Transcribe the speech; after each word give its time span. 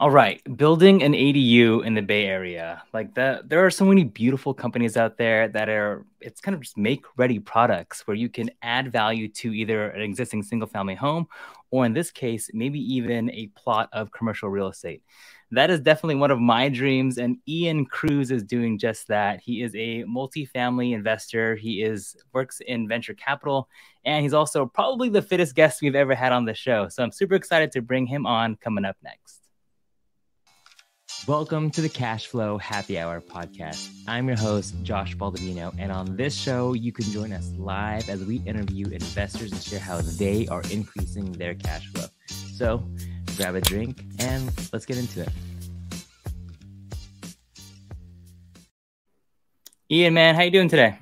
All 0.00 0.10
right, 0.10 0.42
building 0.56 1.04
an 1.04 1.12
ADU 1.12 1.86
in 1.86 1.94
the 1.94 2.02
Bay 2.02 2.26
Area. 2.26 2.82
Like 2.92 3.14
that 3.14 3.48
there 3.48 3.64
are 3.64 3.70
so 3.70 3.84
many 3.84 4.02
beautiful 4.02 4.52
companies 4.52 4.96
out 4.96 5.18
there 5.18 5.46
that 5.48 5.68
are 5.68 6.04
it's 6.20 6.40
kind 6.40 6.52
of 6.52 6.62
just 6.62 6.76
make 6.76 7.04
ready 7.16 7.38
products 7.38 8.04
where 8.04 8.16
you 8.16 8.28
can 8.28 8.50
add 8.62 8.90
value 8.90 9.28
to 9.28 9.52
either 9.54 9.90
an 9.90 10.02
existing 10.02 10.42
single 10.42 10.66
family 10.66 10.96
home 10.96 11.28
or 11.70 11.86
in 11.86 11.92
this 11.92 12.10
case 12.10 12.50
maybe 12.52 12.80
even 12.80 13.30
a 13.30 13.46
plot 13.54 13.88
of 13.92 14.10
commercial 14.10 14.48
real 14.48 14.66
estate. 14.66 15.00
That 15.52 15.70
is 15.70 15.78
definitely 15.78 16.16
one 16.16 16.32
of 16.32 16.40
my 16.40 16.68
dreams 16.68 17.18
and 17.18 17.36
Ian 17.46 17.86
Cruz 17.86 18.32
is 18.32 18.42
doing 18.42 18.78
just 18.80 19.06
that. 19.08 19.40
He 19.40 19.62
is 19.62 19.76
a 19.76 20.02
multi-family 20.08 20.92
investor. 20.92 21.54
He 21.54 21.82
is 21.82 22.16
works 22.32 22.60
in 22.66 22.88
venture 22.88 23.14
capital 23.14 23.68
and 24.04 24.24
he's 24.24 24.34
also 24.34 24.66
probably 24.66 25.08
the 25.08 25.22
fittest 25.22 25.54
guest 25.54 25.82
we've 25.82 25.94
ever 25.94 26.16
had 26.16 26.32
on 26.32 26.46
the 26.46 26.54
show. 26.54 26.88
So 26.88 27.04
I'm 27.04 27.12
super 27.12 27.36
excited 27.36 27.70
to 27.72 27.80
bring 27.80 28.06
him 28.06 28.26
on 28.26 28.56
coming 28.56 28.84
up 28.84 28.96
next. 29.00 29.43
Welcome 31.26 31.70
to 31.70 31.80
the 31.80 31.88
Cash 31.88 32.26
Flow 32.26 32.58
Happy 32.58 32.98
Hour 32.98 33.18
podcast. 33.18 33.90
I'm 34.06 34.28
your 34.28 34.36
host, 34.36 34.74
Josh 34.82 35.16
Baldovino, 35.16 35.74
and 35.78 35.90
on 35.90 36.16
this 36.16 36.36
show, 36.36 36.74
you 36.74 36.92
can 36.92 37.06
join 37.06 37.32
us 37.32 37.50
live 37.56 38.10
as 38.10 38.22
we 38.22 38.42
interview 38.44 38.88
investors 38.88 39.50
and 39.50 39.62
share 39.62 39.78
how 39.78 40.02
they 40.02 40.46
are 40.48 40.60
increasing 40.70 41.32
their 41.32 41.54
cash 41.54 41.86
flow. 41.86 42.04
So 42.26 42.86
grab 43.38 43.54
a 43.54 43.62
drink 43.62 44.04
and 44.18 44.52
let's 44.70 44.84
get 44.84 44.98
into 44.98 45.22
it. 45.22 45.30
Ian, 49.90 50.12
man, 50.12 50.34
how 50.34 50.42
you 50.42 50.50
doing 50.50 50.68
today? 50.68 50.98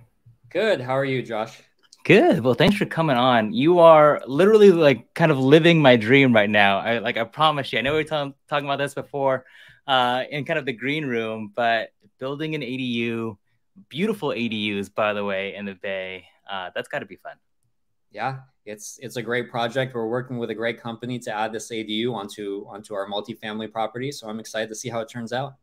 Good. 0.51 0.81
How 0.81 0.97
are 0.97 1.05
you, 1.05 1.25
Josh? 1.25 1.59
Good. 2.05 2.45
Well, 2.45 2.55
thanks 2.55 2.77
for 2.77 2.84
coming 2.84 3.17
on. 3.17 3.53
You 3.53 3.81
are 3.81 4.23
literally 4.29 4.70
like 4.70 5.15
kind 5.15 5.33
of 5.33 5.41
living 5.41 5.83
my 5.83 5.97
dream 5.97 6.33
right 6.33 6.51
now. 6.51 6.79
I 6.79 6.98
like 6.98 7.17
I 7.17 7.25
promise 7.25 7.73
you. 7.73 7.81
I 7.81 7.83
know 7.83 7.91
we 7.91 8.05
were 8.05 8.05
talking 8.05 8.34
about 8.51 8.79
this 8.79 8.95
before 8.95 9.47
uh, 9.92 10.24
in 10.30 10.42
kind 10.46 10.59
of 10.59 10.64
the 10.64 10.73
green 10.73 11.05
room, 11.05 11.53
but 11.55 11.91
building 12.19 12.55
an 12.55 12.62
ADU, 12.62 13.36
beautiful 13.91 14.30
ADUs, 14.30 14.92
by 14.94 15.12
the 15.12 15.22
way, 15.22 15.55
in 15.55 15.67
the 15.67 15.75
Bay, 15.75 16.25
uh, 16.50 16.70
that's 16.75 16.89
got 16.89 17.00
to 17.00 17.06
be 17.06 17.17
fun. 17.17 17.36
Yeah, 18.11 18.39
it's 18.64 18.98
it's 19.02 19.17
a 19.17 19.22
great 19.22 19.50
project. 19.50 19.94
We're 19.94 20.06
working 20.06 20.39
with 20.39 20.48
a 20.48 20.55
great 20.55 20.80
company 20.80 21.19
to 21.19 21.36
add 21.36 21.52
this 21.52 21.70
ADU 21.70 22.14
onto 22.14 22.64
onto 22.69 22.94
our 22.94 23.06
multifamily 23.06 23.70
property. 23.70 24.11
So 24.12 24.28
I'm 24.28 24.41
excited 24.41 24.70
to 24.70 24.75
see 24.75 24.89
how 24.89 25.00
it 25.00 25.11
turns 25.11 25.30
out. 25.30 25.56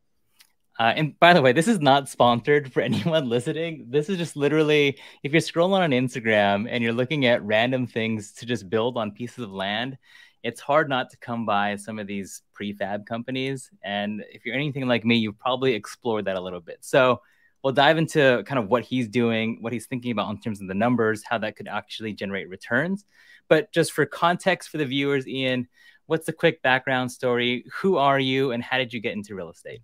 Uh, 0.79 0.93
and 0.95 1.19
by 1.19 1.33
the 1.33 1.41
way, 1.41 1.51
this 1.51 1.67
is 1.67 1.79
not 1.79 2.07
sponsored 2.07 2.71
for 2.71 2.81
anyone 2.89 3.29
listening. 3.29 3.87
This 3.89 4.09
is 4.09 4.17
just 4.17 4.35
literally 4.35 4.99
if 5.23 5.31
you're 5.31 5.41
scrolling 5.41 5.79
on 5.79 5.89
Instagram 5.89 6.67
and 6.69 6.83
you're 6.83 6.93
looking 6.93 7.25
at 7.25 7.43
random 7.43 7.87
things 7.87 8.31
to 8.33 8.45
just 8.45 8.69
build 8.69 8.95
on 8.95 9.09
pieces 9.09 9.43
of 9.43 9.51
land, 9.51 9.97
it's 10.43 10.61
hard 10.61 10.89
not 10.89 11.09
to 11.09 11.17
come 11.17 11.45
by 11.45 11.75
some 11.75 11.99
of 11.99 12.07
these 12.07 12.43
prefab 12.53 13.05
companies. 13.05 13.69
And 13.83 14.23
if 14.31 14.45
you're 14.45 14.55
anything 14.55 14.87
like 14.87 15.03
me, 15.03 15.17
you've 15.17 15.39
probably 15.39 15.73
explored 15.73 16.25
that 16.25 16.35
a 16.35 16.41
little 16.41 16.61
bit. 16.61 16.77
So 16.81 17.21
we'll 17.63 17.73
dive 17.73 17.97
into 17.97 18.43
kind 18.45 18.59
of 18.59 18.69
what 18.69 18.83
he's 18.83 19.07
doing, 19.07 19.57
what 19.61 19.73
he's 19.73 19.87
thinking 19.87 20.11
about 20.11 20.29
in 20.29 20.39
terms 20.39 20.61
of 20.61 20.67
the 20.67 20.73
numbers, 20.73 21.23
how 21.23 21.37
that 21.39 21.55
could 21.55 21.67
actually 21.67 22.13
generate 22.13 22.49
returns. 22.49 23.05
But 23.47 23.71
just 23.73 23.91
for 23.91 24.05
context 24.05 24.69
for 24.69 24.77
the 24.77 24.85
viewers, 24.85 25.27
Ian, 25.27 25.67
what's 26.05 26.25
the 26.25 26.33
quick 26.33 26.61
background 26.61 27.11
story? 27.11 27.65
Who 27.73 27.97
are 27.97 28.19
you 28.19 28.51
and 28.51 28.63
how 28.63 28.77
did 28.77 28.93
you 28.93 29.01
get 29.01 29.13
into 29.13 29.35
real 29.35 29.49
estate? 29.49 29.81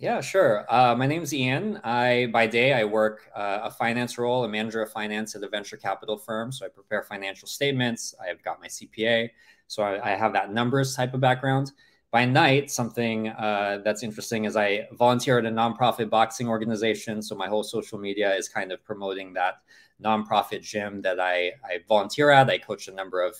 Yeah, 0.00 0.22
sure. 0.22 0.64
Uh, 0.72 0.94
my 0.94 1.06
name's 1.06 1.34
Ian. 1.34 1.78
I 1.84 2.28
by 2.32 2.46
day 2.46 2.72
I 2.72 2.84
work 2.84 3.30
uh, 3.36 3.58
a 3.64 3.70
finance 3.70 4.16
role, 4.16 4.44
a 4.44 4.48
manager 4.48 4.80
of 4.80 4.90
finance 4.90 5.34
at 5.34 5.42
a 5.42 5.48
venture 5.48 5.76
capital 5.76 6.16
firm. 6.16 6.52
So 6.52 6.64
I 6.64 6.70
prepare 6.70 7.02
financial 7.02 7.46
statements. 7.46 8.14
I've 8.18 8.42
got 8.42 8.62
my 8.62 8.66
CPA, 8.66 9.28
so 9.66 9.82
I, 9.82 10.12
I 10.12 10.16
have 10.16 10.32
that 10.32 10.54
numbers 10.54 10.96
type 10.96 11.12
of 11.12 11.20
background. 11.20 11.72
By 12.10 12.24
night, 12.24 12.70
something 12.70 13.28
uh, 13.28 13.82
that's 13.84 14.02
interesting 14.02 14.46
is 14.46 14.56
I 14.56 14.88
volunteer 14.92 15.38
at 15.38 15.44
a 15.44 15.50
nonprofit 15.50 16.08
boxing 16.08 16.48
organization. 16.48 17.20
So 17.20 17.34
my 17.34 17.48
whole 17.48 17.62
social 17.62 17.98
media 17.98 18.34
is 18.34 18.48
kind 18.48 18.72
of 18.72 18.82
promoting 18.82 19.34
that 19.34 19.56
nonprofit 20.02 20.62
gym 20.62 21.02
that 21.02 21.20
I, 21.20 21.52
I 21.62 21.80
volunteer 21.86 22.30
at. 22.30 22.48
I 22.48 22.56
coach 22.56 22.88
a 22.88 22.92
number 22.92 23.20
of 23.20 23.36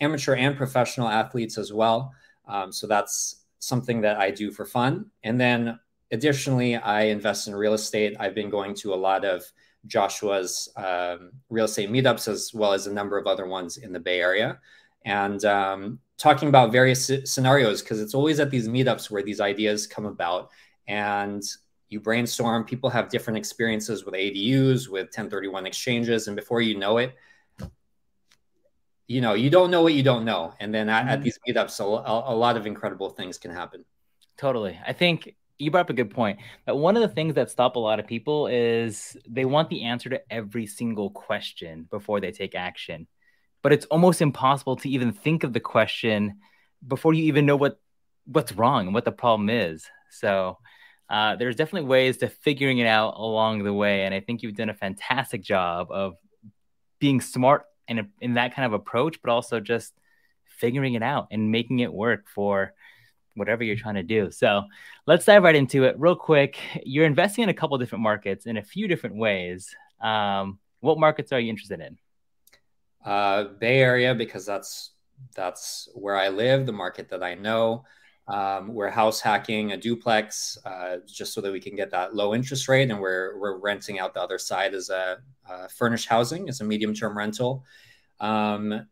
amateur 0.00 0.34
and 0.34 0.56
professional 0.56 1.08
athletes 1.08 1.58
as 1.58 1.74
well. 1.74 2.14
Um, 2.48 2.72
so 2.72 2.86
that's 2.86 3.44
something 3.58 4.00
that 4.00 4.16
I 4.16 4.30
do 4.30 4.50
for 4.50 4.64
fun. 4.64 5.10
And 5.22 5.38
then 5.38 5.78
additionally, 6.12 6.76
I 6.76 7.02
invest 7.02 7.48
in 7.48 7.54
real 7.54 7.74
estate. 7.74 8.16
I've 8.18 8.34
been 8.34 8.50
going 8.50 8.74
to 8.76 8.94
a 8.94 8.96
lot 8.96 9.24
of 9.24 9.44
Joshua's 9.86 10.68
um, 10.76 11.32
real 11.48 11.64
estate 11.64 11.90
meetups 11.90 12.28
as 12.28 12.52
well 12.52 12.72
as 12.72 12.86
a 12.86 12.92
number 12.92 13.16
of 13.18 13.26
other 13.26 13.46
ones 13.46 13.78
in 13.78 13.92
the 13.92 14.00
Bay 14.00 14.20
Area. 14.20 14.58
And 15.04 15.44
um, 15.44 15.98
talking 16.18 16.48
about 16.48 16.72
various 16.72 17.10
scenarios, 17.24 17.80
because 17.80 18.00
it's 18.00 18.14
always 18.14 18.40
at 18.40 18.50
these 18.50 18.68
meetups 18.68 19.10
where 19.10 19.22
these 19.22 19.40
ideas 19.40 19.86
come 19.86 20.04
about. 20.04 20.50
And 20.86 21.42
you 21.88 22.00
brainstorm, 22.00 22.64
people 22.64 22.90
have 22.90 23.08
different 23.08 23.38
experiences 23.38 24.04
with 24.04 24.14
ADUs, 24.14 24.88
with 24.88 25.06
1031 25.06 25.66
exchanges. 25.66 26.26
And 26.26 26.36
before 26.36 26.60
you 26.60 26.78
know 26.78 26.98
it, 26.98 27.14
you 29.06 29.20
know, 29.20 29.34
you 29.34 29.50
don't 29.50 29.70
know 29.70 29.82
what 29.82 29.94
you 29.94 30.04
don't 30.04 30.24
know. 30.24 30.54
And 30.60 30.72
then 30.72 30.88
at, 30.88 31.00
mm-hmm. 31.00 31.08
at 31.08 31.22
these 31.22 31.38
meetups, 31.48 31.80
a, 31.80 32.32
a 32.32 32.34
lot 32.34 32.56
of 32.56 32.66
incredible 32.66 33.10
things 33.10 33.38
can 33.38 33.50
happen. 33.50 33.84
Totally. 34.36 34.78
I 34.86 34.92
think 34.92 35.34
you 35.60 35.70
brought 35.70 35.82
up 35.82 35.90
a 35.90 35.94
good 35.94 36.10
point. 36.10 36.38
But 36.66 36.76
one 36.76 36.96
of 36.96 37.02
the 37.02 37.14
things 37.14 37.34
that 37.34 37.50
stop 37.50 37.76
a 37.76 37.78
lot 37.78 38.00
of 38.00 38.06
people 38.06 38.46
is 38.46 39.16
they 39.28 39.44
want 39.44 39.68
the 39.68 39.84
answer 39.84 40.08
to 40.10 40.22
every 40.30 40.66
single 40.66 41.10
question 41.10 41.86
before 41.90 42.20
they 42.20 42.32
take 42.32 42.54
action. 42.54 43.06
But 43.62 43.72
it's 43.72 43.86
almost 43.86 44.22
impossible 44.22 44.76
to 44.76 44.88
even 44.88 45.12
think 45.12 45.44
of 45.44 45.52
the 45.52 45.60
question 45.60 46.40
before 46.86 47.12
you 47.12 47.24
even 47.24 47.46
know 47.46 47.56
what 47.56 47.78
what's 48.24 48.52
wrong 48.52 48.86
and 48.86 48.94
what 48.94 49.04
the 49.04 49.12
problem 49.12 49.50
is. 49.50 49.86
So 50.10 50.58
uh, 51.08 51.36
there's 51.36 51.56
definitely 51.56 51.88
ways 51.88 52.18
to 52.18 52.28
figuring 52.28 52.78
it 52.78 52.86
out 52.86 53.14
along 53.16 53.64
the 53.64 53.74
way, 53.74 54.04
and 54.04 54.14
I 54.14 54.20
think 54.20 54.42
you've 54.42 54.54
done 54.54 54.70
a 54.70 54.74
fantastic 54.74 55.42
job 55.42 55.88
of 55.90 56.14
being 57.00 57.20
smart 57.20 57.64
in 57.86 58.08
in 58.20 58.34
that 58.34 58.54
kind 58.54 58.66
of 58.66 58.72
approach, 58.72 59.20
but 59.22 59.30
also 59.30 59.60
just 59.60 59.92
figuring 60.46 60.94
it 60.94 61.02
out 61.02 61.28
and 61.30 61.50
making 61.50 61.80
it 61.80 61.92
work 61.92 62.28
for 62.28 62.72
whatever 63.40 63.64
you're 63.64 63.74
trying 63.74 63.96
to 63.96 64.04
do. 64.04 64.30
So 64.30 64.62
let's 65.06 65.24
dive 65.24 65.42
right 65.42 65.56
into 65.56 65.82
it 65.84 65.96
real 65.98 66.14
quick. 66.14 66.58
You're 66.84 67.06
investing 67.06 67.42
in 67.42 67.48
a 67.48 67.54
couple 67.54 67.76
different 67.78 68.04
markets 68.04 68.46
in 68.46 68.56
a 68.56 68.62
few 68.62 68.86
different 68.86 69.16
ways. 69.16 69.74
Um, 70.00 70.60
what 70.78 71.00
markets 71.00 71.32
are 71.32 71.40
you 71.40 71.50
interested 71.50 71.80
in? 71.80 71.98
Uh, 73.04 73.44
Bay 73.58 73.80
Area 73.80 74.14
because 74.14 74.46
that's 74.46 74.92
that's 75.34 75.88
where 75.94 76.16
I 76.16 76.28
live, 76.28 76.66
the 76.66 76.72
market 76.72 77.08
that 77.08 77.22
I 77.22 77.34
know. 77.34 77.84
Um, 78.28 78.74
we're 78.74 78.90
house 78.90 79.20
hacking 79.20 79.72
a 79.72 79.76
duplex 79.76 80.56
uh, 80.64 80.98
just 81.06 81.34
so 81.34 81.40
that 81.40 81.50
we 81.50 81.60
can 81.60 81.74
get 81.74 81.90
that 81.90 82.14
low 82.14 82.34
interest 82.34 82.68
rate, 82.68 82.90
and 82.90 83.00
we're 83.00 83.36
we're 83.38 83.58
renting 83.58 83.98
out 83.98 84.14
the 84.14 84.22
other 84.22 84.38
side 84.38 84.72
as 84.72 84.88
a, 84.88 85.18
a 85.48 85.68
furnished 85.68 86.08
housing, 86.08 86.48
as 86.48 86.60
a 86.60 86.64
medium 86.64 86.94
term 86.94 87.18
rental. 87.18 87.64
Um, 88.20 88.86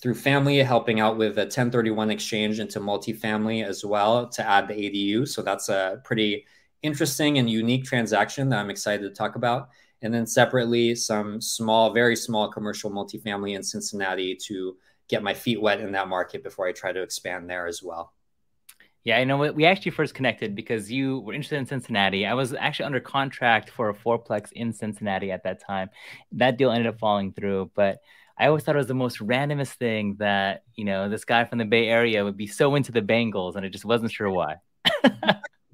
through 0.00 0.14
family, 0.14 0.58
helping 0.58 1.00
out 1.00 1.16
with 1.16 1.38
a 1.38 1.42
1031 1.42 2.10
exchange 2.10 2.60
into 2.60 2.80
multifamily 2.80 3.64
as 3.64 3.84
well 3.84 4.28
to 4.28 4.46
add 4.46 4.68
the 4.68 4.74
ADU. 4.74 5.26
So 5.26 5.42
that's 5.42 5.68
a 5.68 6.00
pretty 6.04 6.44
interesting 6.82 7.38
and 7.38 7.48
unique 7.48 7.84
transaction 7.84 8.48
that 8.50 8.58
I'm 8.58 8.70
excited 8.70 9.02
to 9.02 9.10
talk 9.10 9.36
about. 9.36 9.68
And 10.02 10.12
then 10.12 10.26
separately, 10.26 10.94
some 10.94 11.40
small, 11.40 11.92
very 11.92 12.16
small 12.16 12.50
commercial 12.50 12.90
multifamily 12.90 13.56
in 13.56 13.62
Cincinnati 13.62 14.36
to 14.46 14.76
get 15.08 15.22
my 15.22 15.32
feet 15.32 15.60
wet 15.60 15.80
in 15.80 15.92
that 15.92 16.08
market 16.08 16.42
before 16.42 16.66
I 16.66 16.72
try 16.72 16.92
to 16.92 17.02
expand 17.02 17.48
there 17.48 17.66
as 17.66 17.82
well. 17.82 18.12
Yeah, 19.04 19.18
I 19.18 19.24
know 19.24 19.36
we 19.36 19.66
actually 19.66 19.90
first 19.90 20.14
connected 20.14 20.54
because 20.54 20.90
you 20.90 21.20
were 21.20 21.34
interested 21.34 21.58
in 21.58 21.66
Cincinnati. 21.66 22.24
I 22.24 22.32
was 22.32 22.54
actually 22.54 22.86
under 22.86 23.00
contract 23.00 23.68
for 23.68 23.90
a 23.90 23.94
fourplex 23.94 24.50
in 24.52 24.72
Cincinnati 24.72 25.30
at 25.30 25.44
that 25.44 25.60
time. 25.60 25.90
That 26.32 26.56
deal 26.56 26.70
ended 26.70 26.86
up 26.86 26.98
falling 26.98 27.32
through, 27.32 27.70
but 27.74 27.98
I 28.36 28.48
always 28.48 28.64
thought 28.64 28.74
it 28.74 28.78
was 28.78 28.88
the 28.88 28.94
most 28.94 29.18
randomest 29.18 29.74
thing 29.74 30.16
that, 30.18 30.64
you 30.74 30.84
know, 30.84 31.08
this 31.08 31.24
guy 31.24 31.44
from 31.44 31.58
the 31.58 31.64
Bay 31.64 31.88
Area 31.88 32.24
would 32.24 32.36
be 32.36 32.46
so 32.46 32.74
into 32.74 32.90
the 32.90 33.02
Bengals 33.02 33.54
and 33.54 33.64
I 33.64 33.68
just 33.68 33.84
wasn't 33.84 34.10
sure 34.10 34.30
why. 34.30 34.56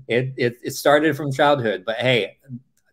it, 0.08 0.34
it, 0.36 0.58
it 0.62 0.74
started 0.74 1.16
from 1.16 1.32
childhood, 1.32 1.84
but 1.86 1.96
hey, 1.96 2.36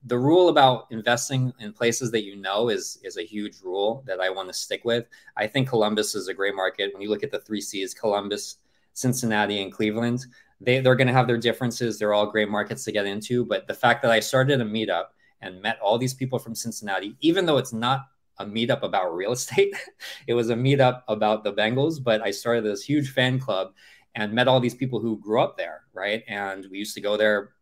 the 0.05 0.17
rule 0.17 0.47
about 0.47 0.87
investing 0.89 1.53
in 1.59 1.73
places 1.73 2.11
that 2.11 2.23
you 2.23 2.37
know 2.37 2.69
is 2.69 2.97
is 3.03 3.17
a 3.17 3.23
huge 3.23 3.59
rule 3.61 4.03
that 4.07 4.21
I 4.21 4.29
want 4.29 4.47
to 4.47 4.53
stick 4.53 4.85
with. 4.85 5.05
I 5.35 5.47
think 5.47 5.67
Columbus 5.67 6.15
is 6.15 6.29
a 6.29 6.33
great 6.33 6.55
market. 6.55 6.93
When 6.93 7.01
you 7.01 7.09
look 7.09 7.23
at 7.23 7.31
the 7.31 7.39
three 7.39 7.59
C's, 7.59 7.93
Columbus, 7.93 8.57
Cincinnati, 8.93 9.61
and 9.61 9.71
Cleveland, 9.71 10.25
they, 10.61 10.79
they're 10.79 10.95
going 10.95 11.07
to 11.07 11.13
have 11.13 11.27
their 11.27 11.37
differences. 11.37 11.99
They're 11.99 12.13
all 12.13 12.25
great 12.25 12.49
markets 12.49 12.85
to 12.85 12.91
get 12.93 13.05
into. 13.05 13.45
But 13.45 13.67
the 13.67 13.73
fact 13.73 14.01
that 14.03 14.11
I 14.11 14.21
started 14.21 14.61
a 14.61 14.65
meetup 14.65 15.07
and 15.41 15.61
met 15.61 15.77
all 15.81 15.97
these 15.97 16.13
people 16.13 16.39
from 16.39 16.55
Cincinnati, 16.55 17.17
even 17.19 17.45
though 17.45 17.57
it's 17.57 17.73
not 17.73 18.07
a 18.39 18.45
meetup 18.45 18.83
about 18.83 19.15
real 19.15 19.31
estate. 19.31 19.75
it 20.27 20.33
was 20.33 20.49
a 20.49 20.55
meetup 20.55 21.03
about 21.07 21.43
the 21.43 21.53
Bengals, 21.53 22.03
but 22.03 22.21
I 22.21 22.31
started 22.31 22.63
this 22.63 22.83
huge 22.83 23.11
fan 23.11 23.39
club 23.39 23.73
and 24.15 24.33
met 24.33 24.47
all 24.47 24.59
these 24.59 24.75
people 24.75 24.99
who 24.99 25.19
grew 25.19 25.41
up 25.41 25.57
there, 25.57 25.81
right? 25.93 26.23
And 26.27 26.65
we 26.71 26.79
used 26.79 26.95
to 26.95 27.01
go 27.01 27.17
there 27.17 27.53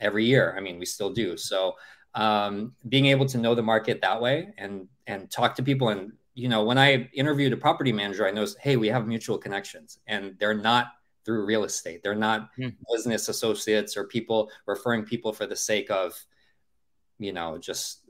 every 0.00 0.24
year. 0.24 0.54
I 0.56 0.60
mean, 0.60 0.78
we 0.78 0.86
still 0.86 1.10
do. 1.10 1.36
So 1.36 1.76
um, 2.14 2.74
being 2.88 3.06
able 3.06 3.26
to 3.26 3.38
know 3.38 3.54
the 3.54 3.62
market 3.62 4.00
that 4.00 4.20
way 4.20 4.48
and 4.58 4.88
and 5.06 5.30
talk 5.30 5.56
to 5.56 5.62
people 5.62 5.88
and 5.88 6.12
you 6.34 6.48
know 6.48 6.64
when 6.64 6.78
I 6.78 7.08
interviewed 7.12 7.52
a 7.52 7.56
property 7.56 7.92
manager, 7.92 8.26
I 8.26 8.30
noticed, 8.30 8.58
hey, 8.60 8.76
we 8.76 8.88
have 8.88 9.06
mutual 9.06 9.38
connections, 9.38 9.98
and 10.06 10.34
they're 10.38 10.54
not 10.54 10.88
through 11.24 11.46
real 11.46 11.64
estate. 11.64 12.02
They're 12.02 12.14
not 12.14 12.50
mm. 12.58 12.74
business 12.92 13.28
associates 13.28 13.96
or 13.96 14.04
people 14.04 14.50
referring 14.66 15.04
people 15.04 15.32
for 15.32 15.46
the 15.46 15.56
sake 15.56 15.90
of, 15.90 16.14
you 17.18 17.32
know, 17.32 17.58
just 17.58 18.00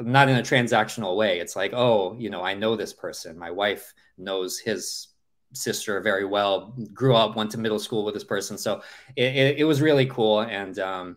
not 0.00 0.28
in 0.28 0.36
a 0.36 0.42
transactional 0.42 1.16
way. 1.16 1.38
It's 1.40 1.56
like, 1.56 1.72
oh, 1.74 2.16
you 2.18 2.30
know, 2.30 2.42
I 2.42 2.54
know 2.54 2.76
this 2.76 2.92
person. 2.92 3.38
My 3.38 3.50
wife 3.50 3.92
knows 4.16 4.58
his 4.58 5.08
sister 5.52 6.00
very 6.00 6.24
well. 6.24 6.74
Grew 6.92 7.14
up, 7.14 7.36
went 7.36 7.50
to 7.52 7.58
middle 7.58 7.78
school 7.78 8.04
with 8.04 8.14
this 8.14 8.24
person, 8.24 8.58
so 8.58 8.82
it, 9.16 9.36
it, 9.36 9.58
it 9.58 9.64
was 9.64 9.80
really 9.80 10.06
cool. 10.06 10.40
And 10.40 10.78
um, 10.78 11.16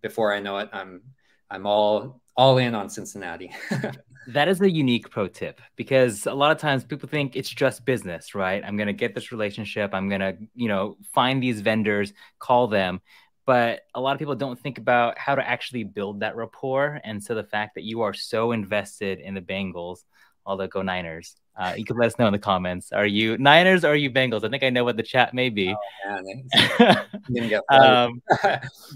before 0.00 0.32
I 0.32 0.40
know 0.40 0.58
it, 0.58 0.68
I'm 0.72 1.02
I'm 1.50 1.66
all 1.66 2.20
all 2.36 2.58
in 2.58 2.74
on 2.74 2.88
Cincinnati. 2.88 3.52
that 4.28 4.48
is 4.48 4.60
a 4.60 4.70
unique 4.70 5.10
pro 5.10 5.28
tip 5.28 5.60
because 5.76 6.26
a 6.26 6.34
lot 6.34 6.52
of 6.52 6.58
times 6.58 6.84
people 6.84 7.08
think 7.08 7.36
it's 7.36 7.48
just 7.48 7.84
business, 7.84 8.34
right? 8.34 8.62
I'm 8.64 8.76
going 8.76 8.86
to 8.86 8.92
get 8.92 9.14
this 9.14 9.32
relationship, 9.32 9.92
I'm 9.92 10.08
going 10.08 10.20
to, 10.20 10.36
you 10.54 10.68
know, 10.68 10.96
find 11.12 11.42
these 11.42 11.60
vendors, 11.60 12.12
call 12.38 12.68
them, 12.68 13.00
but 13.44 13.82
a 13.94 14.00
lot 14.00 14.12
of 14.12 14.18
people 14.18 14.34
don't 14.34 14.58
think 14.58 14.78
about 14.78 15.18
how 15.18 15.34
to 15.34 15.46
actually 15.46 15.84
build 15.84 16.20
that 16.20 16.36
rapport 16.36 17.00
and 17.04 17.22
so 17.22 17.34
the 17.34 17.44
fact 17.44 17.74
that 17.74 17.84
you 17.84 18.02
are 18.02 18.14
so 18.14 18.52
invested 18.52 19.20
in 19.20 19.34
the 19.34 19.40
Bengals 19.40 20.04
although 20.46 20.66
go 20.66 20.82
Niners. 20.82 21.36
Uh, 21.54 21.74
you 21.76 21.84
can 21.84 21.96
let 21.98 22.06
us 22.06 22.18
know 22.18 22.26
in 22.26 22.32
the 22.32 22.38
comments. 22.38 22.92
Are 22.92 23.04
you 23.04 23.36
Niners 23.36 23.84
or 23.84 23.88
are 23.88 23.96
you 23.96 24.10
Bengals? 24.10 24.42
I 24.42 24.48
think 24.48 24.62
I 24.62 24.70
know 24.70 24.84
what 24.84 24.96
the 24.96 25.02
chat 25.02 25.34
may 25.34 25.50
be. 25.50 25.74
Oh, 26.08 26.96
um, 27.70 28.22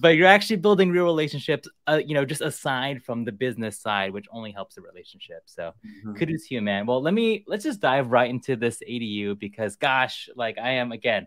but 0.00 0.16
you're 0.16 0.26
actually 0.26 0.56
building 0.56 0.90
real 0.90 1.04
relationships, 1.04 1.68
uh, 1.86 2.00
you 2.04 2.14
know, 2.14 2.24
just 2.24 2.40
aside 2.40 3.02
from 3.04 3.24
the 3.24 3.32
business 3.32 3.78
side, 3.78 4.12
which 4.12 4.26
only 4.32 4.52
helps 4.52 4.74
the 4.74 4.80
relationship. 4.80 5.42
So 5.44 5.72
mm-hmm. 5.86 6.14
kudos 6.14 6.48
to 6.48 6.54
you, 6.54 6.62
man. 6.62 6.86
Well, 6.86 7.02
let 7.02 7.12
me 7.12 7.44
let's 7.46 7.64
just 7.64 7.80
dive 7.80 8.10
right 8.10 8.30
into 8.30 8.56
this 8.56 8.80
ADU 8.88 9.38
because, 9.38 9.76
gosh, 9.76 10.30
like 10.34 10.56
I 10.58 10.72
am 10.72 10.92
again 10.92 11.26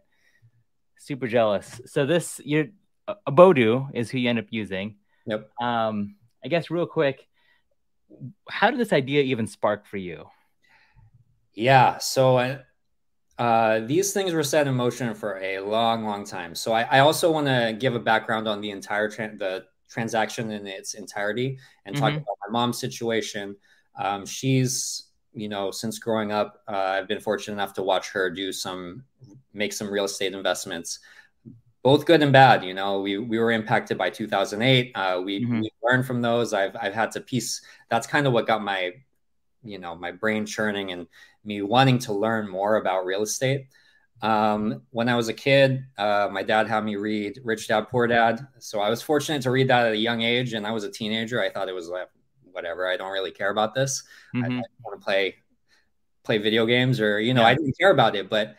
super 0.98 1.28
jealous. 1.28 1.80
So 1.86 2.08
this 2.08 2.42
you're 2.44 2.70
Abodu 3.28 3.90
is 3.94 4.10
who 4.10 4.18
you 4.18 4.30
end 4.30 4.40
up 4.40 4.48
using. 4.50 4.96
Yep. 5.26 5.50
Um, 5.62 6.16
I 6.44 6.48
guess 6.48 6.70
real 6.70 6.86
quick 6.86 7.30
how 8.50 8.70
did 8.70 8.80
this 8.80 8.94
idea 8.94 9.22
even 9.24 9.48
spark 9.48 9.86
for 9.86 9.98
you? 9.98 10.26
Yeah, 11.54 11.98
so 11.98 12.60
uh, 13.38 13.80
these 13.82 14.14
things 14.14 14.34
were 14.34 14.44
set 14.44 14.68
in 14.68 14.76
motion 14.76 15.14
for 15.14 15.40
a 15.40 15.60
long, 15.60 16.06
long 16.06 16.26
time. 16.26 16.56
So 16.56 16.74
I, 16.74 16.84
I 16.84 17.00
also 17.00 17.32
want 17.32 17.48
to 17.48 17.76
give 17.78 17.96
a 17.96 18.00
background 18.00 18.48
on 18.48 18.62
the 18.62 18.72
entire 18.72 19.10
tra- 19.10 19.36
the 19.36 19.66
transaction 19.90 20.52
in 20.52 20.68
its 20.68 20.94
entirety 20.94 21.58
and 21.86 21.96
talk 21.96 22.10
mm-hmm. 22.12 22.18
about 22.18 22.38
my 22.48 22.52
mom's 22.52 22.80
situation. 22.80 23.56
Um, 23.98 24.26
she's 24.26 25.06
you 25.34 25.50
know 25.50 25.72
since 25.72 26.00
growing 26.00 26.32
up, 26.32 26.62
uh, 26.68 26.76
I've 26.76 27.08
been 27.08 27.20
fortunate 27.20 27.54
enough 27.54 27.74
to 27.74 27.84
watch 27.84 28.10
her 28.12 28.30
do 28.30 28.52
some 28.52 29.04
make 29.54 29.74
some 29.74 29.90
real 29.90 30.06
estate 30.06 30.34
investments 30.34 31.00
both 31.84 32.06
good 32.06 32.22
and 32.22 32.34
bad. 32.34 32.64
You 32.64 32.74
know, 32.74 33.02
we 33.02 33.18
we 33.18 33.40
were 33.40 33.52
impacted 33.52 33.98
by 33.98 34.10
2008. 34.10 34.92
Uh, 34.96 35.22
we, 35.24 35.44
mm-hmm. 35.44 35.62
we 35.62 35.72
learned 35.84 36.06
from 36.06 36.22
those. 36.22 36.54
I've 36.54 36.76
I've 36.80 36.94
had 36.94 37.12
to 37.12 37.22
piece. 37.22 37.62
That's 37.90 38.08
kind 38.08 38.28
of 38.28 38.34
what 38.34 38.48
got 38.48 38.62
my, 38.62 38.94
you 39.64 39.80
know, 39.80 39.96
my 39.96 40.12
brain 40.12 40.46
churning 40.46 40.92
and 40.92 41.08
me 41.44 41.62
wanting 41.62 42.00
to 42.00 42.14
learn 42.14 42.50
more 42.50 42.76
about 42.76 43.06
real 43.06 43.24
estate. 43.24 43.68
Um, 44.22 44.82
when 44.90 45.08
I 45.08 45.16
was 45.16 45.30
a 45.30 45.34
kid, 45.34 45.86
uh, 45.98 46.28
my 46.32 46.44
dad 46.44 46.68
had 46.68 46.84
me 46.84 46.98
read 46.98 47.40
Rich 47.44 47.70
Dad 47.70 47.88
Poor 47.90 48.06
Dad. 48.06 48.46
So 48.60 48.82
I 48.82 48.90
was 48.90 49.02
fortunate 49.02 49.42
to 49.44 49.52
read 49.52 49.70
that 49.70 49.88
at 49.88 49.94
a 49.94 49.98
young 49.98 50.22
age. 50.22 50.54
And 50.54 50.68
I 50.68 50.72
was 50.72 50.84
a 50.84 50.92
teenager. 50.92 51.42
I 51.42 51.50
thought 51.50 51.70
it 51.70 51.76
was 51.76 51.88
like 51.88 52.10
whatever. 52.52 52.88
I 52.88 52.98
don't 52.98 53.14
really 53.14 53.32
care 53.32 53.50
about 53.50 53.74
this. 53.74 54.04
Mm-hmm. 54.36 54.52
I, 54.52 54.56
I 54.58 54.64
want 54.84 55.00
to 55.00 55.06
play 55.06 55.36
play 56.24 56.38
video 56.38 56.66
games 56.66 57.00
or 57.00 57.20
you 57.20 57.34
know 57.34 57.42
yeah. 57.42 57.48
I 57.48 57.54
didn't 57.56 57.78
care 57.80 57.92
about 57.92 58.16
it, 58.16 58.30
but 58.30 58.58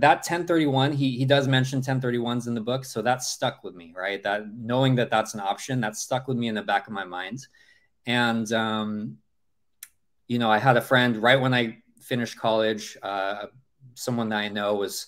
that 0.00 0.18
1031 0.18 0.92
he 0.92 1.16
he 1.18 1.24
does 1.24 1.48
mention 1.48 1.80
1031s 1.80 2.46
in 2.46 2.54
the 2.54 2.60
book 2.60 2.84
so 2.84 3.02
that 3.02 3.22
stuck 3.22 3.64
with 3.64 3.74
me 3.74 3.92
right? 3.96 4.22
That 4.22 4.52
knowing 4.52 4.94
that 4.96 5.10
that's 5.10 5.34
an 5.34 5.40
option 5.40 5.80
that 5.80 5.96
stuck 5.96 6.28
with 6.28 6.36
me 6.36 6.48
in 6.48 6.54
the 6.54 6.62
back 6.62 6.86
of 6.86 6.92
my 6.92 7.04
mind. 7.04 7.46
And 8.06 8.50
um, 8.52 9.18
you 10.28 10.38
know 10.38 10.50
i 10.50 10.58
had 10.58 10.76
a 10.76 10.80
friend 10.80 11.16
right 11.16 11.40
when 11.40 11.54
i 11.54 11.78
finished 12.00 12.38
college 12.38 12.96
uh, 13.02 13.46
someone 13.94 14.28
that 14.28 14.38
i 14.38 14.48
know 14.48 14.74
was 14.74 15.06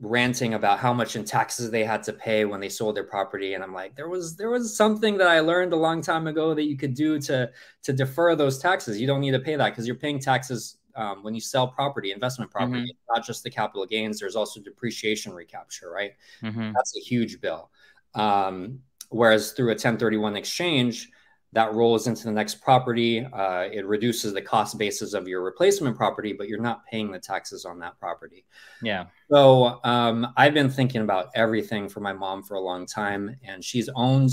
ranting 0.00 0.54
about 0.54 0.78
how 0.78 0.92
much 0.92 1.16
in 1.16 1.24
taxes 1.24 1.70
they 1.70 1.84
had 1.84 2.02
to 2.02 2.12
pay 2.12 2.44
when 2.44 2.60
they 2.60 2.68
sold 2.68 2.96
their 2.96 3.04
property. 3.04 3.54
And 3.54 3.62
i'm 3.62 3.72
like 3.72 3.94
there 3.94 4.08
was 4.08 4.36
there 4.36 4.50
was 4.50 4.76
something 4.76 5.16
that 5.18 5.28
i 5.28 5.40
learned 5.40 5.72
a 5.72 5.76
long 5.76 6.02
time 6.02 6.26
ago 6.26 6.52
that 6.54 6.64
you 6.64 6.76
could 6.76 6.94
do 6.94 7.18
to 7.20 7.50
to 7.84 7.92
defer 7.92 8.34
those 8.34 8.58
taxes. 8.58 9.00
You 9.00 9.06
don't 9.06 9.20
need 9.20 9.30
to 9.32 9.38
pay 9.38 9.56
that 9.56 9.70
because 9.70 9.86
you're 9.86 9.96
paying 9.96 10.18
taxes 10.18 10.76
um, 10.96 11.22
when 11.22 11.34
you 11.34 11.40
sell 11.40 11.68
property, 11.68 12.12
investment 12.12 12.50
property, 12.50 12.80
mm-hmm. 12.80 13.14
not 13.14 13.24
just 13.24 13.42
the 13.42 13.50
capital 13.50 13.86
gains, 13.86 14.20
there's 14.20 14.36
also 14.36 14.60
depreciation 14.60 15.32
recapture, 15.32 15.90
right? 15.90 16.12
Mm-hmm. 16.42 16.72
That's 16.72 16.96
a 16.96 17.00
huge 17.00 17.40
bill. 17.40 17.70
Um, 18.14 18.80
whereas 19.10 19.52
through 19.52 19.68
a 19.68 19.74
1031 19.74 20.36
exchange, 20.36 21.10
that 21.54 21.72
rolls 21.72 22.08
into 22.08 22.24
the 22.24 22.32
next 22.32 22.56
property. 22.56 23.24
Uh, 23.24 23.68
it 23.72 23.86
reduces 23.86 24.34
the 24.34 24.42
cost 24.42 24.76
basis 24.76 25.14
of 25.14 25.28
your 25.28 25.40
replacement 25.40 25.96
property, 25.96 26.32
but 26.32 26.48
you're 26.48 26.60
not 26.60 26.84
paying 26.86 27.12
the 27.12 27.18
taxes 27.18 27.64
on 27.64 27.78
that 27.78 27.98
property. 28.00 28.44
Yeah. 28.82 29.06
So 29.30 29.78
um, 29.84 30.26
I've 30.36 30.52
been 30.52 30.68
thinking 30.68 31.02
about 31.02 31.28
everything 31.36 31.88
for 31.88 32.00
my 32.00 32.12
mom 32.12 32.42
for 32.42 32.54
a 32.54 32.60
long 32.60 32.86
time, 32.86 33.36
and 33.44 33.64
she's 33.64 33.88
owned 33.94 34.32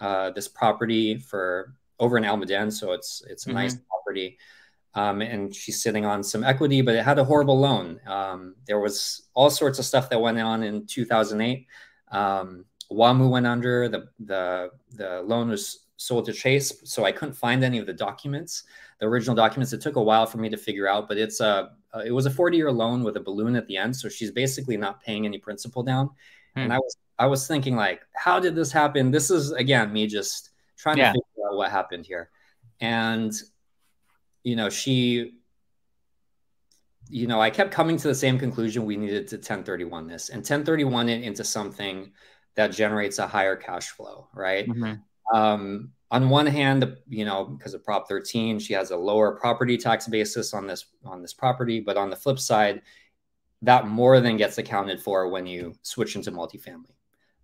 uh, 0.00 0.30
this 0.30 0.48
property 0.48 1.18
for 1.18 1.74
over 2.00 2.18
in 2.18 2.24
Almaden, 2.24 2.72
so 2.72 2.92
it's 2.92 3.22
it's 3.28 3.46
a 3.46 3.50
mm-hmm. 3.50 3.58
nice 3.58 3.76
property 3.88 4.36
um, 4.94 5.22
and 5.22 5.54
she's 5.54 5.82
sitting 5.82 6.04
on 6.04 6.22
some 6.22 6.42
equity, 6.42 6.82
but 6.82 6.94
it 6.94 7.04
had 7.04 7.18
a 7.18 7.24
horrible 7.24 7.58
loan. 7.58 8.00
Um, 8.06 8.56
there 8.66 8.80
was 8.80 9.28
all 9.34 9.50
sorts 9.50 9.78
of 9.78 9.84
stuff 9.84 10.10
that 10.10 10.20
went 10.20 10.38
on 10.38 10.62
in 10.62 10.86
2008. 10.86 11.66
Um, 12.10 12.64
WAMU 12.90 13.30
went 13.30 13.46
under. 13.46 13.88
The 13.88 14.08
the 14.18 14.70
the 14.92 15.22
loan 15.22 15.50
was 15.50 15.86
sold 15.96 16.26
to 16.26 16.32
Chase, 16.32 16.72
so 16.84 17.04
I 17.04 17.12
couldn't 17.12 17.34
find 17.34 17.62
any 17.62 17.78
of 17.78 17.86
the 17.86 17.92
documents, 17.92 18.64
the 18.98 19.06
original 19.06 19.36
documents. 19.36 19.72
It 19.72 19.80
took 19.80 19.96
a 19.96 20.02
while 20.02 20.26
for 20.26 20.38
me 20.38 20.48
to 20.48 20.56
figure 20.56 20.88
out, 20.88 21.06
but 21.06 21.18
it's 21.18 21.40
a 21.40 21.70
it 22.04 22.12
was 22.12 22.26
a 22.26 22.30
40 22.30 22.56
year 22.56 22.72
loan 22.72 23.04
with 23.04 23.16
a 23.16 23.20
balloon 23.20 23.54
at 23.54 23.66
the 23.66 23.76
end, 23.76 23.94
so 23.94 24.08
she's 24.08 24.32
basically 24.32 24.76
not 24.76 25.02
paying 25.02 25.24
any 25.24 25.38
principal 25.38 25.82
down. 25.84 26.10
Hmm. 26.54 26.60
And 26.60 26.72
I 26.72 26.78
was 26.78 26.96
I 27.18 27.26
was 27.26 27.46
thinking 27.46 27.76
like, 27.76 28.00
how 28.16 28.40
did 28.40 28.56
this 28.56 28.72
happen? 28.72 29.12
This 29.12 29.30
is 29.30 29.52
again 29.52 29.92
me 29.92 30.08
just 30.08 30.50
trying 30.76 30.98
yeah. 30.98 31.12
to 31.12 31.18
figure 31.18 31.48
out 31.48 31.56
what 31.56 31.70
happened 31.70 32.06
here, 32.06 32.30
and 32.80 33.32
you 34.42 34.56
know, 34.56 34.70
she, 34.70 35.34
you 37.08 37.26
know, 37.26 37.40
I 37.40 37.50
kept 37.50 37.72
coming 37.72 37.96
to 37.98 38.08
the 38.08 38.14
same 38.14 38.38
conclusion 38.38 38.84
we 38.84 38.96
needed 38.96 39.28
to 39.28 39.36
1031 39.36 40.06
this 40.06 40.28
and 40.28 40.38
1031 40.38 41.08
it 41.08 41.22
into 41.22 41.44
something 41.44 42.12
that 42.54 42.72
generates 42.72 43.18
a 43.18 43.26
higher 43.26 43.56
cash 43.56 43.88
flow, 43.88 44.28
right? 44.34 44.68
Mm-hmm. 44.68 45.36
Um, 45.36 45.92
on 46.10 46.28
one 46.28 46.46
hand, 46.46 46.96
you 47.08 47.24
know, 47.24 47.44
because 47.44 47.74
of 47.74 47.84
Prop 47.84 48.08
13, 48.08 48.58
she 48.58 48.72
has 48.72 48.90
a 48.90 48.96
lower 48.96 49.32
property 49.32 49.76
tax 49.76 50.08
basis 50.08 50.52
on 50.52 50.66
this 50.66 50.86
on 51.04 51.22
this 51.22 51.32
property, 51.32 51.80
but 51.80 51.96
on 51.96 52.10
the 52.10 52.16
flip 52.16 52.38
side, 52.38 52.82
that 53.62 53.86
more 53.86 54.20
than 54.20 54.36
gets 54.36 54.58
accounted 54.58 55.00
for 55.00 55.28
when 55.28 55.46
you 55.46 55.74
switch 55.82 56.16
into 56.16 56.32
multifamily, 56.32 56.94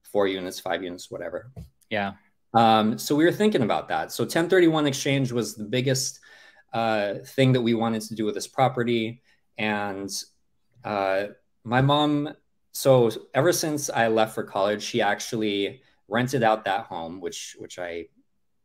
four 0.02 0.26
units, 0.26 0.58
five 0.58 0.82
units, 0.82 1.10
whatever. 1.10 1.52
Yeah. 1.90 2.14
Um, 2.54 2.98
so 2.98 3.14
we 3.14 3.24
were 3.24 3.32
thinking 3.32 3.62
about 3.62 3.88
that. 3.88 4.10
So 4.10 4.24
1031 4.24 4.86
exchange 4.86 5.30
was 5.30 5.54
the 5.54 5.64
biggest 5.64 6.20
uh, 6.76 7.14
thing 7.24 7.52
that 7.52 7.62
we 7.62 7.72
wanted 7.72 8.02
to 8.02 8.14
do 8.14 8.26
with 8.26 8.34
this 8.34 8.46
property. 8.46 9.22
And 9.56 10.10
uh, 10.84 11.28
my 11.64 11.80
mom, 11.80 12.34
so 12.72 13.10
ever 13.32 13.50
since 13.50 13.88
I 13.88 14.08
left 14.08 14.34
for 14.34 14.44
college, 14.44 14.82
she 14.82 15.00
actually 15.00 15.80
rented 16.06 16.42
out 16.42 16.66
that 16.66 16.84
home, 16.84 17.22
which 17.22 17.56
which 17.58 17.78
I 17.78 18.08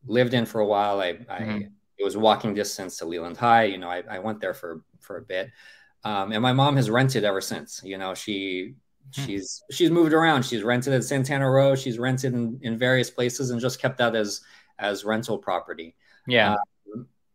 lived 0.06 0.34
in 0.34 0.46
for 0.46 0.60
a 0.60 0.66
while. 0.66 1.00
I, 1.00 1.14
mm-hmm. 1.14 1.32
I 1.32 1.70
it 1.98 2.04
was 2.04 2.18
walking 2.18 2.54
distance 2.54 2.98
to 2.98 3.06
Leland 3.06 3.38
High. 3.38 3.64
You 3.64 3.78
know, 3.78 3.90
I, 3.90 4.04
I 4.10 4.20
went 4.20 4.42
there 4.42 4.54
for 4.54 4.84
for 5.00 5.16
a 5.16 5.22
bit, 5.22 5.50
um, 6.04 6.34
and 6.34 6.42
my 6.42 6.52
mom 6.52 6.76
has 6.76 6.90
rented 6.90 7.24
ever 7.24 7.40
since. 7.40 7.80
You 7.82 7.98
know, 7.98 8.14
she 8.14 8.74
hmm. 9.16 9.24
she's 9.24 9.64
she's 9.72 9.90
moved 9.90 10.12
around. 10.12 10.44
She's 10.44 10.64
rented 10.64 10.92
at 10.92 11.06
Santana 11.06 11.50
Row. 11.50 11.76
She's 11.76 11.98
rented 11.98 12.34
in, 12.34 12.60
in 12.62 12.78
various 12.78 13.10
places 13.10 13.52
and 13.52 13.62
just 13.62 13.80
kept 13.80 14.00
that 14.00 14.16
as 14.18 14.42
as 14.80 15.06
rental 15.06 15.38
property. 15.38 15.96
Yeah. 16.28 16.56
Uh, 16.56 16.58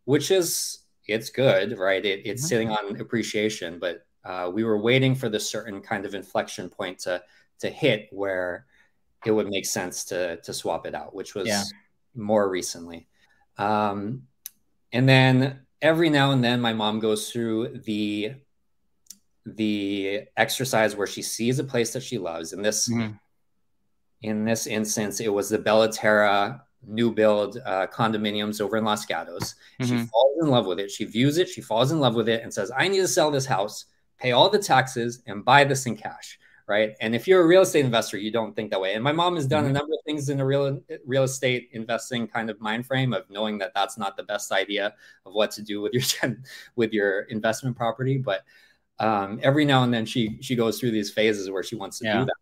which 0.07 0.31
is 0.31 0.79
it's 1.07 1.31
good, 1.31 1.79
right? 1.79 2.05
It, 2.05 2.23
it's 2.25 2.43
mm-hmm. 2.43 2.49
sitting 2.49 2.71
on 2.71 2.99
appreciation, 3.01 3.79
but 3.79 4.07
uh, 4.25 4.51
we 4.53 4.65
were 4.65 4.81
waiting 4.81 5.15
for 5.15 5.29
the 5.29 5.39
certain 5.39 5.81
kind 5.81 6.07
of 6.07 6.15
inflection 6.15 6.71
point 6.71 6.99
to 7.01 7.23
to 7.61 7.69
hit 7.69 8.09
where 8.11 8.67
it 9.25 9.31
would 9.31 9.49
make 9.49 9.67
sense 9.67 10.05
to 10.07 10.39
to 10.39 10.55
swap 10.55 10.87
it 10.87 10.95
out, 10.95 11.15
which 11.15 11.35
was 11.35 11.49
yeah. 11.49 11.63
more 12.15 12.49
recently. 12.49 13.07
Um, 13.59 14.23
and 14.93 15.09
then 15.09 15.61
every 15.83 16.09
now 16.11 16.31
and 16.31 16.43
then, 16.43 16.61
my 16.61 16.73
mom 16.73 17.01
goes 17.01 17.31
through 17.31 17.81
the 17.85 18.35
the 19.45 20.23
exercise 20.37 20.97
where 20.97 21.07
she 21.07 21.23
sees 21.23 21.59
a 21.59 21.65
place 21.65 21.93
that 21.93 22.03
she 22.03 22.19
loves. 22.19 22.53
In 22.53 22.63
this 22.63 22.89
mm-hmm. 22.89 23.13
in 24.23 24.45
this 24.45 24.67
instance, 24.67 25.21
it 25.21 25.33
was 25.33 25.49
the 25.49 25.59
Bellaterra 25.59 26.63
new 26.87 27.12
build 27.12 27.59
uh, 27.64 27.87
condominiums 27.88 28.61
over 28.61 28.76
in 28.76 28.85
Los 28.85 29.05
Gatos. 29.05 29.55
Mm-hmm. 29.81 29.85
She 29.85 30.07
falls 30.07 30.38
in 30.40 30.49
love 30.49 30.66
with 30.66 30.81
it. 30.81 30.90
She 30.90 31.05
views 31.05 31.38
it. 31.38 31.49
She 31.49 31.61
falls 31.61 31.93
in 31.93 32.00
love 32.00 32.14
with 32.14 32.28
it 32.28 32.43
and 32.43 32.52
says, 32.52 32.71
I 32.76 32.88
need 32.88 33.00
to 33.00 33.09
sell 33.09 33.31
this 33.31 33.47
house, 33.47 33.87
pay 34.19 34.33
all 34.33 34.49
the 34.49 34.59
taxes, 34.59 35.23
and 35.26 35.45
buy 35.45 35.64
this 35.64 35.87
in 35.87 35.97
cash. 35.97 36.38
right? 36.66 36.95
And 37.00 37.14
if 37.14 37.28
you're 37.28 37.43
a 37.43 37.47
real 37.47 37.62
estate 37.62 37.85
investor, 37.85 38.19
you 38.19 38.33
don't 38.33 38.55
think 38.55 38.71
that 38.71 38.81
way. 38.81 38.95
And 38.95 39.05
my 39.05 39.12
mom 39.12 39.37
has 39.37 39.47
done 39.47 39.64
mm-hmm. 39.64 39.71
a 39.71 39.78
number 39.78 39.95
of 39.95 40.00
things 40.05 40.28
in 40.28 40.38
the 40.38 40.45
real 40.45 40.81
real 41.07 41.23
estate 41.23 41.69
investing 41.73 42.26
kind 42.26 42.50
of 42.50 42.61
mind 42.61 42.87
frame 42.87 43.12
of 43.12 43.28
knowing 43.31 43.59
that 43.59 43.73
that's 43.75 43.97
not 43.97 44.16
the 44.16 44.25
best 44.25 44.52
idea 44.52 44.95
of 45.25 45.33
what 45.33 45.50
to 45.52 45.62
do 45.62 45.81
with 45.81 45.93
your 45.93 46.37
with 46.76 46.93
your 46.93 47.21
investment 47.23 47.76
property. 47.76 48.19
But 48.19 48.43
um, 48.99 49.38
every 49.43 49.64
now 49.64 49.83
and 49.85 49.93
then 49.93 50.07
she 50.07 50.38
she 50.40 50.57
goes 50.57 50.81
through 50.81 50.90
these 50.90 51.11
phases 51.11 51.50
where 51.50 51.62
she 51.62 51.76
wants 51.76 51.99
to 52.00 52.07
yeah. 52.07 52.19
do 52.21 52.25
that. 52.26 52.35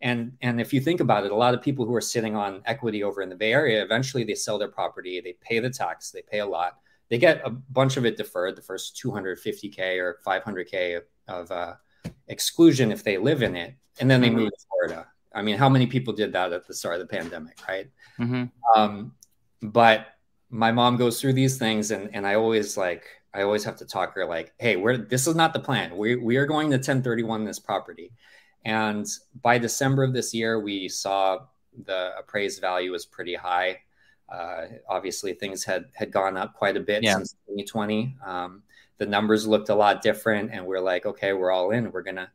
And 0.00 0.32
and 0.42 0.60
if 0.60 0.72
you 0.72 0.80
think 0.80 1.00
about 1.00 1.24
it, 1.24 1.32
a 1.32 1.36
lot 1.36 1.54
of 1.54 1.62
people 1.62 1.86
who 1.86 1.94
are 1.94 2.00
sitting 2.00 2.36
on 2.36 2.62
equity 2.66 3.02
over 3.02 3.22
in 3.22 3.28
the 3.28 3.36
Bay 3.36 3.52
Area, 3.52 3.82
eventually 3.82 4.24
they 4.24 4.34
sell 4.34 4.58
their 4.58 4.68
property, 4.68 5.20
they 5.20 5.34
pay 5.40 5.58
the 5.58 5.70
tax, 5.70 6.10
they 6.10 6.22
pay 6.22 6.40
a 6.40 6.46
lot, 6.46 6.78
they 7.08 7.18
get 7.18 7.40
a 7.44 7.50
bunch 7.50 7.96
of 7.96 8.04
it 8.04 8.16
deferred, 8.16 8.56
the 8.56 8.62
first 8.62 9.00
250k 9.02 9.98
or 9.98 10.18
500k 10.26 10.98
of, 10.98 11.04
of 11.28 11.50
uh, 11.50 11.74
exclusion 12.28 12.92
if 12.92 13.02
they 13.02 13.16
live 13.16 13.42
in 13.42 13.56
it, 13.56 13.74
and 14.00 14.10
then 14.10 14.20
they 14.20 14.28
mm-hmm. 14.28 14.40
move 14.40 14.50
to 14.50 14.66
Florida. 14.68 15.06
I 15.34 15.42
mean, 15.42 15.56
how 15.56 15.68
many 15.68 15.86
people 15.86 16.14
did 16.14 16.32
that 16.32 16.52
at 16.52 16.66
the 16.66 16.74
start 16.74 17.00
of 17.00 17.08
the 17.08 17.16
pandemic, 17.16 17.58
right? 17.68 17.90
Mm-hmm. 18.18 18.44
Um, 18.76 19.12
but 19.62 20.08
my 20.50 20.72
mom 20.72 20.96
goes 20.96 21.20
through 21.20 21.34
these 21.34 21.58
things, 21.58 21.90
and 21.90 22.10
and 22.14 22.26
I 22.26 22.34
always 22.34 22.76
like 22.76 23.04
I 23.34 23.42
always 23.42 23.64
have 23.64 23.76
to 23.76 23.86
talk 23.86 24.14
her 24.14 24.24
like, 24.24 24.54
hey, 24.58 24.76
we're 24.76 24.96
this 24.96 25.26
is 25.26 25.34
not 25.34 25.52
the 25.52 25.60
plan. 25.60 25.96
We 25.96 26.16
we 26.16 26.36
are 26.36 26.46
going 26.46 26.70
to 26.70 26.76
1031 26.76 27.44
this 27.44 27.58
property, 27.58 28.12
and 28.66 29.06
by 29.42 29.58
December 29.58 30.02
of 30.02 30.12
this 30.12 30.34
year, 30.34 30.60
we 30.60 30.88
saw 30.88 31.38
the 31.84 32.12
appraised 32.18 32.60
value 32.60 32.92
was 32.92 33.06
pretty 33.06 33.34
high. 33.34 33.80
Uh, 34.28 34.66
obviously, 34.88 35.32
things 35.32 35.64
had 35.64 35.86
had 35.94 36.10
gone 36.10 36.36
up 36.36 36.54
quite 36.54 36.76
a 36.76 36.80
bit 36.80 37.02
yeah. 37.02 37.14
since 37.14 37.32
2020. 37.48 38.16
Um, 38.24 38.62
the 38.98 39.06
numbers 39.06 39.46
looked 39.46 39.68
a 39.68 39.74
lot 39.74 40.02
different 40.02 40.50
and 40.52 40.64
we're 40.64 40.80
like 40.80 41.06
okay 41.06 41.32
we're 41.32 41.50
all 41.50 41.70
in 41.70 41.90
we're 41.92 42.02
gonna 42.02 42.30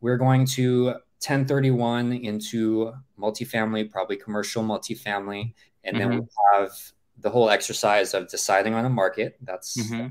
we're 0.00 0.16
going 0.16 0.46
to 0.46 0.86
1031 0.86 2.12
into 2.12 2.92
multifamily 3.18 3.90
probably 3.90 4.16
commercial 4.16 4.62
multifamily 4.62 5.52
and 5.84 5.96
mm-hmm. 5.96 6.10
then 6.10 6.20
we 6.20 6.26
have 6.54 6.72
the 7.18 7.30
whole 7.30 7.50
exercise 7.50 8.14
of 8.14 8.28
deciding 8.28 8.74
on 8.74 8.84
a 8.84 8.90
market 8.90 9.36
that's 9.42 9.76
mm-hmm. 9.76 10.08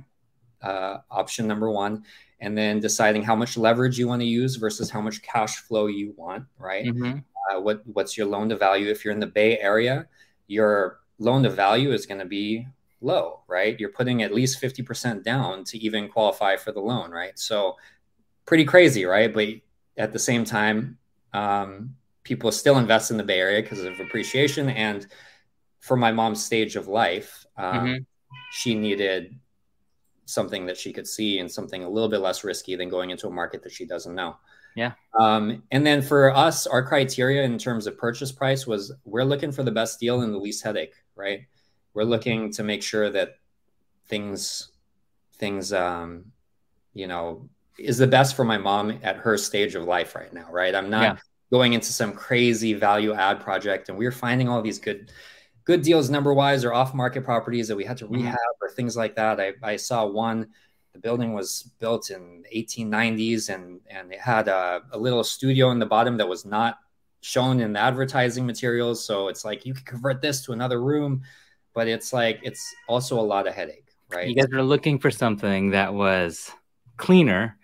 uh, 0.62 0.98
option 1.10 1.48
number 1.48 1.70
one 1.72 2.04
and 2.42 2.58
then 2.58 2.80
deciding 2.80 3.24
how 3.24 3.36
much 3.36 3.58
leverage 3.58 3.98
you 3.98 4.08
want 4.08 4.22
to 4.22 4.28
use 4.28 4.56
versus 4.56 4.90
how 4.90 5.02
much 5.02 5.22
cash 5.22 5.58
flow 5.58 5.88
you 5.88 6.14
want 6.18 6.46
right 6.58 6.86
mm-hmm. 6.86 7.20
uh, 7.52 7.60
what 7.60 7.82
what's 7.88 8.18
your 8.18 8.28
loan 8.28 8.50
to 8.50 8.56
value 8.56 8.90
if 8.90 9.04
you're 9.04 9.14
in 9.14 9.20
the 9.20 9.28
bay 9.28 9.60
area 9.60 10.08
your 10.48 11.00
loan 11.20 11.44
to 11.44 11.50
value 11.50 11.92
is 11.92 12.06
going 12.06 12.20
to 12.20 12.26
be 12.26 12.66
low, 13.02 13.42
right? 13.48 13.80
You're 13.80 13.92
putting 13.92 14.24
at 14.24 14.34
least 14.34 14.62
50% 14.62 15.24
down 15.24 15.64
to 15.66 15.78
even 15.78 16.10
qualify 16.10 16.58
for 16.58 16.72
the 16.72 16.80
loan, 16.80 17.12
right? 17.12 17.38
So 17.38 17.78
pretty 18.46 18.66
crazy, 18.66 19.06
right? 19.06 19.34
But 19.34 19.48
at 19.98 20.14
the 20.14 20.20
same 20.20 20.44
time, 20.44 20.98
um, 21.34 21.96
people 22.24 22.52
still 22.52 22.78
invest 22.78 23.12
in 23.12 23.18
the 23.18 23.24
Bay 23.24 23.40
Area 23.40 23.62
because 23.62 23.84
of 23.84 24.00
appreciation. 24.00 24.70
And 24.70 25.06
for 25.80 25.96
my 25.96 26.12
mom's 26.12 26.44
stage 26.44 26.76
of 26.76 26.88
life, 26.88 27.46
um, 27.58 27.76
mm-hmm. 27.76 28.04
she 28.52 28.76
needed 28.76 29.38
something 30.30 30.66
that 30.66 30.78
she 30.78 30.94
could 30.94 31.08
see 31.08 31.40
and 31.40 31.52
something 31.52 31.84
a 31.84 31.90
little 31.90 32.10
bit 32.10 32.20
less 32.20 32.44
risky 32.44 32.76
than 32.76 32.90
going 32.90 33.10
into 33.10 33.28
a 33.28 33.32
market 33.32 33.64
that 33.64 33.72
she 33.72 33.86
doesn't 33.86 34.16
know. 34.16 34.38
Yeah. 34.76 34.94
Um, 35.20 35.64
and 35.72 35.86
then 35.86 36.02
for 36.02 36.36
us, 36.36 36.68
our 36.68 36.86
criteria 36.86 37.44
in 37.44 37.58
terms 37.58 37.88
of 37.88 37.98
purchase 37.98 38.32
price 38.32 38.68
was 38.68 38.94
we're 39.04 39.24
looking 39.24 39.52
for 39.52 39.64
the 39.64 39.72
best 39.72 40.00
deal 40.00 40.22
and 40.22 40.34
the 40.34 40.38
least 40.38 40.64
headache, 40.64 40.94
right? 41.16 41.42
we're 41.94 42.04
looking 42.04 42.52
to 42.54 42.64
make 42.64 42.84
sure 42.84 43.10
that 43.10 43.36
things 44.08 44.72
things 45.36 45.72
um 45.74 46.26
you 46.94 47.08
know 47.08 47.48
is 47.78 47.98
the 47.98 48.08
best 48.08 48.36
for 48.36 48.44
my 48.44 48.58
mom 48.58 48.98
at 49.04 49.18
her 49.18 49.38
stage 49.38 49.76
of 49.76 49.84
life 49.84 50.16
right 50.16 50.34
now 50.34 50.48
right 50.52 50.76
i'm 50.76 50.90
not 50.90 51.04
yeah. 51.04 51.16
going 51.52 51.74
into 51.74 51.92
some 51.92 52.12
crazy 52.12 52.74
value 52.74 53.14
add 53.14 53.40
project 53.40 53.90
and 53.90 53.98
we're 53.98 54.12
finding 54.12 54.50
all 54.50 54.62
these 54.62 54.80
good 54.80 55.12
good 55.70 55.82
deals 55.82 56.10
number 56.10 56.34
wise 56.34 56.66
or 56.66 56.74
off 56.74 56.94
market 56.94 57.24
properties 57.24 57.68
that 57.68 57.76
we 57.76 57.84
had 57.84 57.98
to 57.98 58.06
mm-hmm. 58.06 58.16
rehab 58.16 58.56
or 58.62 58.70
things 58.70 58.98
like 58.98 59.16
that 59.16 59.40
I, 59.40 59.54
I 59.62 59.76
saw 59.76 60.06
one 60.06 60.48
the 60.94 61.00
building 61.00 61.34
was 61.34 61.72
built 61.80 62.10
in 62.10 62.44
1890s 62.56 63.54
and 63.54 63.80
and 63.90 64.12
it 64.12 64.20
had 64.20 64.48
a, 64.48 64.82
a 64.92 64.98
little 64.98 65.24
studio 65.24 65.72
in 65.72 65.80
the 65.80 65.86
bottom 65.86 66.18
that 66.18 66.28
was 66.28 66.46
not 66.46 66.80
shown 67.22 67.60
in 67.60 67.74
the 67.74 67.80
advertising 67.80 68.46
materials 68.46 69.06
so 69.06 69.28
it's 69.28 69.46
like 69.46 69.66
you 69.66 69.74
could 69.74 69.86
convert 69.86 70.22
this 70.22 70.44
to 70.46 70.54
another 70.54 70.82
room 70.82 71.22
but 71.74 71.88
it's 71.88 72.14
like 72.14 72.40
it's 72.44 72.76
also 72.88 73.20
a 73.20 73.22
lot 73.22 73.48
of 73.48 73.54
headache, 73.54 73.88
right? 74.10 74.28
You 74.28 74.36
guys 74.36 74.50
were 74.52 74.64
looking 74.64 75.00
for 75.00 75.12
something 75.12 75.72
that 75.72 75.94
was 75.94 76.52
cleaner. 76.98 77.58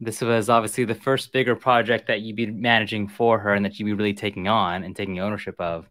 This 0.00 0.20
was 0.20 0.48
obviously 0.48 0.84
the 0.84 0.94
first 0.94 1.32
bigger 1.32 1.54
project 1.54 2.06
that 2.08 2.22
you'd 2.22 2.36
be 2.36 2.46
managing 2.46 3.08
for 3.08 3.38
her 3.38 3.54
and 3.54 3.64
that 3.64 3.78
you'd 3.78 3.86
be 3.86 3.92
really 3.92 4.14
taking 4.14 4.48
on 4.48 4.84
and 4.84 4.96
taking 4.96 5.20
ownership 5.20 5.60
of. 5.60 5.88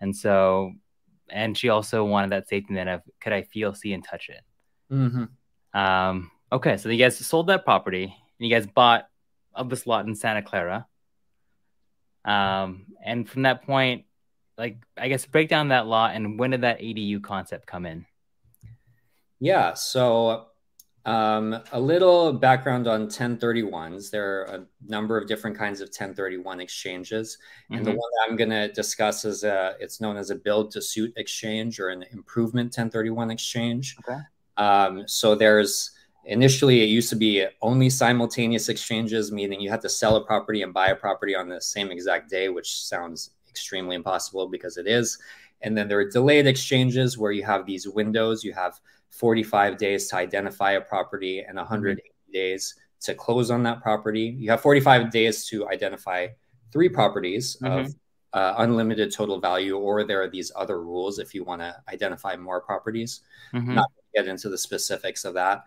And 0.00 0.16
so, 0.16 0.72
and 1.32 1.56
she 1.56 1.68
also 1.68 2.04
wanted 2.04 2.30
that 2.30 2.48
safety 2.48 2.74
net 2.74 2.88
of 2.88 3.02
could 3.20 3.32
I 3.32 3.42
feel, 3.42 3.74
see, 3.74 3.92
and 3.92 4.04
touch 4.04 4.28
it? 4.28 4.42
Mm-hmm. 4.92 5.78
Um, 5.78 6.30
okay, 6.52 6.76
so 6.76 6.88
you 6.88 6.98
guys 6.98 7.16
sold 7.18 7.46
that 7.48 7.64
property 7.64 8.04
and 8.04 8.48
you 8.48 8.54
guys 8.54 8.66
bought 8.66 9.06
of 9.54 9.68
this 9.68 9.86
lot 9.86 10.06
in 10.06 10.14
Santa 10.14 10.42
Clara. 10.42 10.86
Um, 12.24 12.86
and 13.04 13.28
from 13.28 13.42
that 13.42 13.62
point, 13.62 14.04
like 14.58 14.78
I 14.96 15.08
guess 15.08 15.24
break 15.24 15.48
down 15.48 15.68
that 15.68 15.86
lot 15.86 16.14
and 16.14 16.38
when 16.38 16.50
did 16.50 16.62
that 16.62 16.80
ADU 16.80 17.22
concept 17.22 17.66
come 17.66 17.86
in? 17.86 18.04
Yeah, 19.38 19.72
so 19.72 20.49
um, 21.10 21.60
a 21.72 21.80
little 21.80 22.32
background 22.32 22.86
on 22.86 23.08
1031s. 23.08 24.10
There 24.10 24.42
are 24.42 24.44
a 24.44 24.66
number 24.86 25.18
of 25.18 25.26
different 25.26 25.58
kinds 25.58 25.80
of 25.80 25.86
1031 25.86 26.60
exchanges, 26.60 27.36
and 27.70 27.80
mm-hmm. 27.80 27.84
the 27.86 27.90
one 27.90 28.10
I'm 28.24 28.36
going 28.36 28.50
to 28.50 28.70
discuss 28.72 29.24
is 29.24 29.42
a, 29.42 29.74
it's 29.80 30.00
known 30.00 30.16
as 30.16 30.30
a 30.30 30.36
build 30.36 30.70
to 30.72 30.80
suit 30.80 31.12
exchange 31.16 31.80
or 31.80 31.88
an 31.88 32.04
improvement 32.12 32.66
1031 32.66 33.32
exchange. 33.32 33.96
Okay. 34.08 34.20
Um, 34.56 35.02
so 35.08 35.34
there's 35.34 35.90
initially 36.26 36.82
it 36.82 36.86
used 36.86 37.10
to 37.10 37.16
be 37.16 37.44
only 37.60 37.90
simultaneous 37.90 38.68
exchanges, 38.68 39.32
meaning 39.32 39.60
you 39.60 39.68
had 39.68 39.80
to 39.80 39.88
sell 39.88 40.14
a 40.14 40.24
property 40.24 40.62
and 40.62 40.72
buy 40.72 40.90
a 40.90 40.96
property 40.96 41.34
on 41.34 41.48
the 41.48 41.60
same 41.60 41.90
exact 41.90 42.30
day, 42.30 42.50
which 42.50 42.82
sounds 42.82 43.30
extremely 43.48 43.96
impossible 43.96 44.48
because 44.48 44.76
it 44.76 44.86
is. 44.86 45.18
And 45.62 45.76
then 45.76 45.88
there 45.88 45.98
are 45.98 46.08
delayed 46.08 46.46
exchanges 46.46 47.18
where 47.18 47.32
you 47.32 47.42
have 47.42 47.66
these 47.66 47.88
windows. 47.88 48.44
You 48.44 48.52
have 48.52 48.80
45 49.10 49.76
days 49.76 50.08
to 50.08 50.16
identify 50.16 50.72
a 50.72 50.80
property 50.80 51.40
and 51.40 51.56
180 51.56 52.00
mm-hmm. 52.00 52.32
days 52.32 52.74
to 53.00 53.14
close 53.14 53.50
on 53.50 53.62
that 53.64 53.82
property. 53.82 54.36
You 54.38 54.50
have 54.50 54.60
45 54.60 55.10
days 55.10 55.46
to 55.46 55.68
identify 55.68 56.28
three 56.72 56.88
properties 56.88 57.56
mm-hmm. 57.62 57.86
of 57.86 57.94
uh, 58.32 58.54
unlimited 58.58 59.12
total 59.12 59.40
value, 59.40 59.76
or 59.76 60.04
there 60.04 60.22
are 60.22 60.28
these 60.28 60.52
other 60.54 60.82
rules 60.82 61.18
if 61.18 61.34
you 61.34 61.42
want 61.44 61.60
to 61.60 61.74
identify 61.88 62.36
more 62.36 62.60
properties. 62.60 63.20
Mm-hmm. 63.52 63.74
Not 63.74 63.90
get 64.14 64.28
into 64.28 64.48
the 64.48 64.58
specifics 64.58 65.24
of 65.24 65.34
that, 65.34 65.64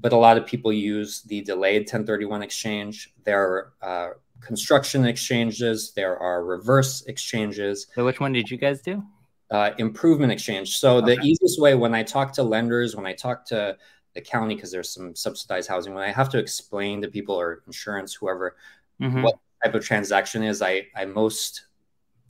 but 0.00 0.12
a 0.12 0.16
lot 0.16 0.36
of 0.36 0.46
people 0.46 0.72
use 0.72 1.22
the 1.22 1.42
delayed 1.42 1.82
1031 1.82 2.42
exchange. 2.42 3.12
There 3.24 3.42
are 3.42 3.72
uh, 3.82 4.08
construction 4.40 5.04
exchanges, 5.04 5.92
there 5.92 6.18
are 6.18 6.44
reverse 6.44 7.02
exchanges. 7.02 7.86
So, 7.94 8.04
which 8.04 8.20
one 8.20 8.32
did 8.32 8.50
you 8.50 8.56
guys 8.56 8.80
do? 8.80 9.02
Uh, 9.48 9.70
improvement 9.78 10.32
exchange. 10.32 10.76
So, 10.78 10.96
okay. 10.96 11.14
the 11.14 11.22
easiest 11.22 11.60
way 11.60 11.76
when 11.76 11.94
I 11.94 12.02
talk 12.02 12.32
to 12.32 12.42
lenders, 12.42 12.96
when 12.96 13.06
I 13.06 13.12
talk 13.12 13.44
to 13.46 13.76
the 14.14 14.20
county, 14.20 14.56
because 14.56 14.72
there's 14.72 14.90
some 14.90 15.14
subsidized 15.14 15.68
housing, 15.68 15.94
when 15.94 16.02
I 16.02 16.10
have 16.10 16.28
to 16.30 16.38
explain 16.38 17.00
to 17.02 17.08
people 17.08 17.36
or 17.36 17.62
insurance, 17.66 18.12
whoever, 18.12 18.56
mm-hmm. 19.00 19.22
what 19.22 19.38
type 19.62 19.76
of 19.76 19.84
transaction 19.84 20.42
is, 20.42 20.62
I, 20.62 20.88
I 20.96 21.04
most, 21.04 21.66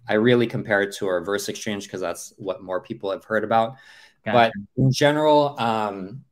I 0.07 0.15
really 0.15 0.47
compare 0.47 0.83
it 0.83 0.95
to 0.97 1.07
a 1.07 1.15
reverse 1.15 1.49
exchange 1.49 1.85
because 1.85 2.03
that's 2.03 2.35
what 2.37 2.63
more 2.63 2.83
people 2.83 3.11
have 3.11 3.25
heard 3.25 3.45
about. 3.45 3.77
But 4.27 4.53
in 4.77 4.93
general, 4.93 5.59
um, 5.59 6.25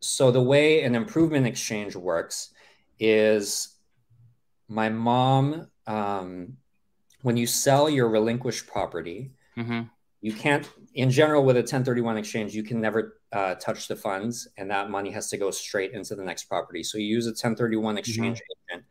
so 0.00 0.30
the 0.30 0.40
way 0.40 0.82
an 0.82 0.94
improvement 0.94 1.46
exchange 1.46 1.96
works 1.96 2.50
is 2.98 3.74
my 4.68 4.88
mom, 4.88 5.68
um, 5.86 6.56
when 7.22 7.36
you 7.36 7.46
sell 7.46 7.90
your 7.90 8.08
relinquished 8.08 8.66
property, 8.66 9.32
mm-hmm. 9.56 9.82
you 10.20 10.32
can't, 10.32 10.68
in 10.94 11.10
general, 11.10 11.44
with 11.44 11.56
a 11.56 11.60
1031 11.60 12.16
exchange, 12.18 12.54
you 12.54 12.62
can 12.62 12.80
never 12.80 13.20
uh, 13.32 13.54
touch 13.56 13.88
the 13.88 13.96
funds, 13.96 14.48
and 14.56 14.70
that 14.70 14.90
money 14.90 15.10
has 15.10 15.28
to 15.30 15.36
go 15.36 15.50
straight 15.50 15.92
into 15.92 16.14
the 16.14 16.24
next 16.24 16.44
property. 16.44 16.82
So 16.82 16.98
you 16.98 17.06
use 17.06 17.26
a 17.26 17.30
1031 17.30 17.98
exchange 17.98 18.38
mm-hmm. 18.38 18.74
agent 18.74 18.86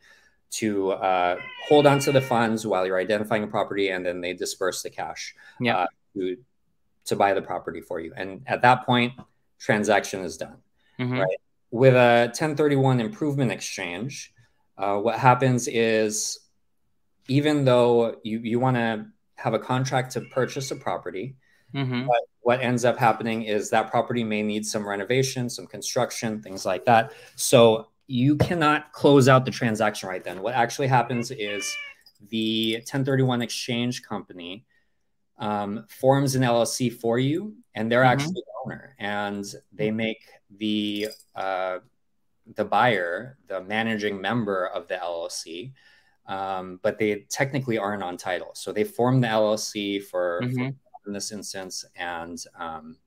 to 0.51 0.91
uh, 0.91 1.37
hold 1.67 1.87
on 1.87 1.99
to 1.99 2.11
the 2.11 2.21
funds 2.21 2.65
while 2.65 2.85
you're 2.85 2.99
identifying 2.99 3.43
a 3.43 3.47
property, 3.47 3.89
and 3.89 4.05
then 4.05 4.21
they 4.21 4.33
disperse 4.33 4.83
the 4.83 4.89
cash 4.89 5.33
uh, 5.67 5.87
to, 6.15 6.37
to 7.05 7.15
buy 7.15 7.33
the 7.33 7.41
property 7.41 7.81
for 7.81 7.99
you. 7.99 8.13
And 8.15 8.43
at 8.45 8.61
that 8.61 8.85
point, 8.85 9.13
transaction 9.59 10.21
is 10.21 10.37
done. 10.37 10.57
Mm-hmm. 10.99 11.19
Right. 11.19 11.37
With 11.71 11.95
a 11.95 12.25
1031 12.27 12.99
improvement 12.99 13.51
exchange, 13.51 14.31
uh, 14.77 14.97
what 14.97 15.17
happens 15.17 15.67
is 15.67 16.39
even 17.27 17.65
though 17.65 18.17
you, 18.23 18.39
you 18.39 18.59
want 18.59 18.77
to 18.77 19.07
have 19.35 19.53
a 19.53 19.59
contract 19.59 20.11
to 20.13 20.21
purchase 20.21 20.71
a 20.71 20.75
property, 20.75 21.35
mm-hmm. 21.73 22.05
what, 22.05 22.23
what 22.41 22.61
ends 22.61 22.85
up 22.85 22.97
happening 22.97 23.43
is 23.43 23.69
that 23.69 23.89
property 23.89 24.23
may 24.23 24.43
need 24.43 24.65
some 24.65 24.87
renovation, 24.87 25.49
some 25.49 25.67
construction, 25.67 26.41
things 26.41 26.65
like 26.65 26.85
that. 26.85 27.13
So 27.35 27.87
you 28.07 28.35
cannot 28.37 28.91
close 28.91 29.27
out 29.27 29.45
the 29.45 29.51
transaction 29.51 30.09
right 30.09 30.23
then. 30.23 30.41
What 30.41 30.55
actually 30.55 30.87
happens 30.87 31.31
is 31.31 31.71
the 32.29 32.75
1031 32.77 33.41
exchange 33.41 34.03
company 34.03 34.65
um, 35.37 35.85
forms 35.89 36.35
an 36.35 36.43
LLC 36.43 36.93
for 36.93 37.17
you, 37.19 37.55
and 37.75 37.91
they're 37.91 38.03
mm-hmm. 38.03 38.11
actually 38.11 38.33
the 38.33 38.43
owner, 38.65 38.95
and 38.99 39.45
they 39.71 39.91
make 39.91 40.21
the 40.57 41.09
uh, 41.35 41.79
the 42.55 42.65
buyer 42.65 43.37
the 43.47 43.61
managing 43.61 44.19
member 44.19 44.67
of 44.67 44.87
the 44.87 44.95
LLC, 44.95 45.71
um, 46.27 46.79
but 46.83 46.97
they 46.97 47.25
technically 47.29 47.77
aren't 47.77 48.03
on 48.03 48.17
title. 48.17 48.51
So 48.53 48.71
they 48.71 48.83
form 48.83 49.21
the 49.21 49.27
LLC 49.27 50.03
for, 50.03 50.41
mm-hmm. 50.43 50.67
for 50.67 51.07
in 51.07 51.13
this 51.13 51.31
instance, 51.31 51.85
and 51.95 52.41
um, 52.59 52.97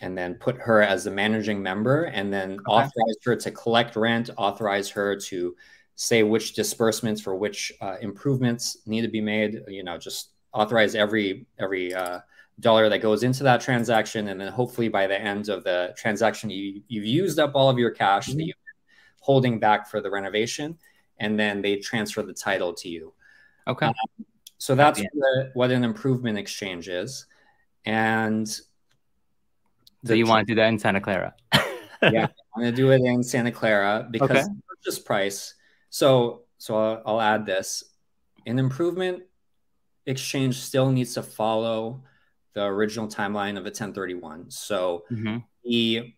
and 0.00 0.16
then 0.16 0.34
put 0.34 0.56
her 0.58 0.82
as 0.82 1.04
the 1.04 1.10
managing 1.10 1.62
member, 1.62 2.04
and 2.04 2.32
then 2.32 2.52
okay. 2.52 2.62
authorize 2.66 3.16
her 3.24 3.36
to 3.36 3.50
collect 3.50 3.96
rent, 3.96 4.30
authorize 4.36 4.88
her 4.90 5.16
to 5.16 5.56
say 5.96 6.22
which 6.22 6.54
disbursements 6.54 7.20
for 7.20 7.34
which 7.34 7.72
uh, 7.80 7.96
improvements 8.00 8.78
need 8.86 9.02
to 9.02 9.08
be 9.08 9.20
made. 9.20 9.60
You 9.68 9.82
know, 9.82 9.98
just 9.98 10.30
authorize 10.52 10.94
every 10.94 11.46
every 11.58 11.94
uh, 11.94 12.20
dollar 12.60 12.88
that 12.88 12.98
goes 12.98 13.22
into 13.22 13.42
that 13.44 13.60
transaction, 13.60 14.28
and 14.28 14.40
then 14.40 14.52
hopefully 14.52 14.88
by 14.88 15.06
the 15.06 15.20
end 15.20 15.48
of 15.48 15.64
the 15.64 15.94
transaction, 15.96 16.50
you 16.50 16.82
you've 16.88 17.04
used 17.04 17.38
up 17.38 17.52
all 17.54 17.68
of 17.68 17.78
your 17.78 17.90
cash 17.90 18.28
mm-hmm. 18.28 18.38
that 18.38 18.44
you've 18.44 18.56
been 18.56 18.84
holding 19.20 19.58
back 19.58 19.88
for 19.88 20.00
the 20.00 20.10
renovation, 20.10 20.78
and 21.20 21.38
then 21.38 21.62
they 21.62 21.76
transfer 21.76 22.22
the 22.22 22.32
title 22.32 22.72
to 22.74 22.88
you. 22.88 23.12
Okay. 23.66 23.86
Um, 23.86 23.94
so 24.58 24.74
that's 24.74 25.00
what, 25.00 25.50
what 25.54 25.70
an 25.70 25.84
improvement 25.84 26.38
exchange 26.38 26.88
is, 26.88 27.26
and 27.84 28.48
so 30.04 30.14
you 30.14 30.26
want 30.26 30.46
to 30.46 30.52
do 30.52 30.56
that 30.56 30.68
in 30.68 30.78
Santa 30.78 31.00
Clara? 31.00 31.34
yeah, 32.02 32.26
I'm 32.54 32.62
going 32.62 32.72
to 32.72 32.76
do 32.76 32.90
it 32.90 33.00
in 33.02 33.22
Santa 33.22 33.52
Clara 33.52 34.06
because 34.10 34.30
okay. 34.30 34.44
purchase 34.68 34.98
price. 34.98 35.54
So 35.90 36.42
so 36.58 36.76
I'll, 36.76 37.02
I'll 37.06 37.20
add 37.20 37.46
this. 37.46 37.84
An 38.46 38.58
improvement 38.58 39.22
exchange 40.06 40.60
still 40.60 40.90
needs 40.90 41.14
to 41.14 41.22
follow 41.22 42.02
the 42.54 42.64
original 42.64 43.08
timeline 43.08 43.58
of 43.58 43.64
a 43.64 43.70
1031. 43.70 44.50
So 44.50 45.04
mm-hmm. 45.10 45.38
the 45.64 46.14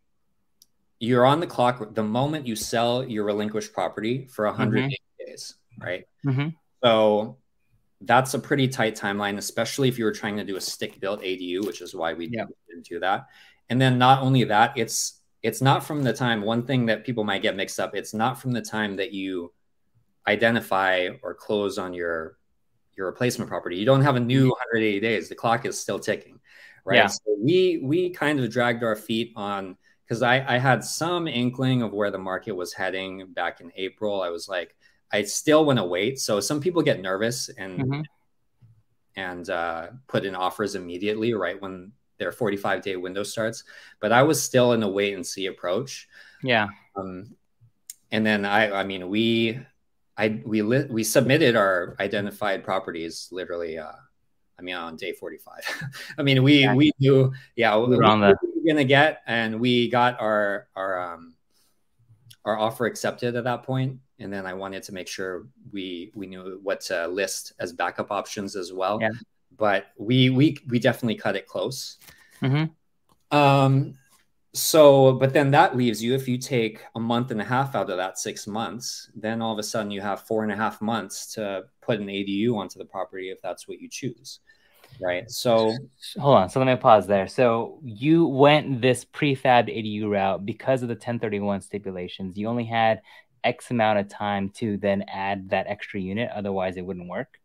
you're 1.01 1.25
on 1.25 1.41
the 1.41 1.47
clock 1.47 1.95
the 1.95 2.03
moment 2.03 2.47
you 2.47 2.55
sell 2.55 3.03
your 3.03 3.25
relinquished 3.25 3.73
property 3.73 4.29
for 4.31 4.45
100 4.45 4.85
mm-hmm. 4.85 5.27
days, 5.27 5.55
right? 5.79 6.07
Mm-hmm. 6.25 6.49
So 6.85 7.39
that's 8.03 8.35
a 8.35 8.39
pretty 8.39 8.69
tight 8.69 8.97
timeline, 8.97 9.39
especially 9.39 9.89
if 9.89 9.99
you 9.99 10.05
were 10.05 10.13
trying 10.13 10.37
to 10.37 10.45
do 10.45 10.57
a 10.57 10.61
stick 10.61 11.01
built 11.01 11.23
ADU, 11.23 11.67
which 11.67 11.81
is 11.81 11.95
why 11.95 12.13
we 12.13 12.29
yeah. 12.29 12.45
didn't 12.69 12.87
do 12.87 13.01
that. 13.01 13.27
And 13.71 13.81
then 13.81 13.99
not 13.99 14.23
only 14.23 14.45
that, 14.45 14.77
it's 14.77 15.21
it's 15.43 15.63
not 15.63 15.85
from 15.85 16.03
the 16.03 16.13
time 16.13 16.43
one 16.43 16.67
thing 16.67 16.87
that 16.87 17.05
people 17.05 17.25
might 17.25 17.41
get 17.41 17.57
mixed 17.57 17.81
up. 17.81 17.95
It's 17.95 18.13
not 18.13 18.39
from 18.39 18.53
the 18.53 18.61
time 18.61 18.97
that 18.97 19.13
you 19.13 19.53
identify 20.27 21.09
or 21.23 21.35
close 21.35 21.79
on 21.79 21.95
your 21.95 22.37
your 22.95 23.07
replacement 23.07 23.49
property. 23.49 23.77
You 23.77 23.87
don't 23.87 24.03
have 24.03 24.17
a 24.17 24.21
new 24.21 24.49
180 24.49 24.97
mm-hmm. 24.97 25.03
days. 25.03 25.31
The 25.31 25.35
clock 25.35 25.65
is 25.65 25.81
still 25.81 25.99
ticking, 25.99 26.41
right? 26.85 26.97
Yeah. 26.97 27.07
So 27.07 27.37
we 27.39 27.81
we 27.83 28.11
kind 28.11 28.39
of 28.39 28.51
dragged 28.51 28.85
our 28.85 28.97
feet 28.97 29.33
on 29.35 29.77
because 30.11 30.23
I 30.23 30.57
I 30.57 30.59
had 30.59 30.83
some 30.83 31.29
inkling 31.29 31.83
of 31.83 31.93
where 31.93 32.11
the 32.11 32.19
market 32.19 32.53
was 32.53 32.73
heading 32.73 33.29
back 33.29 33.61
in 33.61 33.71
April. 33.77 34.23
I 34.23 34.31
was 34.31 34.49
like, 34.49 34.75
I 35.13 35.23
still 35.23 35.65
want 35.65 35.79
to 35.79 35.85
wait. 35.85 36.19
So 36.19 36.41
some 36.41 36.61
people 36.61 36.83
get 36.83 37.01
nervous 37.01 37.49
and 37.49 37.79
mm-hmm. 37.79 38.01
and 39.15 39.49
uh, 39.49 39.87
put 40.09 40.25
in 40.25 40.35
offers 40.35 40.75
immediately, 40.75 41.33
right 41.33 41.63
when 41.63 41.93
their 42.19 42.33
45 42.33 42.83
day 42.83 42.97
window 42.97 43.23
starts. 43.23 43.63
But 44.01 44.11
I 44.11 44.25
was 44.25 44.43
still 44.43 44.73
in 44.73 44.83
a 44.83 44.89
wait 44.89 45.15
and 45.15 45.25
see 45.25 45.47
approach. 45.47 46.09
Yeah. 46.43 46.67
Um, 46.97 47.37
and 48.11 48.27
then 48.27 48.45
I 48.45 48.81
I 48.81 48.83
mean 48.83 49.09
we 49.09 49.61
I 50.17 50.43
we 50.45 50.63
we 50.63 51.05
submitted 51.05 51.55
our 51.55 51.95
identified 52.01 52.65
properties 52.65 53.29
literally. 53.31 53.79
Uh, 53.79 53.93
I 54.59 54.63
mean, 54.63 54.75
on 54.75 54.97
day 54.97 55.13
forty-five. 55.13 55.63
I 56.19 56.23
mean, 56.23 56.43
we 56.43 56.63
yeah. 56.63 56.75
we 56.75 56.93
knew, 56.99 57.33
yeah, 57.57 57.79
we, 57.79 57.97
were 57.97 58.05
on 58.05 58.21
we, 58.21 58.35
were 58.61 58.73
gonna 58.73 58.85
get, 58.85 59.23
and 59.27 59.61
we 59.61 59.89
got 59.89 60.21
our 60.21 60.69
our 60.77 61.15
um 61.15 61.35
our 62.45 62.59
offer 62.59 62.87
accepted 62.87 63.37
at 63.37 63.45
that 63.45 63.63
point, 63.63 63.99
and 64.19 64.33
then 64.33 64.47
I 64.47 64.55
wanted 64.55 64.83
to 64.85 64.93
make 64.93 65.09
sure 65.09 65.47
we 65.73 66.13
we 66.15 66.27
knew 66.27 66.61
what 66.63 66.81
to 66.83 67.07
list 67.09 67.53
as 67.59 67.73
backup 67.73 68.11
options 68.11 68.57
as 68.57 68.73
well. 68.73 68.99
Yeah. 69.01 69.11
But 69.57 69.87
we 69.99 70.31
we 70.31 70.57
we 70.69 70.79
definitely 70.79 71.17
cut 71.17 71.37
it 71.37 71.47
close. 71.47 71.99
Mm-hmm. 72.43 73.37
Um, 73.37 73.95
so 74.53 75.13
but 75.13 75.33
then 75.33 75.53
that 75.53 75.77
leaves 75.77 76.03
you 76.03 76.15
if 76.15 76.27
you 76.27 76.37
take 76.37 76.81
a 76.97 77.01
month 77.01 77.31
and 77.31 77.41
a 77.41 77.45
half 77.45 77.75
out 77.77 77.89
of 77.89 77.97
that 77.97 78.19
six 78.19 78.49
months 78.49 79.09
then 79.15 79.41
all 79.41 79.53
of 79.53 79.61
a 79.61 79.63
sudden 79.63 79.93
you 79.93 80.01
have 80.01 80.23
four 80.23 80.43
and 80.43 80.51
a 80.51 80.57
half 80.57 80.81
months 80.81 81.33
to 81.33 81.63
put 81.81 82.01
an 82.01 82.09
adu 82.09 82.57
onto 82.57 82.77
the 82.77 82.85
property 82.85 83.31
if 83.31 83.41
that's 83.43 83.69
what 83.69 83.81
you 83.81 83.89
choose 83.89 84.41
right 85.01 85.31
so 85.31 85.77
hold 86.19 86.37
on 86.37 86.49
so 86.49 86.61
let 86.61 86.67
me 86.67 86.77
pause 86.77 87.07
there 87.07 87.27
so 87.27 87.79
you 87.85 88.27
went 88.27 88.81
this 88.81 89.05
prefab 89.05 89.69
adu 89.69 90.11
route 90.11 90.45
because 90.45 90.83
of 90.83 90.89
the 90.89 90.95
1031 90.95 91.61
stipulations 91.61 92.37
you 92.37 92.49
only 92.49 92.65
had 92.65 93.01
x 93.43 93.71
amount 93.71 93.99
of 93.99 94.09
time 94.09 94.51
to 94.51 94.77
then 94.77 95.03
add 95.09 95.49
that 95.51 95.67
extra 95.67 96.01
unit 96.01 96.31
otherwise 96.35 96.77
it 96.77 96.85
wouldn't 96.85 97.09
work 97.09 97.39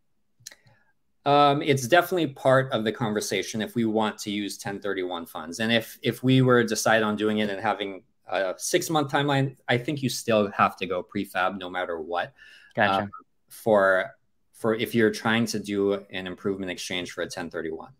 um, 1.26 1.60
it's 1.60 1.88
definitely 1.88 2.28
part 2.28 2.72
of 2.72 2.84
the 2.84 2.92
conversation 2.92 3.60
if 3.60 3.74
we 3.74 3.84
want 3.84 4.16
to 4.18 4.30
use 4.30 4.54
1031 4.54 5.26
funds. 5.26 5.58
And 5.58 5.72
if 5.72 5.98
if 6.00 6.22
we 6.22 6.40
were 6.40 6.62
to 6.62 6.68
decide 6.68 7.02
on 7.02 7.16
doing 7.16 7.38
it 7.38 7.50
and 7.50 7.60
having 7.60 8.04
a 8.28 8.54
six 8.58 8.88
month 8.88 9.10
timeline, 9.10 9.56
I 9.68 9.76
think 9.76 10.04
you 10.04 10.08
still 10.08 10.48
have 10.52 10.76
to 10.76 10.86
go 10.86 11.02
prefab 11.02 11.58
no 11.58 11.68
matter 11.68 12.00
what. 12.00 12.32
Gotcha. 12.76 13.02
Um, 13.02 13.10
for 13.48 14.12
for 14.56 14.74
if 14.74 14.94
you're 14.94 15.10
trying 15.10 15.46
to 15.46 15.58
do 15.58 15.94
an 16.10 16.26
improvement 16.26 16.70
exchange 16.70 17.12
for 17.12 17.20
a 17.20 17.24
1031, 17.24 17.92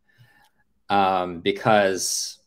um, 0.89 1.41
because 1.41 2.39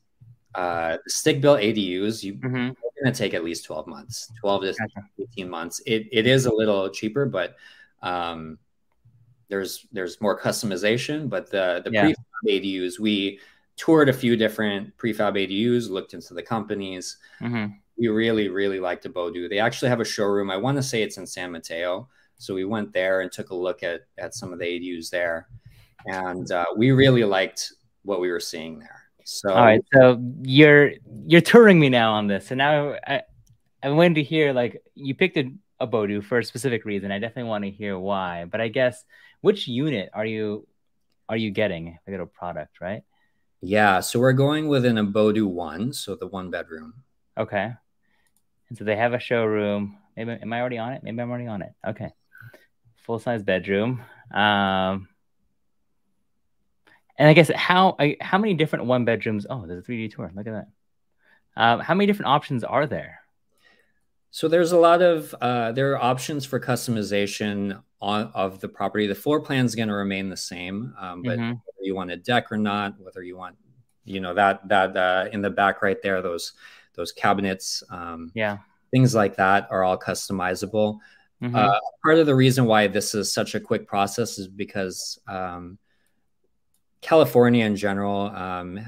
uh, 0.56 0.98
stick 1.08 1.42
built 1.42 1.60
ADUs, 1.60 2.24
you, 2.24 2.34
mm-hmm. 2.34 2.56
are 2.56 3.04
going 3.04 3.06
to 3.06 3.12
take 3.12 3.34
at 3.34 3.44
least 3.44 3.66
12 3.66 3.88
months, 3.88 4.32
12 4.42 4.62
to 4.62 4.68
gotcha. 4.80 5.08
18 5.20 5.50
months. 5.50 5.82
It, 5.86 6.08
it 6.12 6.26
is 6.26 6.48
a 6.48 6.54
little 6.54 6.90
cheaper, 6.90 7.26
but 7.26 7.56
um, 8.02 8.58
there's 9.48 9.86
there's 9.92 10.22
more 10.22 10.40
customization, 10.40 11.30
but 11.30 11.50
the 11.50 11.82
the 11.84 11.92
yeah. 11.92 12.06
prefab 12.06 12.16
ADUs 12.48 13.00
we 13.00 13.40
toured 13.76 14.10
a 14.10 14.14
few 14.14 14.36
different 14.36 14.96
prefab 14.98 15.36
ADUs, 15.36 15.90
looked 15.90 16.14
into 16.14 16.34
the 16.34 16.44
companies. 16.44 17.18
Mm-hmm. 17.42 17.74
We 17.98 18.08
really 18.08 18.48
really 18.48 18.80
liked 18.80 19.06
Abodu. 19.06 19.50
They 19.50 19.60
actually 19.60 19.90
have 19.90 20.00
a 20.00 20.06
showroom. 20.06 20.50
I 20.50 20.58
want 20.58 20.78
to 20.78 20.84
say 20.84 21.02
it's 21.02 21.18
in 21.18 21.28
San 21.28 21.52
Mateo, 21.52 22.08
so 22.40 22.56
we 22.56 22.66
went 22.66 22.92
there 22.94 23.22
and 23.22 23.32
took 23.32 23.52
a 23.52 23.56
look 23.56 23.84
at 23.84 24.02
at 24.18 24.34
some 24.34 24.52
of 24.52 24.60
the 24.60 24.66
ADUs 24.66 25.12
there, 25.12 25.48
and 26.08 26.52
uh, 26.52 26.66
we 26.76 26.92
really 26.92 27.24
liked 27.24 27.74
what 28.04 28.20
we 28.20 28.32
were 28.32 28.40
seeing 28.40 28.80
there. 28.80 29.04
So 29.26 29.52
all 29.52 29.64
right, 29.64 29.82
so 29.94 30.20
you're 30.42 30.94
you're 31.28 31.42
touring 31.42 31.80
me 31.80 31.90
now 31.90 32.14
on 32.14 32.26
this, 32.28 32.50
and 32.50 32.58
now 32.58 32.96
I 33.06 33.22
I 33.84 33.90
wanted 33.92 34.16
to 34.16 34.24
hear 34.24 34.54
like 34.54 34.82
you 34.96 35.14
picked 35.14 35.38
a, 35.38 35.52
Abodu 35.80 36.24
for 36.24 36.40
a 36.40 36.44
specific 36.44 36.84
reason. 36.86 37.12
I 37.12 37.20
definitely 37.20 37.50
want 37.50 37.64
to 37.66 37.72
hear 37.72 37.98
why, 38.00 38.46
but 38.46 38.60
I 38.60 38.70
guess 38.70 39.06
which 39.42 39.68
unit 39.68 40.10
are 40.14 40.26
you 40.26 40.68
are 41.28 41.38
you 41.38 41.52
getting? 41.52 42.00
I 42.08 42.12
get 42.12 42.20
a 42.20 42.26
product, 42.26 42.82
right? 42.82 43.04
Yeah, 43.62 44.00
so 44.00 44.20
we're 44.20 44.34
going 44.34 44.68
with 44.68 44.86
an 44.86 44.96
Abodu 44.96 45.46
one, 45.46 45.94
so 45.94 46.16
the 46.16 46.28
one 46.28 46.50
bedroom. 46.50 46.94
Okay. 47.38 47.72
And 48.70 48.78
so 48.78 48.84
they 48.84 48.96
have 48.96 49.14
a 49.14 49.20
showroom. 49.20 49.98
Maybe 50.16 50.32
am 50.32 50.54
I 50.54 50.60
already 50.60 50.78
on 50.78 50.94
it? 50.94 51.04
Maybe 51.04 51.22
I'm 51.22 51.30
already 51.30 51.48
on 51.48 51.62
it. 51.62 51.74
Okay. 51.86 52.12
Full 53.10 53.18
size 53.18 53.42
bedroom. 53.42 54.04
Um 54.32 55.08
and 57.18 57.28
I 57.28 57.34
guess 57.34 57.50
how 57.56 57.98
how 58.22 58.38
many 58.38 58.54
different 58.54 58.86
one 58.86 59.04
bedrooms? 59.04 59.48
Oh, 59.50 59.66
there's 59.66 59.84
a 59.84 59.92
3D 59.92 60.14
tour. 60.14 60.32
Look 60.36 60.46
at 60.46 60.54
that. 60.54 60.68
Um, 61.58 61.80
how 61.80 61.96
many 61.96 62.06
different 62.06 62.30
options 62.30 62.64
are 62.64 62.86
there? 62.86 63.22
So 64.30 64.48
there's 64.48 64.74
a 64.74 64.78
lot 64.78 65.02
of 65.02 65.34
uh, 65.42 65.72
there 65.72 65.92
are 65.94 65.98
options 65.98 66.46
for 66.46 66.60
customization 66.60 67.82
on, 68.00 68.32
of 68.36 68.60
the 68.60 68.70
property. 68.70 69.08
The 69.08 69.16
floor 69.16 69.42
plan 69.42 69.66
is 69.66 69.74
going 69.74 69.88
to 69.88 69.96
remain 69.96 70.30
the 70.30 70.38
same, 70.38 70.94
um, 71.00 71.24
but 71.24 71.40
mm-hmm. 71.40 71.50
whether 71.50 71.82
you 71.82 71.96
want 71.96 72.12
a 72.12 72.16
deck 72.16 72.52
or 72.52 72.58
not, 72.58 72.94
whether 73.00 73.24
you 73.24 73.36
want, 73.36 73.58
you 74.06 74.20
know, 74.20 74.36
that 74.36 74.68
that 74.70 74.96
uh, 74.96 75.30
in 75.34 75.42
the 75.42 75.50
back 75.50 75.82
right 75.82 75.98
there, 76.04 76.22
those 76.22 76.54
those 76.94 77.12
cabinets, 77.12 77.82
um, 77.90 78.32
yeah, 78.36 78.60
things 78.92 79.16
like 79.16 79.36
that 79.38 79.68
are 79.72 79.84
all 79.84 79.98
customizable. 79.98 81.00
Mm-hmm. 81.42 81.56
Uh, 81.56 81.80
part 82.04 82.18
of 82.18 82.26
the 82.26 82.36
reason 82.36 82.66
why 82.66 82.88
this 82.88 83.16
is 83.16 83.32
such 83.32 83.56
a 83.56 83.60
quick 83.60 83.88
process 83.88 84.38
is 84.38 84.48
because 84.48 85.20
um, 85.28 85.78
California 87.02 87.66
in 87.66 87.76
general 87.76 88.28
um, 88.36 88.80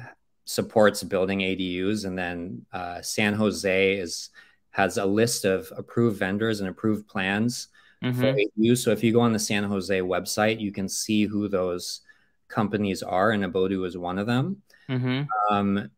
supports 0.46 1.04
building 1.04 1.40
ADUs, 1.40 2.06
and 2.06 2.18
then 2.18 2.66
uh, 2.74 3.02
San 3.02 3.34
Jose 3.34 3.96
is 3.96 4.30
has 4.72 4.98
a 4.98 5.06
list 5.06 5.46
of 5.46 5.72
approved 5.76 6.18
vendors 6.18 6.62
and 6.62 6.70
approved 6.70 7.08
plans 7.08 7.68
mm-hmm. 8.04 8.20
for 8.20 8.34
ADU. 8.34 8.78
So 8.78 8.92
if 8.92 9.04
you 9.04 9.14
go 9.14 9.22
on 9.22 9.34
the 9.34 9.40
San 9.40 9.64
Jose 9.64 10.00
website, 10.00 10.60
you 10.60 10.72
can 10.72 10.88
see 10.88 11.26
who 11.26 11.48
those 11.48 12.02
companies 12.48 13.02
are, 13.02 13.32
and 13.32 13.44
Abodu 13.44 13.86
is 13.86 13.98
one 13.98 14.18
of 14.18 14.28
them. 14.28 14.62
Mm-hmm. 14.90 15.54
Um, 15.54 15.90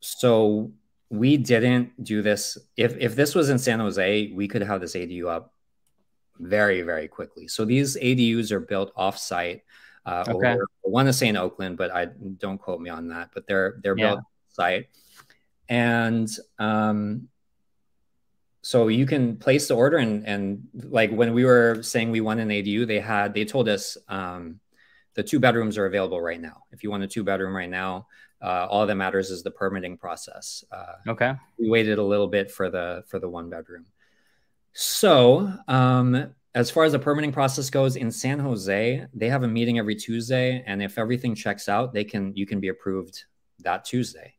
so 0.00 0.70
we 1.10 1.38
didn't 1.38 2.04
do 2.04 2.20
this. 2.20 2.58
If 2.76 2.96
if 2.98 3.16
this 3.16 3.34
was 3.34 3.48
in 3.48 3.58
San 3.58 3.80
Jose, 3.80 4.32
we 4.34 4.48
could 4.48 4.62
have 4.62 4.82
this 4.82 4.94
ADU 4.94 5.28
up 5.28 5.54
very 6.38 6.82
very 6.82 7.08
quickly. 7.08 7.48
So 7.48 7.64
these 7.64 7.96
ADUs 7.96 8.50
are 8.50 8.60
built 8.60 8.94
offsite. 8.94 9.62
Uh, 10.06 10.24
okay. 10.28 10.52
Over, 10.52 10.66
one 10.82 11.06
is 11.06 11.20
in 11.22 11.36
Oakland, 11.36 11.76
but 11.76 11.94
I 11.94 12.06
don't 12.38 12.58
quote 12.58 12.80
me 12.80 12.90
on 12.90 13.08
that. 13.08 13.30
But 13.34 13.46
they're 13.46 13.78
they're 13.82 13.96
yeah. 13.98 14.14
built 14.14 14.20
site, 14.48 14.88
and 15.68 16.28
um, 16.58 17.28
so 18.62 18.88
you 18.88 19.06
can 19.06 19.36
place 19.36 19.68
the 19.68 19.74
order 19.74 19.98
and 19.98 20.26
and 20.26 20.68
like 20.74 21.10
when 21.10 21.32
we 21.32 21.44
were 21.44 21.82
saying 21.82 22.10
we 22.10 22.20
want 22.20 22.40
an 22.40 22.48
ADU, 22.48 22.86
they 22.86 23.00
had 23.00 23.34
they 23.34 23.44
told 23.44 23.68
us 23.68 23.96
um, 24.08 24.60
the 25.14 25.22
two 25.22 25.40
bedrooms 25.40 25.78
are 25.78 25.86
available 25.86 26.20
right 26.20 26.40
now. 26.40 26.64
If 26.70 26.82
you 26.82 26.90
want 26.90 27.02
a 27.02 27.08
two 27.08 27.24
bedroom 27.24 27.56
right 27.56 27.70
now, 27.70 28.08
uh, 28.42 28.66
all 28.68 28.86
that 28.86 28.94
matters 28.94 29.30
is 29.30 29.42
the 29.42 29.50
permitting 29.50 29.96
process. 29.96 30.64
Uh, 30.70 31.10
okay. 31.10 31.34
We 31.58 31.68
waited 31.68 31.98
a 31.98 32.02
little 32.02 32.28
bit 32.28 32.50
for 32.50 32.70
the 32.70 33.04
for 33.08 33.18
the 33.18 33.28
one 33.28 33.50
bedroom. 33.50 33.86
So 34.80 35.52
um, 35.66 36.32
as 36.54 36.70
far 36.70 36.84
as 36.84 36.92
the 36.92 37.00
permitting 37.00 37.32
process 37.32 37.68
goes 37.68 37.96
in 37.96 38.12
San 38.12 38.38
Jose, 38.38 39.04
they 39.12 39.28
have 39.28 39.42
a 39.42 39.48
meeting 39.48 39.80
every 39.80 39.96
Tuesday, 39.96 40.62
and 40.68 40.80
if 40.80 40.98
everything 40.98 41.34
checks 41.34 41.68
out, 41.68 41.92
they 41.92 42.04
can 42.04 42.32
you 42.36 42.46
can 42.46 42.60
be 42.60 42.68
approved 42.68 43.24
that 43.58 43.84
Tuesday, 43.84 44.34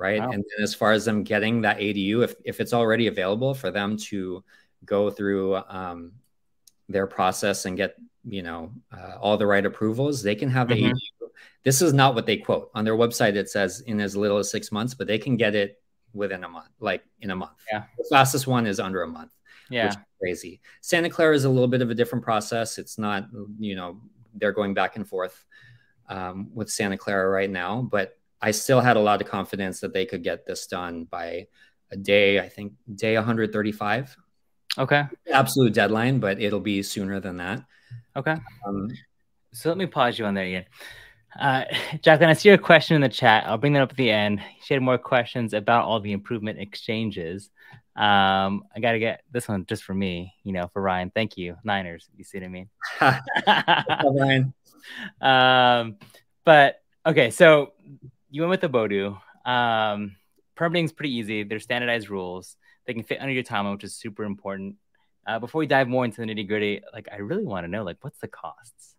right? 0.00 0.20
Wow. 0.20 0.32
And 0.32 0.44
as 0.60 0.74
far 0.74 0.90
as 0.90 1.04
them 1.04 1.22
getting 1.22 1.60
that 1.60 1.78
ADU, 1.78 2.24
if 2.24 2.34
if 2.44 2.60
it's 2.60 2.72
already 2.72 3.06
available 3.06 3.54
for 3.54 3.70
them 3.70 3.96
to 4.08 4.42
go 4.84 5.10
through 5.10 5.58
um, 5.68 6.14
their 6.88 7.06
process 7.06 7.64
and 7.64 7.76
get 7.76 7.94
you 8.24 8.42
know 8.42 8.72
uh, 8.92 9.18
all 9.20 9.36
the 9.36 9.46
right 9.46 9.64
approvals, 9.64 10.24
they 10.24 10.34
can 10.34 10.50
have 10.50 10.66
the 10.66 10.74
mm-hmm. 10.74 10.86
ADU. 10.90 11.28
This 11.62 11.82
is 11.82 11.92
not 11.92 12.16
what 12.16 12.26
they 12.26 12.38
quote 12.38 12.72
on 12.74 12.84
their 12.84 12.96
website. 12.96 13.36
It 13.36 13.48
says 13.48 13.80
in 13.86 14.00
as 14.00 14.16
little 14.16 14.38
as 14.38 14.50
six 14.50 14.72
months, 14.72 14.92
but 14.92 15.06
they 15.06 15.18
can 15.18 15.36
get 15.36 15.54
it 15.54 15.80
within 16.12 16.42
a 16.42 16.48
month, 16.48 16.70
like 16.80 17.04
in 17.20 17.30
a 17.30 17.36
month. 17.36 17.62
Yeah, 17.72 17.84
the 17.96 18.06
fastest 18.10 18.48
one 18.48 18.66
is 18.66 18.80
under 18.80 19.04
a 19.04 19.08
month. 19.08 19.30
Yeah, 19.70 19.92
crazy. 20.20 20.60
Santa 20.80 21.10
Clara 21.10 21.34
is 21.34 21.44
a 21.44 21.50
little 21.50 21.68
bit 21.68 21.82
of 21.82 21.90
a 21.90 21.94
different 21.94 22.24
process. 22.24 22.78
It's 22.78 22.98
not 22.98 23.28
you 23.58 23.76
know 23.76 24.00
they're 24.34 24.52
going 24.52 24.74
back 24.74 24.96
and 24.96 25.06
forth 25.06 25.44
um, 26.08 26.50
with 26.54 26.70
Santa 26.70 26.98
Clara 26.98 27.28
right 27.28 27.50
now, 27.50 27.82
but 27.82 28.18
I 28.40 28.50
still 28.50 28.80
had 28.80 28.96
a 28.96 29.00
lot 29.00 29.22
of 29.22 29.28
confidence 29.28 29.80
that 29.80 29.92
they 29.92 30.04
could 30.06 30.22
get 30.22 30.44
this 30.44 30.66
done 30.66 31.04
by 31.04 31.46
a 31.90 31.96
day. 31.96 32.40
I 32.40 32.48
think 32.48 32.72
day 32.94 33.14
135 33.14 34.16
Okay. 34.76 35.04
Absolute 35.32 35.72
deadline, 35.72 36.18
but 36.18 36.40
it'll 36.40 36.60
be 36.60 36.82
sooner 36.82 37.20
than 37.20 37.36
that. 37.36 37.64
Okay. 38.16 38.36
Um, 38.66 38.90
so 39.52 39.68
let 39.68 39.78
me 39.78 39.86
pause 39.86 40.18
you 40.18 40.24
on 40.24 40.34
there 40.34 40.44
again. 40.44 40.64
Uh, 41.38 41.64
Jacqueline, 42.02 42.30
I 42.30 42.34
see 42.34 42.48
your 42.48 42.58
question 42.58 42.96
in 42.96 43.02
the 43.02 43.08
chat. 43.08 43.46
I'll 43.46 43.58
bring 43.58 43.72
that 43.74 43.82
up 43.82 43.90
at 43.90 43.96
the 43.96 44.10
end. 44.10 44.40
She 44.62 44.74
had 44.74 44.82
more 44.82 44.98
questions 44.98 45.52
about 45.54 45.84
all 45.84 46.00
the 46.00 46.12
improvement 46.12 46.58
exchanges. 46.58 47.50
Um, 47.96 48.64
I 48.74 48.80
got 48.80 48.92
to 48.92 48.98
get 48.98 49.22
this 49.30 49.46
one 49.46 49.66
just 49.66 49.84
for 49.84 49.94
me, 49.94 50.34
you 50.42 50.52
know, 50.52 50.68
for 50.72 50.82
Ryan. 50.82 51.12
Thank 51.14 51.36
you, 51.36 51.56
Niners. 51.62 52.08
You 52.16 52.24
see 52.24 52.38
what 52.38 52.44
I 52.44 52.48
mean? 52.48 52.68
Ryan. 53.00 54.54
Um, 55.18 55.96
but 56.44 56.82
okay, 57.06 57.30
so 57.30 57.72
you 58.28 58.42
went 58.42 58.50
with 58.50 58.60
the 58.60 58.68
Bodu. 58.68 59.18
Um, 59.50 60.16
permitting 60.56 60.84
is 60.84 60.92
pretty 60.92 61.14
easy. 61.14 61.42
There's 61.42 61.62
standardized 61.62 62.10
rules 62.10 62.56
they 62.86 62.94
can 62.94 63.02
fit 63.02 63.20
under 63.20 63.32
your 63.32 63.42
timeline, 63.42 63.72
which 63.72 63.84
is 63.84 63.94
super 63.94 64.24
important. 64.24 64.76
Uh, 65.26 65.38
before 65.38 65.58
we 65.58 65.66
dive 65.66 65.88
more 65.88 66.04
into 66.04 66.20
the 66.20 66.26
nitty 66.26 66.46
gritty, 66.46 66.82
like 66.92 67.08
I 67.10 67.16
really 67.16 67.44
want 67.44 67.64
to 67.64 67.68
know, 67.68 67.82
like, 67.82 67.96
what's 68.02 68.18
the 68.18 68.28
costs? 68.28 68.96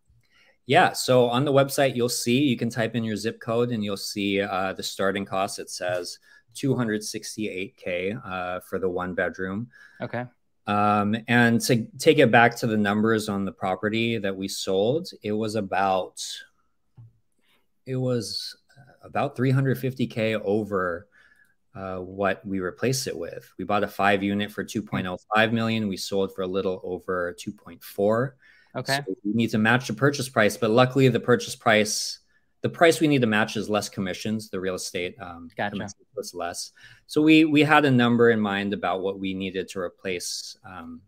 Yeah, 0.66 0.94
so 0.94 1.30
on 1.30 1.46
the 1.46 1.54
website, 1.54 1.96
you'll 1.96 2.10
see 2.10 2.40
you 2.40 2.58
can 2.58 2.72
type 2.72 2.96
in 2.96 3.04
your 3.04 3.16
zip 3.16 3.40
code 3.40 3.70
and 3.70 3.84
you'll 3.84 3.98
see 3.98 4.42
uh, 4.42 4.74
the 4.74 4.82
starting 4.82 5.24
cost. 5.24 5.60
It 5.60 5.70
says 5.70 6.18
268k 6.56 8.22
uh, 8.26 8.60
for 8.62 8.80
the 8.80 8.90
one 8.90 9.14
bedroom. 9.14 9.68
Okay. 10.02 10.26
Um, 10.68 11.16
and 11.28 11.62
to 11.62 11.86
take 12.00 12.18
it 12.18 12.32
back 12.32 12.56
to 12.58 12.68
the 12.68 12.78
numbers 12.78 13.30
on 13.30 13.46
the 13.46 13.52
property 13.52 14.18
that 14.18 14.36
we 14.36 14.48
sold, 14.48 15.10
it 15.22 15.32
was 15.32 15.56
about 15.56 16.24
it 17.86 17.96
was 17.96 18.58
about 19.04 19.38
350k 19.38 20.42
over 20.44 21.08
uh, 21.76 21.98
what 21.98 22.46
we 22.46 22.60
replaced 22.60 23.06
it 23.08 23.16
with. 23.16 23.52
We 23.58 23.66
bought 23.66 23.84
a 23.84 23.88
five 23.88 24.24
unit 24.24 24.52
for 24.52 24.64
2.05 24.64 25.52
million. 25.52 25.88
We 25.88 25.98
sold 25.98 26.34
for 26.34 26.42
a 26.42 26.48
little 26.48 26.82
over 26.84 27.36
2.4. 27.40 28.32
Okay. 28.78 28.96
So 28.96 29.16
we 29.24 29.34
need 29.34 29.52
to 29.52 29.58
match 29.58 29.88
the 29.88 29.94
purchase 29.94 30.30
price, 30.30 30.58
but 30.58 30.70
luckily 30.70 31.08
the 31.10 31.20
purchase 31.20 31.56
price, 31.56 32.20
the 32.66 32.70
price 32.70 33.00
we 33.00 33.08
need 33.08 33.22
to 33.22 33.28
match 33.28 33.58
is 33.58 33.70
less 33.70 33.90
commissions. 33.90 34.50
The 34.50 34.60
real 34.60 34.74
estate 34.74 35.16
um, 35.22 35.50
gotcha. 35.56 35.88
was 36.16 36.34
less. 36.34 36.72
So 37.06 37.22
we 37.22 37.46
we 37.46 37.62
had 37.62 37.86
a 37.86 37.92
number 37.92 38.32
in 38.32 38.40
mind 38.40 38.74
about 38.74 39.04
what 39.04 39.20
we 39.20 39.36
needed 39.36 39.68
to 39.68 39.80
replace 39.80 40.58
um, 40.68 41.02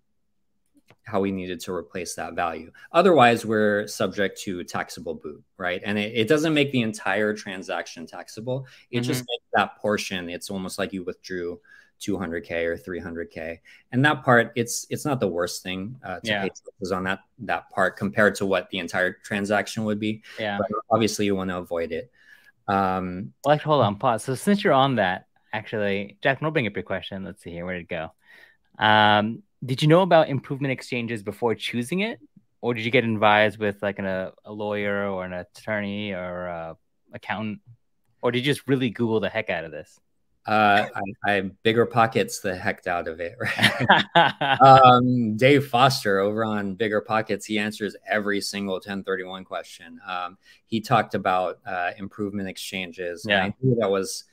how 1.07 1.21
we 1.21 1.31
needed 1.31 1.59
to 1.61 1.73
replace 1.73 2.15
that 2.15 2.33
value. 2.33 2.71
Otherwise, 2.91 3.45
we're 3.45 3.87
subject 3.87 4.39
to 4.41 4.63
taxable 4.65 5.15
boot, 5.15 5.41
right? 5.57 5.81
And 5.85 5.97
it, 5.97 6.11
it 6.13 6.27
doesn't 6.27 6.53
make 6.53 6.71
the 6.71 6.81
entire 6.81 7.33
transaction 7.33 8.05
taxable. 8.05 8.67
It 8.91 8.97
mm-hmm. 8.97 9.03
just 9.03 9.21
makes 9.21 9.45
that 9.53 9.77
portion. 9.77 10.29
It's 10.29 10.49
almost 10.49 10.77
like 10.77 10.91
you 10.91 11.03
withdrew 11.03 11.59
200k 12.01 12.65
or 12.65 12.77
300k, 12.77 13.59
and 13.91 14.05
that 14.05 14.23
part, 14.23 14.51
it's 14.55 14.85
it's 14.89 15.05
not 15.05 15.19
the 15.19 15.27
worst 15.27 15.63
thing 15.63 15.95
uh, 16.03 16.19
to 16.19 16.29
yeah. 16.29 16.41
pay 16.43 16.49
taxes 16.49 16.91
on 16.91 17.05
that 17.05 17.19
that 17.39 17.69
part 17.71 17.97
compared 17.97 18.35
to 18.35 18.45
what 18.45 18.69
the 18.69 18.77
entire 18.79 19.13
transaction 19.13 19.85
would 19.85 19.99
be. 19.99 20.21
Yeah. 20.37 20.57
But 20.59 20.67
obviously, 20.91 21.25
you 21.25 21.35
want 21.35 21.49
to 21.49 21.57
avoid 21.57 21.91
it. 21.91 22.11
Um, 22.67 23.33
well, 23.45 23.57
hold 23.57 23.83
on, 23.83 23.95
pause. 23.99 24.25
So 24.25 24.35
since 24.35 24.63
you're 24.63 24.73
on 24.73 24.95
that, 24.95 25.27
actually, 25.53 26.17
Jack, 26.21 26.41
we'll 26.41 26.51
bring 26.51 26.67
up 26.67 26.75
your 26.75 26.83
question. 26.83 27.23
Let's 27.23 27.41
see 27.41 27.51
here. 27.51 27.65
Where 27.65 27.75
did 27.75 27.83
it 27.83 27.89
go? 27.89 28.11
Um, 28.77 29.41
did 29.65 29.81
you 29.81 29.87
know 29.87 30.01
about 30.01 30.29
improvement 30.29 30.71
exchanges 30.71 31.23
before 31.23 31.55
choosing 31.55 32.01
it, 32.01 32.19
or 32.61 32.73
did 32.73 32.85
you 32.85 32.91
get 32.91 33.03
advised 33.03 33.59
with 33.59 33.81
like 33.81 33.99
an, 33.99 34.05
a, 34.05 34.33
a 34.45 34.51
lawyer 34.51 35.09
or 35.09 35.25
an 35.25 35.33
attorney 35.33 36.11
or 36.11 36.45
a 36.45 36.77
accountant, 37.13 37.59
or 38.21 38.31
did 38.31 38.39
you 38.39 38.53
just 38.53 38.67
really 38.67 38.89
Google 38.89 39.19
the 39.19 39.29
heck 39.29 39.49
out 39.49 39.63
of 39.63 39.71
this? 39.71 39.99
Uh, 40.47 40.87
I, 40.95 41.31
I 41.31 41.41
bigger 41.63 41.85
pockets 41.85 42.39
the 42.39 42.55
heck 42.55 42.87
out 42.87 43.07
of 43.09 43.19
it. 43.19 43.35
Right? 44.15 44.61
um, 44.61 45.35
Dave 45.35 45.67
Foster 45.67 46.19
over 46.19 46.45
on 46.45 46.75
Bigger 46.75 47.01
Pockets, 47.01 47.45
he 47.45 47.59
answers 47.59 47.97
every 48.07 48.39
single 48.39 48.75
1031 48.75 49.43
question. 49.43 49.99
Um, 50.07 50.37
he 50.65 50.79
talked 50.79 51.15
about 51.15 51.59
uh, 51.65 51.91
improvement 51.97 52.47
exchanges. 52.47 53.25
Yeah, 53.27 53.43
I 53.43 53.53
knew 53.61 53.75
that 53.79 53.91
was 53.91 54.23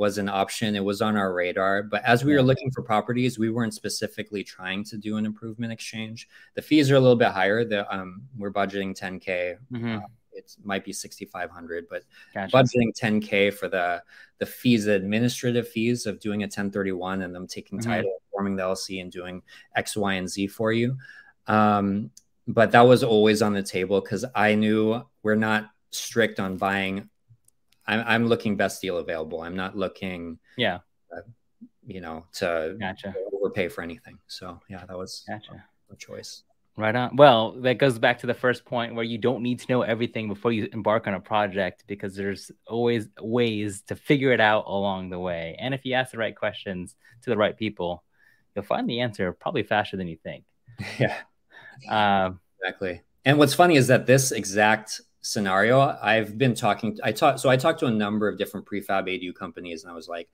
was 0.00 0.16
an 0.16 0.30
option. 0.30 0.74
It 0.74 0.82
was 0.82 1.02
on 1.02 1.14
our 1.14 1.34
radar. 1.34 1.82
But 1.82 2.02
as 2.06 2.24
we 2.24 2.32
were 2.32 2.42
looking 2.42 2.70
for 2.70 2.82
properties, 2.82 3.38
we 3.38 3.50
weren't 3.50 3.74
specifically 3.74 4.42
trying 4.42 4.82
to 4.84 4.96
do 4.96 5.18
an 5.18 5.26
improvement 5.26 5.74
exchange. 5.74 6.26
The 6.54 6.62
fees 6.62 6.90
are 6.90 6.96
a 6.96 7.00
little 7.00 7.16
bit 7.16 7.28
higher. 7.28 7.66
The, 7.66 7.86
um, 7.94 8.22
we're 8.38 8.50
budgeting 8.50 8.98
10K. 8.98 9.58
Mm-hmm. 9.70 9.96
Uh, 9.98 10.00
it 10.32 10.56
might 10.64 10.86
be 10.86 10.94
6,500, 10.94 11.86
but 11.90 12.04
gotcha. 12.32 12.56
budgeting 12.56 12.98
10K 12.98 13.52
for 13.52 13.68
the, 13.68 14.02
the 14.38 14.46
fees, 14.46 14.86
the 14.86 14.94
administrative 14.94 15.68
fees 15.68 16.06
of 16.06 16.18
doing 16.18 16.40
a 16.42 16.46
1031 16.46 17.20
and 17.20 17.34
them 17.34 17.46
taking 17.46 17.78
mm-hmm. 17.78 17.90
title, 17.90 18.22
forming 18.32 18.56
the 18.56 18.62
LC 18.62 19.02
and 19.02 19.12
doing 19.12 19.42
X, 19.76 19.98
Y, 19.98 20.14
and 20.14 20.30
Z 20.30 20.46
for 20.46 20.72
you. 20.72 20.96
Um, 21.46 22.10
but 22.48 22.72
that 22.72 22.86
was 22.86 23.04
always 23.04 23.42
on 23.42 23.52
the 23.52 23.62
table 23.62 24.00
because 24.00 24.24
I 24.34 24.54
knew 24.54 25.02
we're 25.22 25.34
not 25.34 25.70
strict 25.90 26.40
on 26.40 26.56
buying 26.56 27.10
I'm, 27.90 28.04
I'm 28.06 28.26
looking 28.26 28.56
best 28.56 28.80
deal 28.80 28.98
available. 28.98 29.42
I'm 29.42 29.56
not 29.56 29.76
looking, 29.76 30.38
yeah, 30.56 30.78
uh, 31.14 31.22
you 31.86 32.00
know, 32.00 32.24
to 32.34 32.76
gotcha. 32.78 33.14
overpay 33.32 33.68
for 33.68 33.82
anything. 33.82 34.18
So 34.28 34.60
yeah, 34.68 34.84
that 34.86 34.96
was 34.96 35.24
gotcha. 35.28 35.64
a 35.92 35.96
choice. 35.96 36.44
Right 36.76 36.94
on. 36.94 37.16
Well, 37.16 37.52
that 37.62 37.78
goes 37.78 37.98
back 37.98 38.20
to 38.20 38.26
the 38.26 38.34
first 38.34 38.64
point 38.64 38.94
where 38.94 39.04
you 39.04 39.18
don't 39.18 39.42
need 39.42 39.58
to 39.58 39.66
know 39.68 39.82
everything 39.82 40.28
before 40.28 40.52
you 40.52 40.68
embark 40.72 41.08
on 41.08 41.14
a 41.14 41.20
project 41.20 41.84
because 41.88 42.14
there's 42.14 42.50
always 42.66 43.08
ways 43.20 43.82
to 43.88 43.96
figure 43.96 44.32
it 44.32 44.40
out 44.40 44.64
along 44.66 45.10
the 45.10 45.18
way. 45.18 45.56
And 45.58 45.74
if 45.74 45.84
you 45.84 45.94
ask 45.94 46.12
the 46.12 46.18
right 46.18 46.34
questions 46.34 46.94
to 47.22 47.30
the 47.30 47.36
right 47.36 47.56
people, 47.56 48.04
you'll 48.54 48.64
find 48.64 48.88
the 48.88 49.00
answer 49.00 49.32
probably 49.32 49.64
faster 49.64 49.96
than 49.96 50.08
you 50.08 50.16
think. 50.22 50.44
Yeah. 50.98 51.16
Um, 51.88 52.40
exactly. 52.60 53.02
And 53.24 53.38
what's 53.38 53.54
funny 53.54 53.76
is 53.76 53.86
that 53.88 54.06
this 54.06 54.32
exact 54.32 55.00
scenario, 55.22 55.80
I've 55.80 56.38
been 56.38 56.54
talking. 56.54 56.98
I 57.02 57.12
talked. 57.12 57.40
So 57.40 57.48
I 57.48 57.56
talked 57.56 57.80
to 57.80 57.86
a 57.86 57.90
number 57.90 58.28
of 58.28 58.38
different 58.38 58.66
prefab 58.66 59.06
ADU 59.06 59.34
companies, 59.34 59.82
and 59.82 59.92
I 59.92 59.94
was 59.94 60.08
like, 60.08 60.28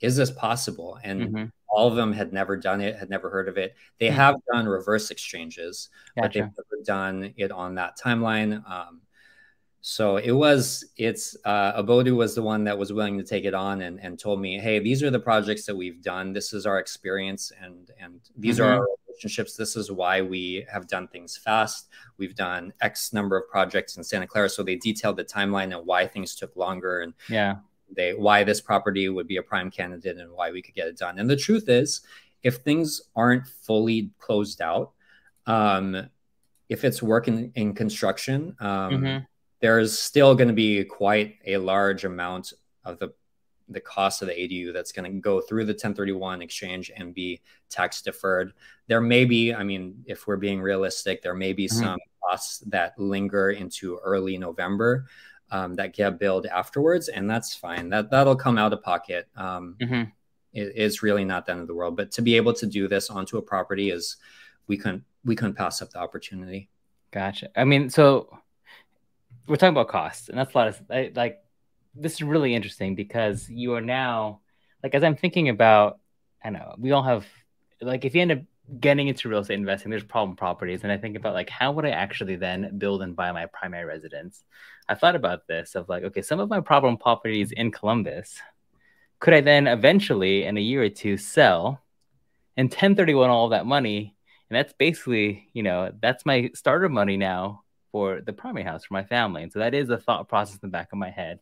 "Is 0.00 0.16
this 0.16 0.30
possible?" 0.30 0.98
And 1.02 1.20
mm-hmm. 1.20 1.44
all 1.68 1.88
of 1.88 1.96
them 1.96 2.12
had 2.12 2.32
never 2.32 2.56
done 2.56 2.80
it, 2.80 2.96
had 2.96 3.10
never 3.10 3.30
heard 3.30 3.48
of 3.48 3.58
it. 3.58 3.74
They 3.98 4.06
mm-hmm. 4.06 4.16
have 4.16 4.36
done 4.52 4.66
reverse 4.66 5.10
exchanges, 5.10 5.90
gotcha. 6.16 6.22
but 6.22 6.32
they've 6.32 6.42
never 6.42 6.84
done 6.84 7.34
it 7.36 7.50
on 7.50 7.74
that 7.76 7.98
timeline. 7.98 8.68
Um, 8.70 9.02
so 9.82 10.16
it 10.18 10.32
was. 10.32 10.84
It's 10.96 11.36
uh, 11.44 11.82
Abodu 11.82 12.14
was 12.14 12.34
the 12.34 12.42
one 12.42 12.64
that 12.64 12.76
was 12.76 12.92
willing 12.92 13.16
to 13.18 13.24
take 13.24 13.44
it 13.44 13.54
on 13.54 13.80
and, 13.80 13.98
and 14.00 14.18
told 14.18 14.40
me, 14.40 14.58
"Hey, 14.58 14.78
these 14.78 15.02
are 15.02 15.10
the 15.10 15.20
projects 15.20 15.64
that 15.66 15.76
we've 15.76 16.02
done. 16.02 16.32
This 16.32 16.52
is 16.52 16.66
our 16.66 16.78
experience, 16.78 17.50
and 17.60 17.90
and 17.98 18.20
these 18.36 18.58
mm-hmm. 18.58 18.66
are 18.66 18.80
our 18.80 18.86
relationships. 19.10 19.56
This 19.56 19.76
is 19.76 19.90
why 19.90 20.22
we 20.22 20.66
have 20.70 20.86
done 20.86 21.08
things 21.08 21.36
fast. 21.36 21.88
We've 22.16 22.34
done 22.34 22.72
X 22.80 23.12
number 23.12 23.36
of 23.36 23.48
projects 23.48 23.96
in 23.96 24.04
Santa 24.04 24.26
Clara. 24.26 24.48
So 24.48 24.62
they 24.62 24.76
detailed 24.76 25.16
the 25.16 25.24
timeline 25.24 25.76
and 25.76 25.86
why 25.86 26.06
things 26.06 26.34
took 26.34 26.54
longer. 26.56 27.00
And 27.00 27.14
yeah, 27.28 27.56
they 27.94 28.14
why 28.14 28.44
this 28.44 28.60
property 28.60 29.08
would 29.08 29.26
be 29.26 29.36
a 29.36 29.42
prime 29.42 29.70
candidate 29.70 30.18
and 30.18 30.32
why 30.32 30.50
we 30.50 30.62
could 30.62 30.74
get 30.74 30.88
it 30.88 30.98
done. 30.98 31.18
And 31.18 31.28
the 31.28 31.36
truth 31.36 31.68
is, 31.68 32.02
if 32.42 32.56
things 32.56 33.02
aren't 33.14 33.46
fully 33.46 34.10
closed 34.18 34.62
out, 34.62 34.92
um, 35.46 36.08
if 36.68 36.84
it's 36.84 37.02
working 37.02 37.52
in 37.54 37.74
construction, 37.74 38.56
um, 38.60 38.92
mm-hmm. 38.92 39.24
there's 39.60 39.98
still 39.98 40.34
going 40.34 40.48
to 40.48 40.54
be 40.54 40.84
quite 40.84 41.36
a 41.46 41.56
large 41.56 42.04
amount 42.04 42.52
of 42.84 42.98
the 42.98 43.12
the 43.70 43.80
cost 43.80 44.20
of 44.20 44.28
the 44.28 44.34
ADU 44.34 44.72
that's 44.72 44.92
going 44.92 45.10
to 45.10 45.20
go 45.20 45.40
through 45.40 45.64
the 45.64 45.72
1031 45.72 46.42
exchange 46.42 46.90
and 46.94 47.14
be 47.14 47.40
tax 47.68 48.02
deferred. 48.02 48.52
There 48.88 49.00
may 49.00 49.24
be, 49.24 49.54
I 49.54 49.62
mean, 49.62 50.04
if 50.06 50.26
we're 50.26 50.36
being 50.36 50.60
realistic, 50.60 51.22
there 51.22 51.34
may 51.34 51.52
be 51.52 51.66
mm-hmm. 51.66 51.82
some 51.82 51.98
costs 52.22 52.58
that 52.66 52.98
linger 52.98 53.50
into 53.50 53.98
early 53.98 54.36
November 54.36 55.06
um, 55.50 55.74
that 55.76 55.94
get 55.94 56.18
billed 56.18 56.46
afterwards, 56.46 57.08
and 57.08 57.28
that's 57.28 57.54
fine. 57.54 57.88
That 57.88 58.10
that'll 58.10 58.36
come 58.36 58.58
out 58.58 58.72
of 58.72 58.82
pocket. 58.82 59.28
Um, 59.36 59.76
mm-hmm. 59.80 60.02
it, 60.52 60.72
it's 60.74 61.02
really 61.02 61.24
not 61.24 61.46
the 61.46 61.52
end 61.52 61.60
of 61.60 61.66
the 61.66 61.74
world. 61.74 61.96
But 61.96 62.12
to 62.12 62.22
be 62.22 62.36
able 62.36 62.52
to 62.54 62.66
do 62.66 62.88
this 62.88 63.10
onto 63.10 63.38
a 63.38 63.42
property 63.42 63.90
is 63.90 64.16
we 64.66 64.76
couldn't 64.76 65.04
we 65.24 65.36
couldn't 65.36 65.54
pass 65.54 65.82
up 65.82 65.90
the 65.90 65.98
opportunity. 65.98 66.68
Gotcha. 67.10 67.50
I 67.56 67.64
mean, 67.64 67.90
so 67.90 68.38
we're 69.46 69.56
talking 69.56 69.74
about 69.74 69.88
costs, 69.88 70.28
and 70.28 70.38
that's 70.38 70.54
a 70.54 70.58
lot 70.58 70.68
of 70.68 70.80
like 71.16 71.42
this 71.94 72.14
is 72.14 72.22
really 72.22 72.54
interesting 72.54 72.94
because 72.94 73.48
you 73.48 73.74
are 73.74 73.80
now 73.80 74.40
like 74.82 74.94
as 74.94 75.04
I'm 75.04 75.16
thinking 75.16 75.48
about, 75.48 75.98
I 76.42 76.50
know 76.50 76.74
we 76.78 76.92
all 76.92 77.02
have 77.02 77.26
like 77.80 78.04
if 78.04 78.14
you 78.14 78.22
end 78.22 78.32
up 78.32 78.38
getting 78.78 79.08
into 79.08 79.28
real 79.28 79.40
estate 79.40 79.54
investing, 79.54 79.90
there's 79.90 80.04
problem 80.04 80.36
properties, 80.36 80.82
and 80.82 80.92
I 80.92 80.96
think 80.96 81.16
about 81.16 81.34
like 81.34 81.50
how 81.50 81.72
would 81.72 81.84
I 81.84 81.90
actually 81.90 82.36
then 82.36 82.78
build 82.78 83.02
and 83.02 83.16
buy 83.16 83.32
my 83.32 83.46
primary 83.46 83.84
residence? 83.84 84.44
I 84.88 84.94
thought 84.94 85.16
about 85.16 85.46
this 85.46 85.74
of 85.74 85.88
like, 85.88 86.04
okay, 86.04 86.22
some 86.22 86.40
of 86.40 86.48
my 86.48 86.60
problem 86.60 86.96
properties 86.96 87.52
in 87.52 87.70
Columbus, 87.70 88.38
could 89.18 89.34
I 89.34 89.40
then 89.40 89.66
eventually 89.66 90.44
in 90.44 90.56
a 90.56 90.60
year 90.60 90.82
or 90.82 90.88
two 90.88 91.16
sell 91.16 91.82
and 92.56 92.66
1031 92.70 93.30
all 93.30 93.50
that 93.50 93.66
money? 93.66 94.14
And 94.48 94.56
that's 94.56 94.72
basically, 94.72 95.48
you 95.52 95.62
know, 95.62 95.92
that's 96.00 96.26
my 96.26 96.50
starter 96.54 96.88
money 96.88 97.16
now 97.16 97.62
for 97.92 98.20
the 98.20 98.32
primary 98.32 98.64
house 98.64 98.84
for 98.84 98.94
my 98.94 99.04
family. 99.04 99.42
And 99.42 99.52
so 99.52 99.60
that 99.60 99.74
is 99.74 99.90
a 99.90 99.98
thought 99.98 100.28
process 100.28 100.54
in 100.54 100.60
the 100.62 100.72
back 100.72 100.88
of 100.92 100.98
my 100.98 101.10
head 101.10 101.38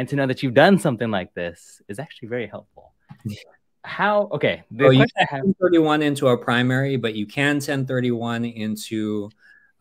and 0.00 0.08
to 0.08 0.16
know 0.16 0.26
that 0.26 0.42
you've 0.42 0.54
done 0.54 0.78
something 0.78 1.10
like 1.10 1.34
this 1.34 1.82
is 1.86 1.98
actually 1.98 2.28
very 2.28 2.46
helpful. 2.46 2.94
How 3.84 4.30
okay? 4.32 4.62
The 4.70 4.86
oh, 4.86 4.90
you 4.90 5.04
can 5.16 5.26
have... 5.26 5.44
1031 5.44 6.02
into 6.02 6.28
a 6.28 6.38
primary, 6.38 6.96
but 6.96 7.14
you 7.14 7.26
can 7.26 7.56
1031 7.56 8.46
into 8.46 9.28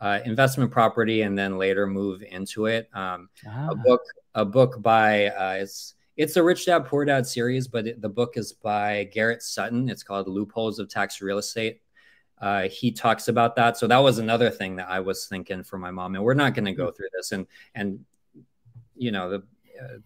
uh, 0.01 0.19
investment 0.25 0.71
property 0.71 1.21
and 1.21 1.37
then 1.37 1.57
later 1.57 1.87
move 1.87 2.21
into 2.21 2.65
it. 2.65 2.89
Um, 2.93 3.29
ah. 3.47 3.69
A 3.71 3.75
book, 3.75 4.01
a 4.35 4.43
book 4.45 4.81
by 4.81 5.27
uh, 5.27 5.57
it's 5.61 5.95
it's 6.17 6.33
the 6.33 6.43
Rich 6.43 6.65
Dad 6.65 6.85
Poor 6.85 7.05
Dad 7.05 7.25
series, 7.25 7.69
but 7.69 7.87
it, 7.87 8.01
the 8.01 8.09
book 8.09 8.33
is 8.35 8.51
by 8.51 9.05
Garrett 9.13 9.41
Sutton. 9.41 9.87
It's 9.87 10.03
called 10.03 10.27
Loopholes 10.27 10.79
of 10.79 10.89
Tax 10.89 11.21
Real 11.21 11.37
Estate. 11.37 11.81
Uh, 12.41 12.67
he 12.67 12.91
talks 12.91 13.29
about 13.29 13.55
that. 13.55 13.77
So 13.77 13.87
that 13.87 13.99
was 13.99 14.17
another 14.17 14.49
thing 14.49 14.75
that 14.77 14.89
I 14.89 14.99
was 14.99 15.27
thinking 15.27 15.63
for 15.63 15.77
my 15.77 15.91
mom. 15.91 16.15
And 16.15 16.23
we're 16.25 16.33
not 16.33 16.55
going 16.55 16.65
to 16.65 16.73
go 16.73 16.87
hmm. 16.87 16.95
through 16.95 17.09
this. 17.15 17.31
And 17.31 17.47
and 17.73 18.03
you 18.97 19.11
know 19.11 19.29
the 19.29 19.43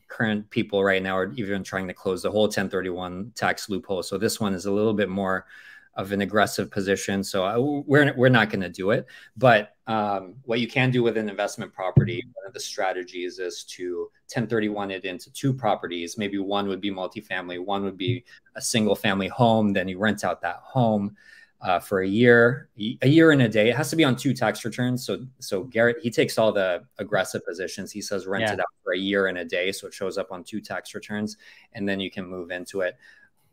current 0.08 0.50
people 0.50 0.84
right 0.84 1.02
now 1.02 1.18
are 1.18 1.32
even 1.34 1.64
trying 1.64 1.88
to 1.88 1.94
close 1.94 2.22
the 2.22 2.32
whole 2.32 2.44
1031 2.44 3.32
tax 3.36 3.70
loophole. 3.70 4.04
So 4.04 4.18
this 4.18 4.40
one 4.40 4.54
is 4.54 4.66
a 4.66 4.72
little 4.72 4.94
bit 4.94 5.10
more 5.10 5.46
of 5.96 6.12
an 6.12 6.22
aggressive 6.22 6.72
position. 6.72 7.24
So 7.24 7.44
I, 7.44 7.58
we're 7.58 8.14
we're 8.16 8.30
not 8.30 8.50
going 8.50 8.62
to 8.62 8.70
do 8.70 8.92
it. 8.92 9.06
But 9.38 9.76
um, 9.86 10.36
what 10.44 10.60
you 10.60 10.68
can 10.68 10.90
do 10.92 11.04
with 11.04 11.18
an 11.18 11.30
investment 11.30 11.74
property, 11.74 12.24
one 12.34 12.48
of 12.48 12.54
the 12.54 12.60
strategies 12.60 13.38
is 13.40 13.64
to 13.66 14.10
1031 14.34 14.92
it 14.92 15.06
into 15.06 15.32
two 15.32 15.54
properties. 15.54 16.18
Maybe 16.18 16.40
one 16.40 16.68
would 16.68 16.82
be 16.82 16.92
multifamily, 16.92 17.64
one 17.64 17.84
would 17.84 17.98
be 17.98 18.24
a 18.56 18.62
single 18.62 18.96
family 18.96 19.28
home. 19.28 19.74
Then 19.74 19.88
you 19.88 20.00
rent 20.00 20.24
out 20.24 20.42
that 20.42 20.62
home 20.64 21.16
uh, 21.64 21.80
for 21.80 22.02
a 22.02 22.08
year, 22.08 22.70
a 23.02 23.08
year 23.08 23.32
and 23.32 23.42
a 23.42 23.48
day. 23.48 23.70
It 23.70 23.76
has 23.76 23.90
to 23.90 23.96
be 23.96 24.04
on 24.04 24.16
two 24.16 24.34
tax 24.34 24.66
returns. 24.66 25.06
So, 25.06 25.26
so 25.40 25.64
Garrett 25.64 25.98
he 26.02 26.12
takes 26.12 26.38
all 26.38 26.52
the 26.52 26.84
aggressive 27.00 27.46
positions. 27.46 27.92
He 27.92 28.02
says 28.02 28.28
rent 28.28 28.44
yeah. 28.44 28.54
it 28.54 28.60
out 28.60 28.66
for 28.84 28.94
a 28.94 28.98
year 28.98 29.28
and 29.28 29.38
a 29.38 29.46
day, 29.46 29.72
so 29.72 29.88
it 29.88 29.94
shows 29.94 30.18
up 30.18 30.32
on 30.32 30.44
two 30.44 30.60
tax 30.60 30.94
returns, 30.94 31.38
and 31.72 31.88
then 31.88 32.00
you 32.00 32.12
can 32.12 32.26
move 32.26 32.52
into 32.52 32.82
it. 32.82 32.98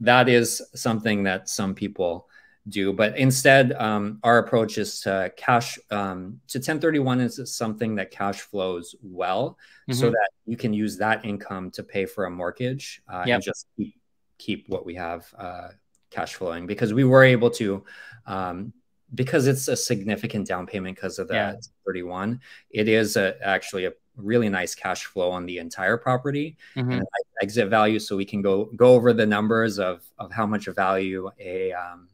That 0.01 0.29
is 0.29 0.61
something 0.75 1.23
that 1.25 1.49
some 1.49 1.75
people 1.75 2.29
do, 2.68 2.92
but 2.92 3.16
instead, 3.16 3.73
um, 3.75 4.18
our 4.23 4.38
approach 4.38 4.77
is 4.77 5.01
to 5.01 5.33
cash 5.37 5.79
um, 5.90 6.40
to 6.49 6.59
1031 6.59 7.20
is 7.20 7.55
something 7.55 7.94
that 7.94 8.11
cash 8.11 8.40
flows 8.40 8.94
well, 9.03 9.57
mm-hmm. 9.88 9.99
so 9.99 10.11
that 10.11 10.29
you 10.46 10.57
can 10.57 10.73
use 10.73 10.96
that 10.99 11.25
income 11.25 11.70
to 11.70 11.83
pay 11.83 12.07
for 12.07 12.25
a 12.25 12.31
mortgage 12.31 13.03
uh, 13.09 13.25
yep. 13.27 13.37
and 13.37 13.44
just 13.44 13.66
keep 13.77 13.94
keep 14.38 14.68
what 14.68 14.85
we 14.85 14.94
have 14.94 15.33
uh, 15.38 15.68
cash 16.11 16.35
flowing 16.35 16.66
because 16.66 16.92
we 16.92 17.05
were 17.05 17.25
able 17.25 17.51
to 17.51 17.85
um, 18.27 18.73
because 19.14 19.46
it's 19.46 19.68
a 19.68 19.77
significant 19.77 20.46
down 20.46 20.66
payment 20.66 20.94
because 20.94 21.18
of 21.18 21.29
that 21.29 21.57
yeah. 21.57 21.61
31 21.87 22.40
it 22.70 22.88
is 22.88 23.16
a, 23.16 23.37
actually 23.42 23.87
a 23.87 23.92
really 24.23 24.49
nice 24.49 24.75
cash 24.75 25.05
flow 25.05 25.31
on 25.31 25.46
the 25.46 25.59
entire 25.59 25.96
property 25.96 26.57
mm-hmm. 26.77 26.92
and 26.92 27.07
exit 27.42 27.68
value. 27.68 27.99
So 27.99 28.16
we 28.16 28.25
can 28.25 28.42
go 28.42 28.66
go 28.77 28.94
over 28.94 29.12
the 29.12 29.27
numbers 29.27 29.79
of 29.79 30.03
of 30.18 30.33
how 30.33 30.46
much 30.46 30.66
value 30.66 31.31
a 31.38 31.73
um, 31.73 32.09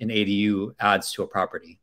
an 0.00 0.08
adu 0.08 0.74
adds 0.80 1.12
to 1.12 1.22
a 1.22 1.26
property. 1.26 1.78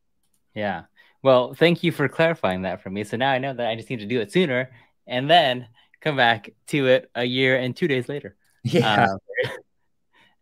Yeah. 0.53 0.83
Well 1.21 1.53
thank 1.53 1.83
you 1.83 1.91
for 1.91 2.07
clarifying 2.07 2.63
that 2.63 2.81
for 2.81 2.89
me. 2.89 3.03
So 3.03 3.17
now 3.17 3.31
i 3.31 3.37
know 3.37 3.53
that 3.53 3.67
i 3.67 3.75
just 3.75 3.89
need 3.89 3.99
to 3.99 4.05
do 4.05 4.19
it 4.19 4.31
sooner 4.31 4.71
and 5.07 5.29
then 5.29 5.67
come 6.01 6.15
back 6.15 6.49
to 6.67 6.87
it 6.87 7.09
a 7.15 7.23
year 7.23 7.57
and 7.57 7.75
two 7.75 7.87
days 7.87 8.09
later. 8.09 8.35
Yeah. 8.67 9.03
Um, 9.03 9.19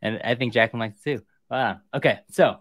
and 0.03 0.19
I 0.23 0.35
think 0.35 0.53
Jacqueline 0.53 0.81
likes 0.81 0.99
it 0.99 1.17
too. 1.17 1.23
Wow. 1.49 1.79
Okay, 1.93 2.19
so 2.29 2.57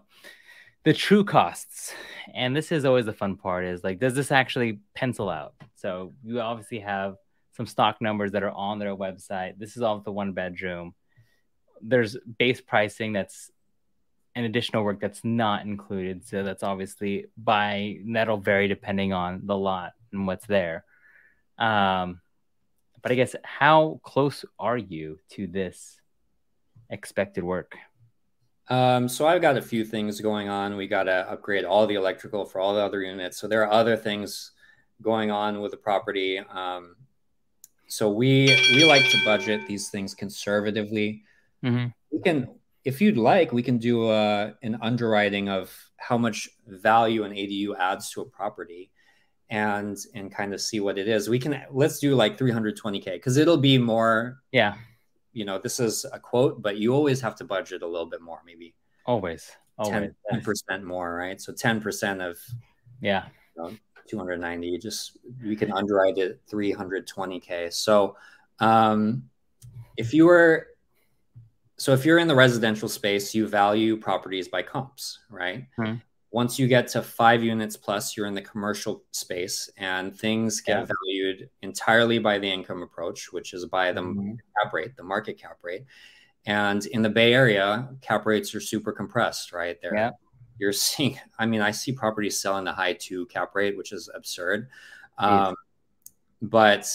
the 0.85 0.93
true 0.93 1.23
costs, 1.23 1.93
and 2.33 2.55
this 2.55 2.71
is 2.71 2.85
always 2.85 3.05
the 3.05 3.13
fun 3.13 3.35
part, 3.35 3.65
is 3.65 3.83
like, 3.83 3.99
does 3.99 4.15
this 4.15 4.31
actually 4.31 4.79
pencil 4.95 5.29
out? 5.29 5.53
So 5.75 6.13
you 6.23 6.39
obviously 6.39 6.79
have 6.79 7.15
some 7.51 7.67
stock 7.67 8.01
numbers 8.01 8.31
that 8.31 8.43
are 8.43 8.51
on 8.51 8.79
their 8.79 8.95
website. 8.95 9.59
This 9.59 9.75
is 9.75 9.83
all 9.83 9.99
the 9.99 10.11
one 10.11 10.31
bedroom. 10.31 10.95
There's 11.81 12.17
base 12.39 12.61
pricing 12.61 13.13
that's 13.13 13.51
an 14.35 14.45
additional 14.45 14.83
work 14.83 14.99
that's 14.99 15.23
not 15.23 15.65
included. 15.65 16.25
So 16.25 16.43
that's 16.43 16.63
obviously 16.63 17.27
by 17.37 17.97
that'll 18.13 18.37
vary 18.37 18.67
depending 18.67 19.13
on 19.13 19.41
the 19.43 19.57
lot 19.57 19.91
and 20.11 20.25
what's 20.25 20.47
there. 20.47 20.85
Um, 21.59 22.21
but 23.01 23.11
I 23.11 23.15
guess 23.15 23.35
how 23.43 23.99
close 24.01 24.45
are 24.57 24.77
you 24.77 25.19
to 25.31 25.45
this 25.45 25.99
expected 26.93 27.43
work? 27.43 27.75
Um, 28.69 29.09
so 29.09 29.27
I've 29.27 29.41
got 29.41 29.57
a 29.57 29.61
few 29.61 29.83
things 29.83 30.21
going 30.21 30.47
on. 30.47 30.77
We 30.77 30.87
got 30.87 31.03
to 31.03 31.29
upgrade 31.29 31.65
all 31.65 31.85
the 31.85 31.95
electrical 31.95 32.45
for 32.45 32.61
all 32.61 32.73
the 32.73 32.81
other 32.81 33.01
units. 33.01 33.37
So 33.37 33.47
there 33.47 33.63
are 33.63 33.71
other 33.71 33.97
things 33.97 34.51
going 35.01 35.31
on 35.31 35.59
with 35.59 35.71
the 35.71 35.77
property. 35.77 36.39
Um, 36.39 36.95
so 37.87 38.09
we 38.09 38.45
we 38.71 38.85
like 38.85 39.09
to 39.11 39.23
budget 39.25 39.67
these 39.67 39.89
things 39.89 40.15
conservatively. 40.15 41.23
Mm-hmm. 41.63 41.87
We 42.11 42.21
can, 42.21 42.55
if 42.85 43.01
you'd 43.01 43.17
like, 43.17 43.51
we 43.51 43.63
can 43.63 43.77
do 43.77 44.09
a, 44.09 44.15
uh, 44.15 44.51
an 44.63 44.77
underwriting 44.81 45.49
of 45.49 45.75
how 45.97 46.17
much 46.17 46.49
value 46.67 47.23
an 47.23 47.31
ADU 47.31 47.75
adds 47.77 48.11
to 48.11 48.21
a 48.21 48.25
property, 48.25 48.91
and 49.49 49.97
and 50.15 50.33
kind 50.33 50.53
of 50.53 50.61
see 50.61 50.79
what 50.79 50.97
it 50.97 51.07
is. 51.07 51.29
We 51.29 51.39
can 51.39 51.61
let's 51.71 51.99
do 51.99 52.15
like 52.15 52.37
320k 52.37 53.05
because 53.05 53.37
it'll 53.37 53.57
be 53.57 53.77
more 53.77 54.37
yeah 54.51 54.75
you 55.33 55.45
know, 55.45 55.57
this 55.57 55.79
is 55.79 56.05
a 56.11 56.19
quote, 56.19 56.61
but 56.61 56.77
you 56.77 56.93
always 56.93 57.19
have 57.21 57.35
to 57.35 57.43
budget 57.43 57.81
a 57.81 57.87
little 57.87 58.05
bit 58.05 58.21
more, 58.21 58.41
maybe. 58.45 58.75
Always. 59.05 59.51
Always. 59.77 60.11
10, 60.31 60.41
percent 60.41 60.83
more, 60.83 61.15
right? 61.15 61.41
So 61.41 61.51
10% 61.51 62.21
of, 62.27 62.37
yeah, 63.01 63.25
you 63.55 63.63
know, 63.63 63.77
290, 64.07 64.77
just 64.77 65.17
we 65.43 65.55
can 65.55 65.71
underwrite 65.71 66.17
it 66.17 66.41
320K. 66.47 67.73
So, 67.73 68.15
um, 68.59 69.23
if 69.97 70.13
you 70.13 70.25
were, 70.25 70.67
so 71.77 71.93
if 71.93 72.05
you're 72.05 72.19
in 72.19 72.27
the 72.27 72.35
residential 72.35 72.87
space, 72.87 73.33
you 73.33 73.47
value 73.47 73.97
properties 73.97 74.47
by 74.47 74.61
comps, 74.61 75.19
right? 75.29 75.67
Mm-hmm. 75.77 75.95
Once 76.33 76.57
you 76.57 76.67
get 76.67 76.87
to 76.87 76.99
five 76.99 77.43
units 77.43 77.77
plus, 77.77 78.17
you're 78.17 78.25
in 78.25 78.33
the 78.33 78.41
commercial 78.41 79.03
space 79.11 79.69
and 79.77 80.17
things 80.17 80.61
get 80.61 80.79
yeah. 80.79 80.85
valued 81.05 81.47
entirely 81.61 82.17
by 82.17 82.39
the 82.39 82.51
income 82.51 82.81
approach, 82.81 83.31
which 83.31 83.53
is 83.53 83.67
by 83.67 83.91
the 83.91 84.01
mm-hmm. 84.01 84.33
cap 84.59 84.73
rate, 84.73 84.97
the 84.97 85.03
market 85.03 85.39
cap 85.39 85.59
rate. 85.61 85.83
And 86.47 86.83
in 86.87 87.03
the 87.03 87.09
Bay 87.09 87.35
Area, 87.35 87.87
cap 88.01 88.25
rates 88.25 88.55
are 88.55 88.59
super 88.59 88.91
compressed, 88.91 89.53
right? 89.53 89.79
There, 89.79 89.93
yeah. 89.93 90.09
you're 90.57 90.73
seeing. 90.73 91.19
I 91.37 91.45
mean, 91.45 91.61
I 91.61 91.69
see 91.69 91.91
properties 91.91 92.41
selling 92.41 92.65
the 92.65 92.73
high 92.73 92.93
two 92.93 93.27
cap 93.27 93.53
rate, 93.53 93.77
which 93.77 93.91
is 93.91 94.09
absurd. 94.15 94.69
Um, 95.19 95.53
but 96.41 96.89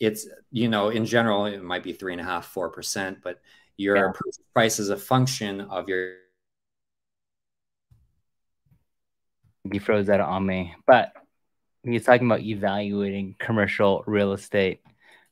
it's 0.00 0.26
you 0.50 0.70
know, 0.70 0.88
in 0.88 1.04
general, 1.04 1.44
it 1.44 1.62
might 1.62 1.82
be 1.82 1.92
three 1.92 2.12
and 2.12 2.20
a 2.20 2.24
half, 2.24 2.46
four 2.46 2.70
percent, 2.70 3.18
but 3.22 3.42
your 3.76 3.96
yeah. 3.96 4.12
price 4.54 4.78
is 4.78 4.88
a 4.88 4.96
function 4.96 5.60
of 5.60 5.86
your 5.86 6.14
he 9.70 9.78
froze 9.78 10.06
that 10.06 10.20
on 10.20 10.44
me. 10.46 10.74
But 10.86 11.12
he's 11.82 12.04
talking 12.04 12.26
about 12.26 12.40
evaluating 12.40 13.36
commercial 13.38 14.04
real 14.06 14.32
estate. 14.32 14.80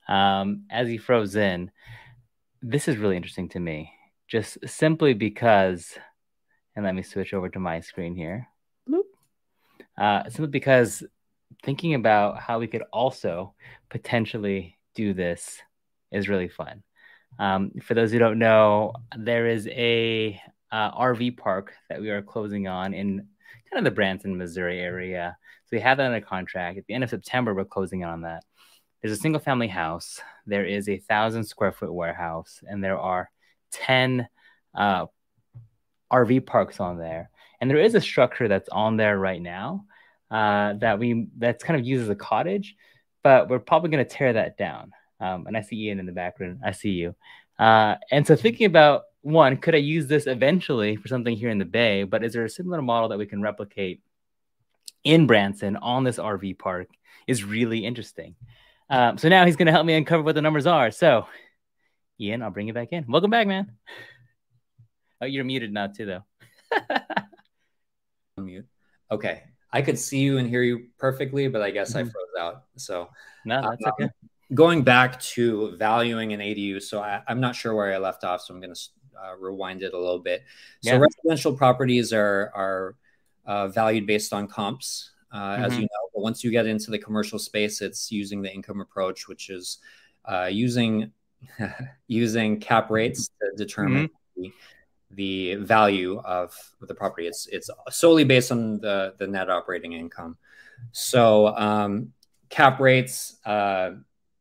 Um, 0.08 0.64
as 0.70 0.88
he 0.88 0.98
froze 0.98 1.36
in, 1.36 1.70
this 2.60 2.88
is 2.88 2.96
really 2.96 3.16
interesting 3.16 3.48
to 3.50 3.60
me, 3.60 3.92
just 4.28 4.58
simply 4.66 5.14
because, 5.14 5.94
and 6.74 6.84
let 6.84 6.94
me 6.94 7.02
switch 7.02 7.34
over 7.34 7.48
to 7.48 7.58
my 7.58 7.80
screen 7.80 8.14
here. 8.14 8.48
Uh, 9.98 10.24
simply 10.24 10.48
because 10.48 11.04
thinking 11.64 11.94
about 11.94 12.40
how 12.40 12.58
we 12.58 12.66
could 12.66 12.82
also 12.92 13.54
potentially 13.90 14.78
do 14.94 15.12
this 15.14 15.58
is 16.10 16.28
really 16.28 16.48
fun. 16.48 16.82
Um, 17.38 17.72
for 17.82 17.94
those 17.94 18.12
who 18.12 18.18
don't 18.18 18.38
know, 18.38 18.92
there 19.16 19.46
is 19.46 19.66
a 19.68 20.40
uh, 20.70 20.90
RV 20.92 21.36
park 21.36 21.72
that 21.88 22.00
we 22.00 22.10
are 22.10 22.22
closing 22.22 22.68
on 22.68 22.94
in 22.94 23.26
kind 23.72 23.86
of 23.86 23.90
the 23.90 23.94
Branson, 23.94 24.36
Missouri 24.36 24.80
area. 24.80 25.36
So 25.64 25.76
we 25.76 25.80
have 25.80 25.96
that 25.96 26.06
under 26.06 26.20
contract. 26.20 26.78
At 26.78 26.86
the 26.86 26.94
end 26.94 27.04
of 27.04 27.10
September, 27.10 27.54
we're 27.54 27.64
closing 27.64 28.04
on 28.04 28.22
that. 28.22 28.44
There's 29.00 29.16
a 29.16 29.20
single 29.20 29.40
family 29.40 29.68
house. 29.68 30.20
There 30.46 30.64
is 30.64 30.88
a 30.88 30.98
thousand 30.98 31.44
square 31.44 31.72
foot 31.72 31.92
warehouse, 31.92 32.62
and 32.68 32.84
there 32.84 32.98
are 32.98 33.30
10 33.72 34.28
uh, 34.74 35.06
RV 36.12 36.46
parks 36.46 36.80
on 36.80 36.98
there. 36.98 37.30
And 37.60 37.70
there 37.70 37.78
is 37.78 37.94
a 37.94 38.00
structure 38.00 38.48
that's 38.48 38.68
on 38.68 38.96
there 38.96 39.18
right 39.18 39.40
now 39.40 39.86
uh, 40.30 40.74
that 40.74 40.98
we 40.98 41.28
that's 41.38 41.64
kind 41.64 41.80
of 41.80 41.86
used 41.86 42.02
as 42.02 42.08
a 42.08 42.14
cottage, 42.14 42.76
but 43.22 43.48
we're 43.48 43.58
probably 43.58 43.90
going 43.90 44.04
to 44.04 44.10
tear 44.10 44.32
that 44.34 44.56
down. 44.56 44.92
Um, 45.20 45.46
and 45.46 45.56
I 45.56 45.62
see 45.62 45.76
Ian 45.76 46.00
in 46.00 46.06
the 46.06 46.12
background. 46.12 46.60
I 46.64 46.72
see 46.72 46.90
you. 46.90 47.14
Uh, 47.58 47.96
and 48.10 48.26
so 48.26 48.34
thinking 48.34 48.66
about 48.66 49.02
one, 49.22 49.56
could 49.56 49.74
I 49.74 49.78
use 49.78 50.06
this 50.06 50.26
eventually 50.26 50.96
for 50.96 51.08
something 51.08 51.36
here 51.36 51.48
in 51.48 51.58
the 51.58 51.64
Bay? 51.64 52.04
But 52.04 52.24
is 52.24 52.32
there 52.32 52.44
a 52.44 52.50
similar 52.50 52.82
model 52.82 53.08
that 53.10 53.18
we 53.18 53.26
can 53.26 53.40
replicate 53.40 54.02
in 55.04 55.26
Branson 55.26 55.76
on 55.76 56.04
this 56.04 56.18
RV 56.18 56.58
park? 56.58 56.88
Is 57.26 57.44
really 57.44 57.86
interesting. 57.86 58.34
Um, 58.90 59.16
so 59.16 59.28
now 59.28 59.46
he's 59.46 59.56
going 59.56 59.66
to 59.66 59.72
help 59.72 59.86
me 59.86 59.94
uncover 59.94 60.22
what 60.22 60.34
the 60.34 60.42
numbers 60.42 60.66
are. 60.66 60.90
So, 60.90 61.26
Ian, 62.20 62.42
I'll 62.42 62.50
bring 62.50 62.66
you 62.66 62.74
back 62.74 62.92
in. 62.92 63.06
Welcome 63.08 63.30
back, 63.30 63.46
man. 63.46 63.72
Oh, 65.20 65.26
you're 65.26 65.44
muted 65.44 65.72
now 65.72 65.86
too, 65.86 66.04
though. 66.06 66.24
Mute. 68.42 68.66
Okay, 69.10 69.44
I 69.72 69.82
could 69.82 69.98
see 69.98 70.18
you 70.18 70.38
and 70.38 70.48
hear 70.48 70.62
you 70.62 70.88
perfectly, 70.98 71.46
but 71.46 71.62
I 71.62 71.70
guess 71.70 71.90
mm-hmm. 71.90 72.08
I 72.08 72.10
froze 72.10 72.40
out. 72.40 72.64
So, 72.76 73.08
no, 73.44 73.62
that's 73.62 73.84
um, 73.84 73.92
okay 73.92 74.10
going 74.54 74.82
back 74.82 75.20
to 75.20 75.76
valuing 75.76 76.32
an 76.32 76.40
ADU, 76.40 76.82
so 76.82 77.00
I, 77.00 77.22
am 77.28 77.40
not 77.40 77.56
sure 77.56 77.74
where 77.74 77.92
I 77.92 77.98
left 77.98 78.24
off, 78.24 78.42
so 78.42 78.54
I'm 78.54 78.60
going 78.60 78.74
to 78.74 78.80
uh, 79.20 79.36
rewind 79.36 79.82
it 79.82 79.94
a 79.94 79.98
little 79.98 80.18
bit. 80.18 80.44
So 80.82 80.92
yeah. 80.92 80.98
residential 80.98 81.54
properties 81.56 82.12
are 82.12 82.50
are 82.54 82.96
uh, 83.46 83.68
valued 83.68 84.06
based 84.06 84.32
on 84.32 84.46
comps, 84.46 85.10
uh, 85.32 85.38
mm-hmm. 85.38 85.64
as 85.64 85.74
you 85.74 85.82
know. 85.82 86.08
But 86.14 86.22
once 86.22 86.44
you 86.44 86.50
get 86.50 86.66
into 86.66 86.90
the 86.90 86.98
commercial 86.98 87.38
space, 87.38 87.80
it's 87.80 88.12
using 88.12 88.42
the 88.42 88.52
income 88.52 88.80
approach, 88.80 89.28
which 89.28 89.50
is 89.50 89.78
uh, 90.24 90.48
using 90.50 91.12
using 92.06 92.60
cap 92.60 92.90
rates 92.90 93.28
to 93.40 93.56
determine 93.56 94.08
mm-hmm. 94.08 94.42
the, 95.10 95.54
the 95.56 95.64
value 95.64 96.20
of 96.20 96.54
the 96.80 96.94
property. 96.94 97.26
It's 97.26 97.46
it's 97.48 97.70
solely 97.90 98.24
based 98.24 98.52
on 98.52 98.80
the 98.80 99.14
the 99.18 99.26
net 99.26 99.50
operating 99.50 99.92
income. 99.92 100.36
So 100.92 101.48
um, 101.56 102.12
cap 102.48 102.80
rates 102.80 103.38
uh, 103.44 103.92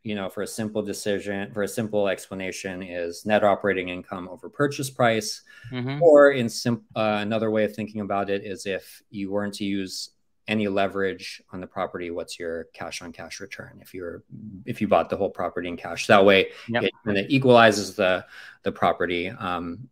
you 0.03 0.15
know, 0.15 0.29
for 0.29 0.41
a 0.41 0.47
simple 0.47 0.81
decision, 0.81 1.51
for 1.53 1.63
a 1.63 1.67
simple 1.67 2.07
explanation, 2.07 2.81
is 2.81 3.25
net 3.25 3.43
operating 3.43 3.89
income 3.89 4.27
over 4.29 4.49
purchase 4.49 4.89
price. 4.89 5.41
Mm-hmm. 5.71 6.01
Or 6.01 6.31
in 6.31 6.49
sim- 6.49 6.83
uh, 6.95 7.19
another 7.21 7.51
way 7.51 7.65
of 7.65 7.75
thinking 7.75 8.01
about 8.01 8.29
it 8.29 8.43
is 8.43 8.65
if 8.65 9.03
you 9.11 9.31
weren't 9.31 9.53
to 9.55 9.65
use 9.65 10.09
any 10.47 10.67
leverage 10.67 11.41
on 11.53 11.61
the 11.61 11.67
property, 11.67 12.09
what's 12.09 12.39
your 12.39 12.65
cash 12.73 13.01
on 13.03 13.11
cash 13.11 13.39
return 13.39 13.79
if 13.81 13.93
you're 13.93 14.23
if 14.65 14.81
you 14.81 14.87
bought 14.87 15.09
the 15.09 15.17
whole 15.17 15.29
property 15.29 15.67
in 15.67 15.77
cash? 15.77 16.07
That 16.07 16.25
way, 16.25 16.49
yep. 16.67 16.83
it, 16.83 16.93
and 17.05 17.17
it 17.17 17.27
equalizes 17.29 17.95
the 17.95 18.25
the 18.63 18.71
property 18.71 19.29
um, 19.29 19.87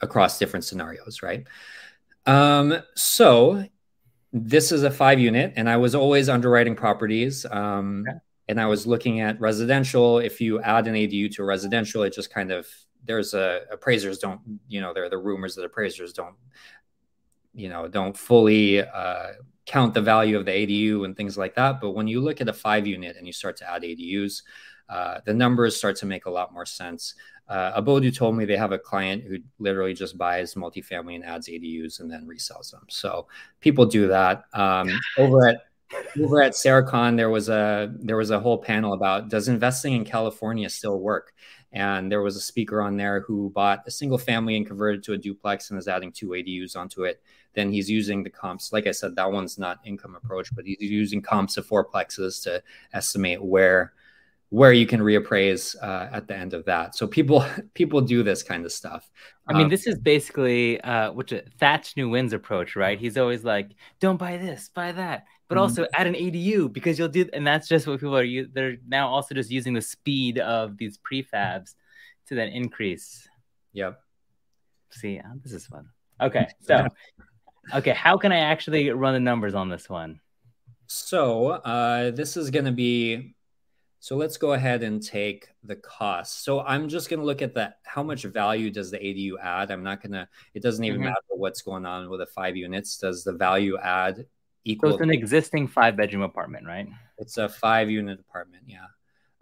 across 0.00 0.38
different 0.38 0.64
scenarios, 0.64 1.22
right? 1.22 1.46
Um, 2.24 2.78
so 2.94 3.64
this 4.32 4.72
is 4.72 4.82
a 4.82 4.90
five 4.90 5.20
unit, 5.20 5.52
and 5.56 5.68
I 5.68 5.76
was 5.76 5.94
always 5.94 6.30
underwriting 6.30 6.74
properties. 6.74 7.44
Um, 7.44 8.06
okay 8.08 8.18
and 8.52 8.60
I 8.60 8.66
was 8.66 8.86
looking 8.86 9.20
at 9.20 9.40
residential. 9.40 10.18
If 10.18 10.38
you 10.38 10.60
add 10.60 10.86
an 10.86 10.94
ADU 10.94 11.34
to 11.36 11.42
a 11.42 11.46
residential, 11.46 12.02
it 12.02 12.12
just 12.12 12.30
kind 12.30 12.52
of 12.52 12.68
there's 13.02 13.32
a 13.32 13.62
appraisers 13.70 14.18
don't 14.18 14.40
you 14.68 14.82
know 14.82 14.92
there 14.92 15.04
are 15.04 15.08
the 15.08 15.16
rumors 15.16 15.54
that 15.54 15.64
appraisers 15.64 16.12
don't 16.12 16.36
you 17.54 17.70
know 17.70 17.88
don't 17.88 18.14
fully 18.14 18.82
uh, 18.82 19.28
count 19.64 19.94
the 19.94 20.02
value 20.02 20.36
of 20.36 20.44
the 20.44 20.50
ADU 20.52 21.06
and 21.06 21.16
things 21.16 21.38
like 21.38 21.54
that. 21.54 21.80
But 21.80 21.92
when 21.92 22.06
you 22.06 22.20
look 22.20 22.42
at 22.42 22.48
a 22.48 22.52
five 22.52 22.86
unit 22.86 23.16
and 23.16 23.26
you 23.26 23.32
start 23.32 23.56
to 23.56 23.70
add 23.70 23.84
ADUs, 23.84 24.42
uh, 24.90 25.20
the 25.24 25.32
numbers 25.32 25.74
start 25.74 25.96
to 25.96 26.06
make 26.06 26.26
a 26.26 26.30
lot 26.30 26.52
more 26.52 26.66
sense. 26.66 27.14
Uh, 27.48 27.80
Abodu 27.80 28.14
told 28.14 28.36
me 28.36 28.44
they 28.44 28.58
have 28.58 28.72
a 28.72 28.78
client 28.78 29.24
who 29.24 29.38
literally 29.58 29.94
just 29.94 30.18
buys 30.18 30.54
multifamily 30.54 31.14
and 31.14 31.24
adds 31.24 31.48
ADUs 31.48 32.00
and 32.00 32.10
then 32.10 32.28
resells 32.28 32.70
them. 32.70 32.84
So 32.90 33.28
people 33.60 33.86
do 33.86 34.08
that. 34.08 34.44
Um, 34.52 34.90
over 35.16 35.48
at 35.48 35.71
over 36.20 36.42
at 36.42 36.52
Saracon, 36.52 37.16
there 37.16 37.30
was 37.30 37.48
a 37.48 37.92
there 37.98 38.16
was 38.16 38.30
a 38.30 38.40
whole 38.40 38.58
panel 38.58 38.92
about 38.92 39.28
does 39.28 39.48
investing 39.48 39.94
in 39.94 40.04
California 40.04 40.68
still 40.68 41.00
work? 41.00 41.34
And 41.72 42.12
there 42.12 42.20
was 42.20 42.36
a 42.36 42.40
speaker 42.40 42.82
on 42.82 42.96
there 42.96 43.20
who 43.20 43.50
bought 43.50 43.82
a 43.86 43.90
single 43.90 44.18
family 44.18 44.56
and 44.56 44.66
converted 44.66 45.02
to 45.04 45.14
a 45.14 45.18
duplex 45.18 45.70
and 45.70 45.78
is 45.78 45.88
adding 45.88 46.12
two 46.12 46.28
ADUs 46.28 46.76
onto 46.76 47.04
it. 47.04 47.22
Then 47.54 47.72
he's 47.72 47.90
using 47.90 48.22
the 48.22 48.30
comps. 48.30 48.72
Like 48.72 48.86
I 48.86 48.90
said, 48.90 49.16
that 49.16 49.32
one's 49.32 49.58
not 49.58 49.80
income 49.84 50.14
approach, 50.14 50.54
but 50.54 50.66
he's 50.66 50.76
using 50.80 51.22
comps 51.22 51.56
of 51.56 51.66
fourplexes 51.66 52.42
to 52.44 52.62
estimate 52.92 53.42
where 53.42 53.94
where 54.52 54.74
you 54.74 54.86
can 54.86 55.00
reappraise 55.00 55.74
uh, 55.82 56.10
at 56.12 56.28
the 56.28 56.36
end 56.36 56.52
of 56.52 56.62
that. 56.66 56.94
So 56.94 57.06
people 57.06 57.44
people 57.74 58.02
do 58.02 58.22
this 58.22 58.42
kind 58.42 58.66
of 58.66 58.72
stuff. 58.72 59.10
I 59.48 59.54
mean, 59.54 59.64
um, 59.64 59.68
this 59.70 59.86
is 59.86 59.98
basically 59.98 60.78
uh, 60.82 61.10
which 61.12 61.32
a 61.32 61.42
Thach 61.58 61.94
Nguyen's 61.94 62.34
approach, 62.34 62.76
right? 62.76 62.98
He's 62.98 63.16
always 63.16 63.44
like, 63.44 63.70
"Don't 63.98 64.18
buy 64.18 64.36
this, 64.36 64.68
buy 64.68 64.92
that." 64.92 65.24
But 65.48 65.56
mm-hmm. 65.56 65.62
also 65.62 65.86
add 65.94 66.06
an 66.06 66.14
ADU 66.14 66.72
because 66.72 66.98
you'll 66.98 67.08
do, 67.08 67.28
and 67.32 67.46
that's 67.46 67.68
just 67.68 67.86
what 67.86 68.00
people 68.00 68.16
are. 68.16 68.26
They're 68.52 68.76
now 68.86 69.08
also 69.08 69.34
just 69.34 69.50
using 69.50 69.74
the 69.74 69.82
speed 69.82 70.38
of 70.38 70.76
these 70.76 70.98
prefabs 70.98 71.74
to 72.28 72.34
then 72.34 72.48
increase. 72.48 73.28
Yep. 73.72 74.00
See, 74.90 75.18
uh, 75.18 75.34
this 75.42 75.52
is 75.52 75.66
fun. 75.66 75.88
Okay, 76.20 76.46
so 76.60 76.86
okay, 77.74 77.92
how 77.92 78.16
can 78.16 78.32
I 78.32 78.38
actually 78.38 78.90
run 78.90 79.14
the 79.14 79.20
numbers 79.20 79.54
on 79.54 79.68
this 79.68 79.88
one? 79.88 80.20
So 80.86 81.48
uh, 81.48 82.10
this 82.10 82.36
is 82.36 82.50
going 82.50 82.66
to 82.66 82.72
be. 82.72 83.34
So 84.00 84.16
let's 84.16 84.36
go 84.36 84.52
ahead 84.52 84.82
and 84.82 85.00
take 85.00 85.48
the 85.62 85.76
cost. 85.76 86.44
So 86.44 86.60
I'm 86.60 86.88
just 86.88 87.08
going 87.08 87.20
to 87.20 87.26
look 87.26 87.40
at 87.40 87.54
that. 87.54 87.78
How 87.84 88.02
much 88.02 88.24
value 88.24 88.68
does 88.68 88.90
the 88.90 88.98
ADU 88.98 89.34
add? 89.40 89.70
I'm 89.70 89.84
not 89.84 90.02
going 90.02 90.12
to. 90.12 90.28
It 90.54 90.62
doesn't 90.62 90.84
even 90.84 90.98
mm-hmm. 90.98 91.10
matter 91.10 91.20
what's 91.28 91.62
going 91.62 91.86
on 91.86 92.10
with 92.10 92.18
the 92.20 92.26
five 92.26 92.56
units. 92.56 92.98
Does 92.98 93.22
the 93.22 93.32
value 93.32 93.78
add 93.78 94.26
equal. 94.64 94.90
So 94.90 94.94
it's 94.96 95.02
an 95.02 95.10
existing 95.10 95.68
five 95.68 95.96
bedroom 95.96 96.22
apartment, 96.22 96.66
right? 96.66 96.88
It's 97.18 97.38
a 97.38 97.48
five 97.48 97.90
unit 97.90 98.20
apartment, 98.20 98.64
yeah. 98.66 98.86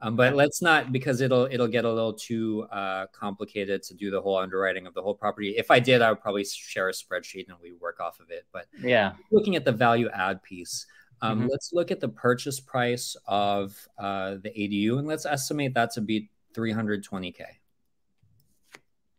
Um, 0.03 0.17
but 0.17 0.35
let's 0.35 0.63
not 0.63 0.93
because 0.93 1.21
it'll 1.21 1.45
it'll 1.45 1.69
get 1.69 1.85
a 1.85 1.93
little 1.93 2.15
too 2.15 2.67
uh, 2.73 3.07
complicated 3.13 3.83
to 3.83 3.95
do 3.95 4.11
the 4.11 4.21
whole 4.21 4.39
underwriting 4.39 4.87
of 4.87 4.95
the 4.95 5.03
whole 5.03 5.15
property. 5.15 5.51
If 5.59 5.71
I 5.71 5.79
did, 5.79 6.01
I 6.01 6.11
would 6.11 6.21
probably 6.21 6.45
share 6.45 6.89
a 6.89 6.93
spreadsheet 6.93 7.49
and 7.49 7.59
we 7.63 7.73
work 7.73 8.01
off 8.01 8.19
of 8.19 8.31
it. 8.31 8.47
But 8.51 8.67
yeah, 8.83 9.13
looking 9.31 9.57
at 9.57 9.67
the 9.67 9.73
value 9.73 10.09
add 10.09 10.43
piece, 10.43 10.87
um, 11.21 11.41
mm-hmm. 11.41 11.49
let's 11.51 11.73
look 11.75 11.91
at 11.91 12.01
the 12.01 12.09
purchase 12.09 12.61
price 12.61 13.15
of 13.27 13.77
uh, 13.99 14.37
the 14.43 14.51
ADU 14.51 14.99
and 14.99 15.07
let's 15.07 15.27
estimate 15.27 15.75
that 15.75 15.91
to 15.93 16.01
be 16.01 16.31
320k. 16.55 17.43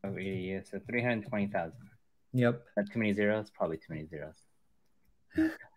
Oh, 0.03 0.07
ADU, 0.07 0.67
so 0.67 0.79
320,000. 0.79 1.73
Yep. 2.33 2.63
Not 2.75 2.91
too 2.91 2.99
many 2.99 3.13
zeros. 3.13 3.51
Probably 3.51 3.77
too 3.77 3.93
many 3.93 4.07
zeros. 4.07 4.35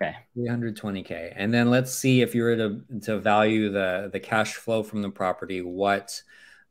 Okay. 0.00 0.14
320k. 0.36 1.32
And 1.34 1.52
then 1.52 1.70
let's 1.70 1.92
see 1.92 2.22
if 2.22 2.34
you 2.34 2.44
were 2.44 2.56
to, 2.56 2.80
to 3.02 3.18
value 3.18 3.70
the, 3.70 4.10
the 4.12 4.20
cash 4.20 4.54
flow 4.54 4.82
from 4.82 5.02
the 5.02 5.10
property, 5.10 5.60
what 5.60 6.22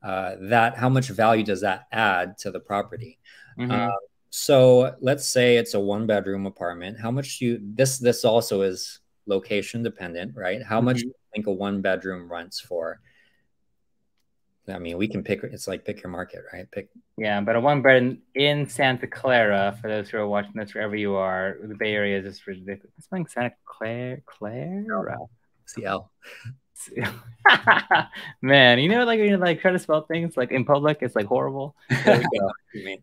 uh, 0.02 0.36
that, 0.42 0.78
how 0.78 0.88
much 0.88 1.10
value 1.10 1.44
does 1.44 1.62
that 1.62 1.88
add 1.92 2.38
to 2.40 2.52
the 2.52 2.60
property? 2.60 3.20
Mm-hmm. 3.60 3.72
Uh, 3.72 3.96
so 4.30 4.96
let's 5.02 5.28
say 5.28 5.58
it's 5.58 5.74
a 5.74 5.80
one 5.80 6.08
bedroom 6.08 6.46
apartment. 6.46 7.00
How 7.00 7.12
much 7.12 7.40
do 7.40 7.46
you, 7.46 7.60
this, 7.62 7.98
this 7.98 8.24
also 8.24 8.62
is 8.62 9.00
location 9.26 9.84
dependent, 9.84 10.36
right? 10.36 10.64
How 10.64 10.78
mm-hmm. 10.78 10.86
much 10.86 10.98
do 11.00 11.08
you 11.08 11.14
think 11.34 11.48
a 11.48 11.52
one 11.52 11.82
bedroom 11.82 12.32
rents 12.32 12.62
for? 12.62 13.02
I 14.70 14.80
mean, 14.80 14.98
we 14.98 15.08
can 15.08 15.24
pick. 15.24 15.44
It's 15.44 15.68
like 15.68 15.86
pick 15.86 16.04
your 16.04 16.12
market, 16.12 16.44
right? 16.52 16.70
Pick. 16.72 16.90
Yeah, 17.18 17.40
but 17.42 17.56
a 17.56 17.60
one 17.60 17.82
bed 17.82 18.18
in 18.36 18.68
Santa 18.68 19.08
Clara. 19.08 19.78
For 19.82 19.88
those 19.88 20.10
who 20.10 20.18
are 20.18 20.28
watching 20.28 20.54
this, 20.56 20.74
wherever 20.74 20.96
you 20.96 21.16
are, 21.16 21.58
the 21.64 21.76
Bay 21.76 21.94
Area 21.94 22.20
is 22.20 22.26
just 22.26 22.46
ridiculous. 22.48 22.92
It's 22.98 23.08
like 23.12 23.30
Santa 23.30 23.54
Clara, 23.66 24.18
Clara, 24.26 25.18
CL. 25.66 26.12
Man, 28.42 28.80
you 28.80 28.90
know, 28.90 29.06
like 29.06 29.20
when 29.20 29.30
you 29.30 29.38
like 29.38 29.62
try 29.62 29.72
to 29.72 29.80
spell 29.80 30.02
things 30.02 30.36
like 30.36 30.52
in 30.52 30.66
public, 30.66 31.00
it's 31.02 31.16
like 31.16 31.28
horrible. 31.28 31.76
There 31.90 32.18
we 32.20 32.40
go. 32.40 32.52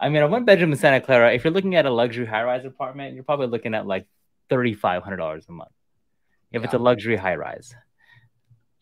I 0.00 0.08
mean, 0.08 0.22
a 0.22 0.28
one 0.28 0.46
bedroom 0.46 0.72
in 0.72 0.78
Santa 0.78 1.00
Clara. 1.04 1.34
If 1.34 1.44
you're 1.44 1.52
looking 1.52 1.76
at 1.76 1.84
a 1.84 1.90
luxury 1.90 2.24
high 2.24 2.42
rise 2.42 2.64
apartment, 2.64 3.14
you're 3.14 3.24
probably 3.24 3.48
looking 3.48 3.74
at 3.74 3.86
like 3.86 4.06
thirty 4.48 4.72
five 4.74 5.02
hundred 5.02 5.18
dollars 5.18 5.44
a 5.48 5.52
month. 5.52 5.70
If 6.52 6.60
yeah. 6.62 6.64
it's 6.64 6.74
a 6.74 6.78
luxury 6.78 7.16
high 7.16 7.36
rise. 7.36 7.74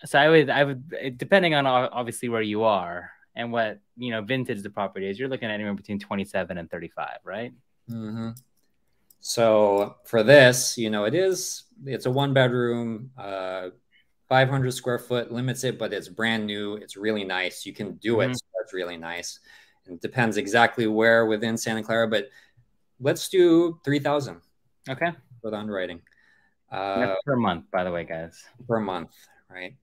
So 0.04 0.18
I 0.18 0.28
would, 0.28 0.50
I 0.50 0.64
would, 0.64 1.18
depending 1.18 1.54
on 1.54 1.66
obviously 1.66 2.28
where 2.28 2.42
you 2.42 2.62
are 2.62 3.10
and 3.34 3.50
what 3.52 3.80
you 3.96 4.10
know 4.10 4.22
vintage 4.22 4.62
the 4.62 4.70
property 4.70 5.08
is, 5.08 5.18
you're 5.18 5.28
looking 5.28 5.48
at 5.48 5.54
anywhere 5.54 5.74
between 5.74 5.98
27 5.98 6.56
and 6.56 6.70
35, 6.70 7.18
right? 7.24 7.52
Mm-hmm. 7.90 8.30
So 9.20 9.96
for 10.04 10.22
this, 10.22 10.78
you 10.78 10.90
know, 10.90 11.04
it 11.04 11.14
is 11.14 11.64
it's 11.84 12.06
a 12.06 12.10
one 12.10 12.32
bedroom, 12.32 13.10
uh, 13.18 13.70
500 14.28 14.72
square 14.72 14.98
foot 14.98 15.32
limits 15.32 15.64
it, 15.64 15.78
but 15.78 15.92
it's 15.92 16.08
brand 16.08 16.46
new. 16.46 16.74
It's 16.74 16.96
really 16.96 17.24
nice. 17.24 17.66
You 17.66 17.72
can 17.72 17.94
do 17.94 18.16
mm-hmm. 18.16 18.30
it. 18.30 18.36
So 18.36 18.44
it's 18.62 18.74
really 18.74 18.96
nice. 18.96 19.40
And 19.86 19.96
it 19.96 20.02
depends 20.02 20.36
exactly 20.36 20.86
where 20.86 21.26
within 21.26 21.56
Santa 21.56 21.82
Clara, 21.82 22.06
but 22.08 22.28
let's 23.00 23.28
do 23.28 23.80
3000. 23.84 24.40
Okay. 24.88 25.12
For 25.40 25.50
the 25.50 25.56
underwriting. 25.56 26.02
Uh, 26.70 27.14
per 27.24 27.36
month, 27.36 27.70
by 27.70 27.84
the 27.84 27.90
way, 27.90 28.04
guys. 28.04 28.44
Per 28.68 28.78
month, 28.78 29.12
right? 29.50 29.74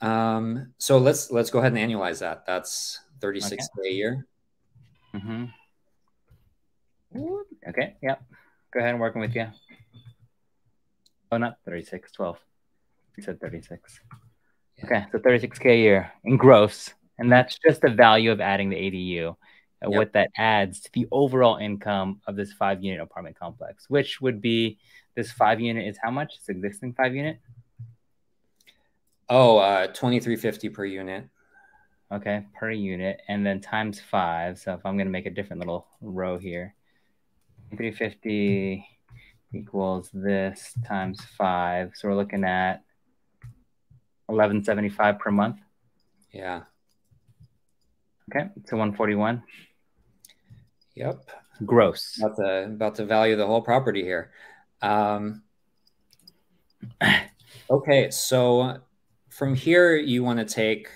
Um, 0.00 0.72
so 0.78 0.98
let's 0.98 1.30
let's 1.30 1.50
go 1.50 1.60
ahead 1.60 1.72
and 1.72 1.90
annualize 1.90 2.20
that. 2.20 2.44
That's 2.46 3.00
36 3.20 3.68
okay. 3.78 3.88
a 3.88 3.92
year. 3.92 4.26
Mm-hmm. 5.14 5.44
Okay. 7.68 7.96
Yep. 8.02 8.22
Go 8.72 8.80
ahead 8.80 8.90
and 8.90 9.00
working 9.00 9.20
with 9.20 9.34
you. 9.34 9.46
Oh, 11.30 11.36
not 11.36 11.58
36, 11.64 12.12
12. 12.12 12.38
You 13.16 13.22
said 13.22 13.40
36. 13.40 14.00
Yeah. 14.78 14.84
Okay. 14.84 15.06
So 15.12 15.18
36K 15.18 15.66
a 15.66 15.76
year 15.76 16.12
in 16.24 16.36
gross. 16.36 16.92
And 17.18 17.30
that's 17.30 17.58
just 17.64 17.80
the 17.80 17.90
value 17.90 18.32
of 18.32 18.40
adding 18.40 18.70
the 18.70 18.76
ADU. 18.76 19.36
And 19.80 19.92
yep. 19.92 19.98
what 19.98 20.12
that 20.14 20.30
adds 20.36 20.80
to 20.80 20.90
the 20.92 21.06
overall 21.12 21.56
income 21.56 22.20
of 22.26 22.36
this 22.36 22.52
five 22.52 22.82
unit 22.82 23.00
apartment 23.00 23.38
complex, 23.38 23.88
which 23.88 24.20
would 24.20 24.40
be 24.40 24.78
this 25.14 25.30
five 25.30 25.60
unit 25.60 25.86
is 25.86 25.98
how 26.02 26.10
much? 26.10 26.38
This 26.38 26.48
existing 26.48 26.94
five 26.94 27.14
unit? 27.14 27.38
Oh, 29.28 29.58
uh, 29.58 29.86
2350 29.86 30.68
per 30.68 30.84
unit. 30.84 31.28
Okay, 32.12 32.44
per 32.54 32.70
unit. 32.70 33.20
And 33.28 33.44
then 33.44 33.60
times 33.60 34.00
five. 34.00 34.58
So 34.58 34.74
if 34.74 34.84
I'm 34.84 34.96
going 34.96 35.06
to 35.06 35.12
make 35.12 35.26
a 35.26 35.30
different 35.30 35.60
little 35.60 35.86
row 36.00 36.38
here, 36.38 36.74
350 37.70 38.86
equals 39.52 40.10
this 40.12 40.74
times 40.86 41.20
five. 41.36 41.92
So 41.94 42.08
we're 42.08 42.16
looking 42.16 42.44
at 42.44 42.84
1175 44.26 45.18
per 45.18 45.30
month. 45.30 45.56
Yeah. 46.32 46.62
Okay. 48.30 48.48
So 48.66 48.76
141. 48.76 49.42
Yep. 50.94 51.30
Gross. 51.64 52.18
About 52.18 52.36
the 52.36 52.64
about 52.64 52.94
the 52.96 53.04
value 53.04 53.36
the 53.36 53.46
whole 53.46 53.62
property 53.62 54.02
here. 54.02 54.32
Um, 54.82 55.42
okay, 57.70 58.10
so 58.10 58.80
from 59.34 59.54
here 59.54 59.96
you 59.96 60.22
want 60.22 60.38
to 60.38 60.44
take 60.44 60.88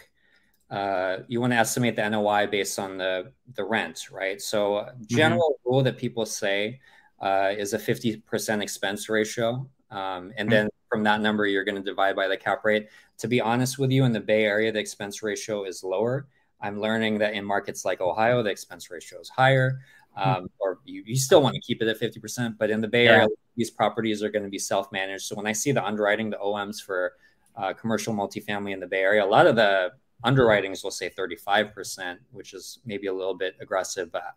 uh, 0.70 1.18
you 1.28 1.41
want 1.41 1.53
to 1.53 1.57
estimate 1.57 1.97
the 1.97 2.09
NOI 2.09 2.47
based 2.47 2.78
on 2.78 2.99
the 2.99 3.32
the 3.55 3.64
rent, 3.64 4.09
right? 4.12 4.41
So 4.41 4.72
mm-hmm. 4.72 5.03
general 5.07 5.57
mm-hmm. 5.59 5.70
rule 5.70 5.82
that 5.82 5.99
people 5.99 6.24
say 6.26 6.80
uh, 7.20 7.53
is 7.57 7.72
a 7.72 7.78
50% 7.78 8.62
expense 8.62 9.09
ratio. 9.09 9.68
Um, 9.91 10.32
and 10.36 10.49
mm-hmm. 10.49 10.51
then 10.51 10.68
from 10.89 11.03
that 11.05 11.20
number, 11.20 11.47
you're 11.47 11.64
going 11.64 11.82
to 11.82 11.82
divide 11.82 12.14
by 12.14 12.28
the 12.28 12.36
cap 12.36 12.64
rate. 12.64 12.89
To 13.18 13.28
be 13.28 13.41
honest 13.41 13.78
with 13.78 13.91
you, 13.91 14.05
in 14.05 14.12
the 14.12 14.20
Bay 14.20 14.45
Area, 14.45 14.70
the 14.70 14.78
expense 14.78 15.22
ratio 15.22 15.64
is 15.64 15.82
lower. 15.82 16.28
I'm 16.61 16.80
learning 16.80 17.18
that 17.18 17.34
in 17.34 17.45
markets 17.45 17.84
like 17.84 18.01
Ohio, 18.01 18.43
the 18.43 18.51
expense 18.51 18.91
ratio 18.91 19.20
is 19.20 19.28
higher. 19.28 19.80
Hmm. 20.14 20.30
Um, 20.30 20.51
or 20.59 20.78
you, 20.84 21.03
you, 21.07 21.16
still 21.16 21.43
want 21.43 21.55
to 21.55 21.61
keep 21.61 21.82
it 21.82 21.89
at 21.89 21.99
50%, 21.99 22.57
but 22.59 22.70
in 22.70 22.80
the 22.80 22.89
Bay 22.89 23.09
Area, 23.09 23.26
these 23.57 23.70
properties 23.70 24.22
are 24.22 24.30
going 24.30 24.45
to 24.45 24.51
be 24.51 24.59
self 24.59 24.93
managed. 24.93 25.24
So 25.24 25.34
when 25.34 25.47
I 25.47 25.53
see 25.53 25.72
the 25.72 25.84
underwriting, 25.84 26.30
the 26.30 26.39
OMs 26.39 26.80
for 26.80 27.14
uh, 27.59 27.72
commercial 27.74 28.14
multifamily 28.14 28.72
in 28.72 28.80
the 28.80 28.86
Bay 28.86 29.00
Area, 29.00 29.24
a 29.24 29.26
lot 29.26 29.46
of 29.46 29.56
the 29.56 29.90
underwritings 30.24 30.82
will 30.82 30.90
say 30.90 31.11
35%, 31.11 32.16
which 32.30 32.54
is 32.54 32.78
maybe 32.84 33.06
a 33.06 33.12
little 33.12 33.34
bit 33.34 33.56
aggressive. 33.61 34.11
But 34.11 34.34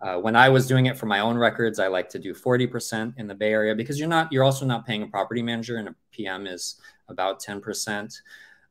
uh, 0.00 0.16
when 0.18 0.34
I 0.34 0.48
was 0.48 0.66
doing 0.66 0.86
it 0.86 0.96
for 0.96 1.06
my 1.06 1.20
own 1.20 1.36
records, 1.36 1.78
I 1.78 1.88
like 1.88 2.08
to 2.10 2.18
do 2.18 2.34
40% 2.34 3.14
in 3.18 3.26
the 3.26 3.34
Bay 3.34 3.52
Area 3.52 3.74
because 3.74 3.98
you're 3.98 4.08
not, 4.08 4.32
you're 4.32 4.44
also 4.44 4.64
not 4.64 4.86
paying 4.86 5.02
a 5.02 5.06
property 5.06 5.42
manager 5.42 5.76
and 5.76 5.88
a 5.88 5.94
PM 6.12 6.46
is 6.46 6.80
about 7.08 7.42
10%. 7.42 8.12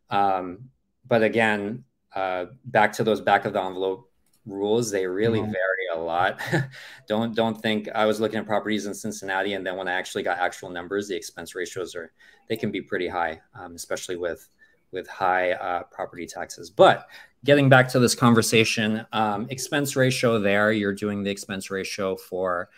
Um, 0.09 0.69
but 1.07 1.23
again, 1.23 1.83
uh, 2.15 2.45
back 2.65 2.91
to 2.93 3.03
those 3.03 3.21
back 3.21 3.45
of 3.45 3.53
the 3.53 3.61
envelope 3.61 4.08
rules, 4.51 4.91
they 4.91 5.05
really 5.05 5.39
mm-hmm. 5.39 5.51
vary 5.51 5.87
a 5.93 5.99
lot. 5.99 6.39
don't, 7.07 7.35
don't 7.35 7.61
think 7.61 7.87
I 7.93 8.05
was 8.05 8.19
looking 8.19 8.39
at 8.39 8.45
properties 8.45 8.85
in 8.85 8.93
Cincinnati. 8.93 9.53
And 9.53 9.65
then 9.65 9.75
when 9.77 9.87
I 9.87 9.93
actually 9.93 10.23
got 10.23 10.39
actual 10.39 10.69
numbers, 10.69 11.07
the 11.07 11.15
expense 11.15 11.55
ratios 11.55 11.95
are, 11.95 12.11
they 12.47 12.57
can 12.57 12.71
be 12.71 12.81
pretty 12.81 13.07
high, 13.07 13.41
um, 13.53 13.75
especially 13.75 14.15
with 14.15 14.49
with 14.91 15.07
high 15.07 15.51
uh, 15.51 15.83
property 15.91 16.25
taxes. 16.25 16.69
But 16.69 17.07
getting 17.45 17.69
back 17.69 17.87
to 17.89 17.99
this 17.99 18.15
conversation, 18.15 19.05
um, 19.13 19.47
expense 19.49 19.95
ratio 19.95 20.39
there, 20.39 20.71
you're 20.71 20.93
doing 20.93 21.23
the 21.23 21.29
expense 21.29 21.69
ratio 21.69 22.15
for 22.15 22.69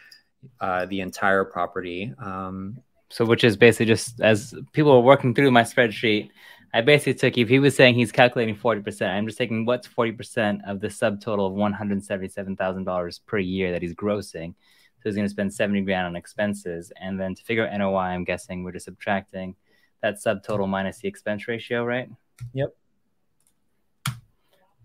uh, 0.60 0.86
the 0.88 1.02
entire 1.02 1.46
property. 1.46 2.14
Um, 2.20 2.80
so, 3.10 3.26
which 3.26 3.44
is 3.44 3.58
basically 3.58 3.88
just 3.88 4.22
as 4.22 4.54
people 4.72 4.92
are 4.92 5.02
working 5.02 5.34
through 5.34 5.52
my 5.52 5.64
spreadsheet, 5.64 6.30
I 6.74 6.82
basically 6.82 7.16
took 7.16 7.38
if 7.38 7.50
he 7.50 7.60
was 7.60 7.76
saying 7.76 7.96
he's 7.96 8.12
calculating 8.12 8.56
40%, 8.56 9.08
I'm 9.10 9.26
just 9.26 9.38
taking 9.38 9.66
what's 9.66 9.88
40% 9.88 10.60
of 10.66 10.80
the 10.80 10.88
subtotal 10.88 11.48
of 11.48 11.54
$177,000 11.54 13.20
per 13.26 13.38
year 13.38 13.72
that 13.72 13.82
he's 13.82 13.94
grossing. 13.94 14.54
So 15.00 15.10
he's 15.10 15.16
going 15.16 15.26
to 15.26 15.30
spend 15.30 15.54
70 15.54 15.82
grand 15.82 16.08
on 16.08 16.16
expenses. 16.16 16.92
And 17.02 17.20
then 17.20 17.36
to 17.36 17.44
figure 17.44 17.68
out 17.68 17.78
NOI, 17.78 17.98
I'm 17.98 18.24
guessing 18.24 18.64
we're 18.64 18.72
just 18.72 18.86
subtracting 18.86 19.56
that 20.02 20.16
subtotal 20.16 20.70
minus 20.70 21.00
the 21.00 21.08
expense 21.08 21.48
ratio, 21.48 21.84
right? 21.84 22.10
Yep. 22.54 22.76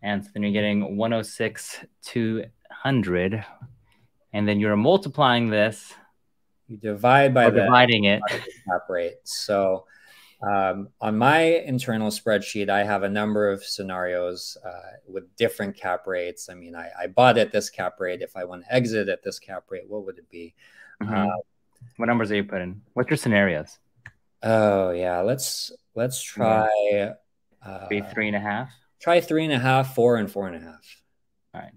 And 0.03 0.25
so 0.25 0.31
then 0.35 0.43
you're 0.43 0.53
getting 0.53 0.97
106 0.97 1.85
to 2.07 2.39
100. 2.39 3.45
And 4.33 4.49
then 4.49 4.59
you're 4.59 4.77
multiplying 4.77 5.51
this. 5.51 5.95
You 6.69 6.79
divide 6.79 7.33
by 7.33 7.49
the 7.51 7.61
dividing 7.61 8.05
it. 8.05 8.21
Cap 8.29 8.89
rate. 8.89 9.19
So 9.23 9.85
um, 10.43 10.89
on 11.01 11.17
my 11.17 11.41
internal 11.41 12.11
spreadsheet, 12.11 12.69
I 12.69 12.85
have 12.85 13.03
a 13.03 13.09
number 13.09 13.51
of 13.51 13.65
scenarios 13.65 14.57
uh, 14.65 14.99
with 15.09 15.35
different 15.37 15.77
cap 15.77 16.07
rates. 16.07 16.51
I 16.51 16.55
mean, 16.55 16.75
I, 16.75 16.91
I, 16.99 17.07
bought 17.07 17.39
at 17.39 17.53
this 17.53 17.71
cap 17.71 17.99
rate. 17.99 18.21
If 18.21 18.37
I 18.37 18.45
want 18.45 18.65
to 18.65 18.75
exit 18.75 19.09
at 19.09 19.23
this 19.23 19.39
cap 19.39 19.65
rate, 19.71 19.89
what 19.89 20.05
would 20.05 20.19
it 20.19 20.29
be? 20.29 20.55
Mm-hmm. 21.03 21.15
Uh, 21.15 21.37
what 21.97 22.07
numbers 22.07 22.31
are 22.31 22.37
you 22.37 22.45
putting? 22.45 22.83
What's 22.93 23.09
your 23.09 23.17
scenarios? 23.17 23.79
Oh 24.43 24.91
yeah, 24.91 25.21
let's 25.21 25.73
let's 25.95 26.21
try 26.21 26.69
yeah. 26.93 27.15
uh, 27.65 27.89
three 27.89 28.03
three 28.13 28.27
and 28.27 28.37
a 28.37 28.41
half. 28.41 28.71
Try 29.01 29.23
three 29.23 29.45
and 29.45 29.53
a 29.53 29.59
half, 29.59 29.95
four 29.95 30.17
and 30.17 30.31
four 30.31 30.47
and 30.49 30.57
a 30.57 30.61
half. 30.61 31.03
All 31.55 31.63
right. 31.63 31.73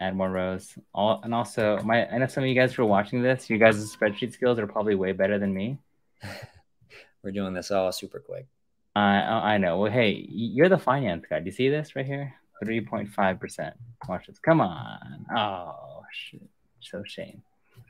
Add 0.00 0.16
more 0.16 0.30
rows. 0.30 0.76
All 0.92 1.20
and 1.22 1.32
also 1.32 1.80
my 1.84 2.08
I 2.08 2.18
know 2.18 2.26
some 2.26 2.42
of 2.42 2.48
you 2.48 2.56
guys 2.56 2.74
who 2.74 2.82
are 2.82 2.86
watching 2.86 3.22
this, 3.22 3.48
you 3.48 3.58
guys' 3.58 3.94
spreadsheet 3.94 4.32
skills 4.32 4.58
are 4.58 4.66
probably 4.66 4.96
way 4.96 5.12
better 5.12 5.38
than 5.38 5.54
me. 5.54 5.78
We're 7.22 7.32
doing 7.32 7.54
this 7.54 7.70
all 7.70 7.90
super 7.92 8.20
quick. 8.20 8.46
Uh, 8.94 8.98
I 8.98 9.58
know. 9.58 9.78
Well, 9.78 9.92
hey, 9.92 10.26
you're 10.28 10.68
the 10.68 10.78
finance 10.78 11.26
guy. 11.28 11.40
Do 11.40 11.46
you 11.46 11.52
see 11.52 11.68
this 11.68 11.96
right 11.96 12.06
here? 12.06 12.34
Three 12.64 12.80
point 12.80 13.10
five 13.10 13.38
percent. 13.38 13.74
Watch 14.08 14.26
this. 14.28 14.38
Come 14.38 14.60
on. 14.60 15.26
Oh 15.36 16.02
shit. 16.12 16.48
So 16.80 17.02
shame. 17.04 17.42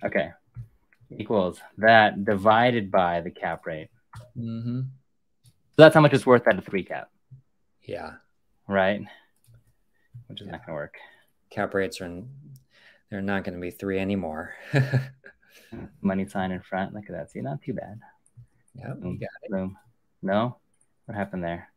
Okay 0.04 0.30
equals 1.10 1.60
that 1.78 2.24
divided 2.24 2.90
by 2.90 3.20
the 3.20 3.30
cap 3.30 3.66
rate. 3.66 3.88
Mm-hmm. 4.36 4.80
So 5.44 5.50
that's 5.76 5.94
how 5.94 6.00
much 6.00 6.14
it's 6.14 6.26
worth 6.26 6.46
at 6.48 6.58
a 6.58 6.62
three 6.62 6.82
cap. 6.82 7.10
Yeah. 7.82 8.12
Right. 8.66 9.02
Which 10.26 10.40
is 10.40 10.46
yeah. 10.46 10.52
not 10.52 10.66
going 10.66 10.74
to 10.74 10.80
work. 10.80 10.94
Cap 11.50 11.74
rates 11.74 12.00
are 12.00 12.22
they're 13.10 13.22
not 13.22 13.44
going 13.44 13.54
to 13.54 13.60
be 13.60 13.70
three 13.70 13.98
anymore. 13.98 14.54
Money 16.00 16.26
sign 16.26 16.50
in 16.50 16.60
front. 16.60 16.94
Look 16.94 17.04
at 17.08 17.12
that. 17.12 17.30
See, 17.30 17.40
not 17.40 17.62
too 17.62 17.74
bad. 17.74 18.00
Yeah, 18.78 18.94
you 19.02 19.18
got 19.18 19.28
it. 19.42 19.50
Boom. 19.50 19.76
No, 20.22 20.56
what 21.06 21.16
happened 21.16 21.44
there? 21.44 21.68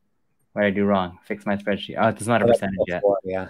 What 0.54 0.64
did 0.64 0.68
I 0.68 0.72
do 0.72 0.86
wrong? 0.86 1.20
Fix 1.26 1.46
my 1.46 1.56
spreadsheet. 1.56 1.98
Oh, 2.00 2.08
it's 2.10 2.26
not 2.26 2.42
a 2.42 2.46
percentage 2.46 2.78
yet. 2.88 3.02
Yeah. 3.24 3.50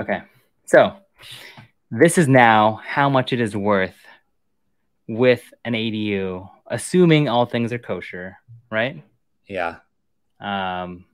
Okay. 0.00 0.22
So 0.64 0.96
this 1.90 2.18
is 2.18 2.26
now 2.26 2.80
how 2.84 3.08
much 3.08 3.32
it 3.32 3.40
is 3.40 3.56
worth 3.56 3.94
with 5.06 5.42
an 5.64 5.74
ADU, 5.74 6.48
assuming 6.66 7.28
all 7.28 7.46
things 7.46 7.72
are 7.72 7.78
kosher, 7.78 8.38
right? 8.70 9.02
Yeah. 9.46 9.76
Um, 10.40 11.04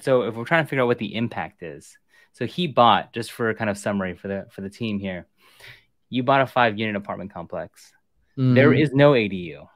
so 0.00 0.22
if 0.22 0.34
we're 0.34 0.44
trying 0.44 0.64
to 0.64 0.68
figure 0.68 0.82
out 0.82 0.88
what 0.88 0.98
the 0.98 1.14
impact 1.14 1.62
is, 1.62 1.96
so 2.32 2.46
he 2.46 2.66
bought 2.66 3.12
just 3.12 3.32
for 3.32 3.52
kind 3.54 3.70
of 3.70 3.78
summary 3.78 4.14
for 4.14 4.28
the 4.28 4.46
for 4.50 4.60
the 4.60 4.70
team 4.70 5.00
here, 5.00 5.26
you 6.08 6.22
bought 6.22 6.42
a 6.42 6.46
five 6.46 6.78
unit 6.78 6.96
apartment 6.96 7.32
complex. 7.32 7.92
Mm. 8.40 8.54
There 8.54 8.72
is 8.72 8.92
no 8.94 9.12
ADU. 9.12 9.66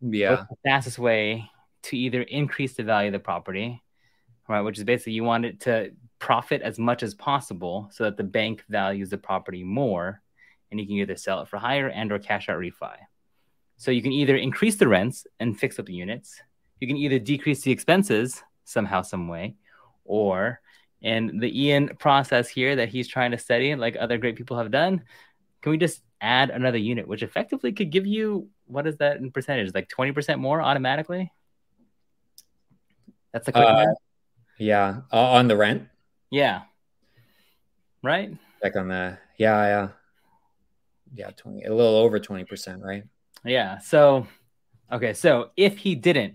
Yeah. 0.00 0.30
What's 0.30 0.48
the 0.48 0.56
fastest 0.64 0.98
way 1.00 1.50
to 1.82 1.98
either 1.98 2.22
increase 2.22 2.74
the 2.74 2.84
value 2.84 3.08
of 3.08 3.12
the 3.12 3.18
property, 3.18 3.82
right? 4.48 4.60
Which 4.60 4.78
is 4.78 4.84
basically 4.84 5.14
you 5.14 5.24
want 5.24 5.44
it 5.44 5.60
to 5.60 5.90
profit 6.20 6.62
as 6.62 6.78
much 6.78 7.02
as 7.02 7.14
possible 7.14 7.88
so 7.92 8.04
that 8.04 8.16
the 8.16 8.22
bank 8.22 8.62
values 8.68 9.10
the 9.10 9.18
property 9.18 9.64
more 9.64 10.22
and 10.70 10.78
you 10.78 10.86
can 10.86 10.96
either 10.96 11.16
sell 11.16 11.40
it 11.40 11.48
for 11.48 11.56
higher 11.56 11.88
and 11.88 12.12
or 12.12 12.20
cash 12.20 12.48
out 12.48 12.58
refi 12.58 12.94
So 13.78 13.90
you 13.90 14.02
can 14.02 14.12
either 14.12 14.36
increase 14.36 14.76
the 14.76 14.86
rents 14.86 15.26
and 15.40 15.58
fix 15.58 15.78
up 15.80 15.86
the 15.86 15.94
units, 15.94 16.40
you 16.78 16.86
can 16.86 16.96
either 16.96 17.18
decrease 17.18 17.62
the 17.62 17.72
expenses 17.72 18.42
somehow, 18.64 19.02
some 19.02 19.26
way, 19.26 19.56
or 20.04 20.60
in 21.00 21.40
the 21.40 21.64
Ian 21.64 21.96
process 21.98 22.48
here 22.48 22.76
that 22.76 22.90
he's 22.90 23.08
trying 23.08 23.32
to 23.32 23.38
study, 23.38 23.74
like 23.74 23.96
other 23.98 24.18
great 24.18 24.36
people 24.36 24.58
have 24.58 24.70
done, 24.70 25.02
can 25.62 25.72
we 25.72 25.78
just 25.78 26.02
add 26.20 26.50
another 26.50 26.78
unit, 26.78 27.08
which 27.08 27.22
effectively 27.22 27.72
could 27.72 27.90
give 27.90 28.06
you 28.06 28.48
what 28.66 28.86
is 28.86 28.96
that 28.98 29.16
in 29.16 29.30
percentage? 29.30 29.74
Like 29.74 29.88
20% 29.88 30.38
more 30.38 30.60
automatically? 30.60 31.32
That's 33.32 33.48
a 33.48 33.52
quick 33.52 33.64
uh, 33.64 33.86
Yeah. 34.58 35.02
Uh, 35.12 35.32
on 35.32 35.48
the 35.48 35.56
rent? 35.56 35.88
Yeah. 36.30 36.62
Right? 38.02 38.36
Like 38.62 38.76
on 38.76 38.88
the, 38.88 39.18
yeah, 39.36 39.66
yeah. 39.66 39.88
Yeah, 41.14 41.30
20, 41.30 41.64
a 41.64 41.74
little 41.74 41.96
over 41.96 42.20
20%, 42.20 42.82
right? 42.82 43.04
Yeah. 43.44 43.78
So, 43.78 44.26
okay. 44.92 45.14
So 45.14 45.50
if 45.56 45.78
he 45.78 45.94
didn't, 45.94 46.34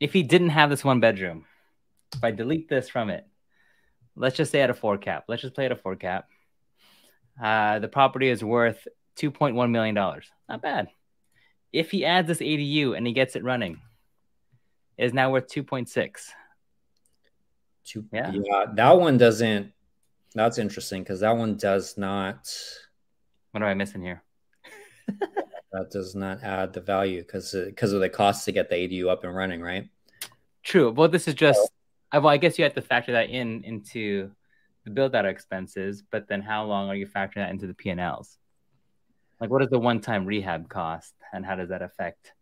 if 0.00 0.12
he 0.12 0.22
didn't 0.22 0.50
have 0.50 0.70
this 0.70 0.84
one 0.84 1.00
bedroom, 1.00 1.44
if 2.14 2.24
I 2.24 2.30
delete 2.30 2.68
this 2.68 2.88
from 2.88 3.10
it, 3.10 3.26
let's 4.16 4.36
just 4.36 4.52
say 4.52 4.62
at 4.62 4.70
a 4.70 4.74
four 4.74 4.96
cap, 4.98 5.24
let's 5.28 5.42
just 5.42 5.54
play 5.54 5.66
at 5.66 5.72
a 5.72 5.76
four 5.76 5.96
cap. 5.96 6.28
Uh, 7.42 7.78
the 7.78 7.88
property 7.88 8.28
is 8.28 8.44
worth 8.44 8.86
$2.1 9.16 9.70
million. 9.70 9.94
Not 9.94 10.62
bad. 10.62 10.88
If 11.72 11.90
he 11.90 12.04
adds 12.04 12.28
this 12.28 12.38
ADU 12.38 12.96
and 12.96 13.06
he 13.06 13.12
gets 13.12 13.36
it 13.36 13.42
running, 13.42 13.80
it 14.96 15.06
is 15.06 15.12
now 15.12 15.32
worth 15.32 15.48
2.6. 15.48 16.10
Two, 17.84 18.04
yeah. 18.12 18.32
yeah, 18.32 18.66
that 18.74 18.98
one 18.98 19.18
doesn't. 19.18 19.72
That's 20.34 20.58
interesting 20.58 21.02
because 21.02 21.20
that 21.20 21.36
one 21.36 21.56
does 21.56 21.98
not. 21.98 22.50
What 23.50 23.62
am 23.62 23.68
I 23.68 23.74
missing 23.74 24.02
here? 24.02 24.22
that 25.72 25.90
does 25.90 26.14
not 26.14 26.42
add 26.42 26.72
the 26.72 26.80
value 26.80 27.20
because 27.20 27.52
because 27.52 27.92
of 27.92 28.00
the 28.00 28.08
cost 28.08 28.44
to 28.46 28.52
get 28.52 28.70
the 28.70 28.76
ADU 28.76 29.08
up 29.08 29.24
and 29.24 29.36
running, 29.36 29.60
right? 29.60 29.88
True. 30.62 30.92
Well, 30.92 31.08
this 31.08 31.28
is 31.28 31.34
just. 31.34 31.60
Well, 32.12 32.28
I 32.28 32.36
guess 32.36 32.58
you 32.58 32.64
have 32.64 32.74
to 32.74 32.82
factor 32.82 33.12
that 33.12 33.28
in 33.28 33.62
into 33.64 34.30
the 34.84 34.90
build 34.90 35.14
out 35.14 35.26
expenses, 35.26 36.02
but 36.02 36.28
then 36.28 36.42
how 36.42 36.64
long 36.64 36.88
are 36.88 36.94
you 36.94 37.06
factoring 37.06 37.36
that 37.36 37.50
into 37.50 37.66
the 37.66 37.74
P&Ls? 37.74 38.38
Like, 39.40 39.50
what 39.50 39.62
is 39.62 39.68
the 39.70 39.78
one 39.78 40.00
time 40.00 40.26
rehab 40.26 40.68
cost, 40.68 41.14
and 41.32 41.44
how 41.44 41.56
does 41.56 41.68
that 41.70 41.82
affect? 41.82 42.32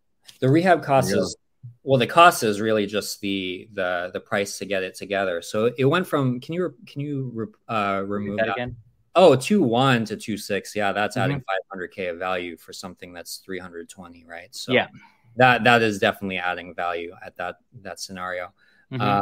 The 0.41 0.49
rehab 0.49 0.83
cost 0.83 1.13
is 1.13 1.37
well, 1.85 1.99
the 1.99 2.07
cost 2.07 2.43
is 2.43 2.61
really 2.61 2.87
just 2.87 3.21
the 3.21 3.69
the 3.73 4.11
the 4.13 4.21
price 4.21 4.59
to 4.59 4.67
get 4.67 4.83
it 4.83 4.95
together. 4.95 5.43
So 5.43 5.73
it 5.77 5.85
went 5.85 6.07
from 6.07 6.41
can 6.41 6.55
you 6.55 6.75
can 6.87 7.01
you 7.01 7.53
uh, 7.69 8.03
remove 8.07 8.39
that, 8.39 8.47
that 8.47 8.53
again? 8.53 8.77
Oh, 9.15 9.37
two 9.37 9.63
one 9.63 10.05
to 10.07 10.17
two 10.17 10.37
six. 10.37 10.75
Yeah, 10.75 10.93
that's 10.93 11.17
mm-hmm. 11.17 11.25
adding 11.25 11.37
five 11.39 11.61
hundred 11.71 11.89
k 11.89 12.09
of 12.09 12.19
value 12.19 12.57
for 12.57 12.73
something 12.73 13.13
that's 13.13 13.39
three 13.39 13.59
hundred 13.59 13.89
twenty, 13.89 14.25
right? 14.25 14.55
So 14.55 14.73
yeah, 14.73 14.89
that 15.37 15.65
that 15.65 15.83
is 15.83 15.99
definitely 15.99 16.39
adding 16.39 16.75
value 16.75 17.15
at 17.25 17.37
that 17.37 17.57
that 17.83 18.01
scenario. 18.01 18.53
Mm-hmm. 18.93 19.01
Uh, 19.01 19.21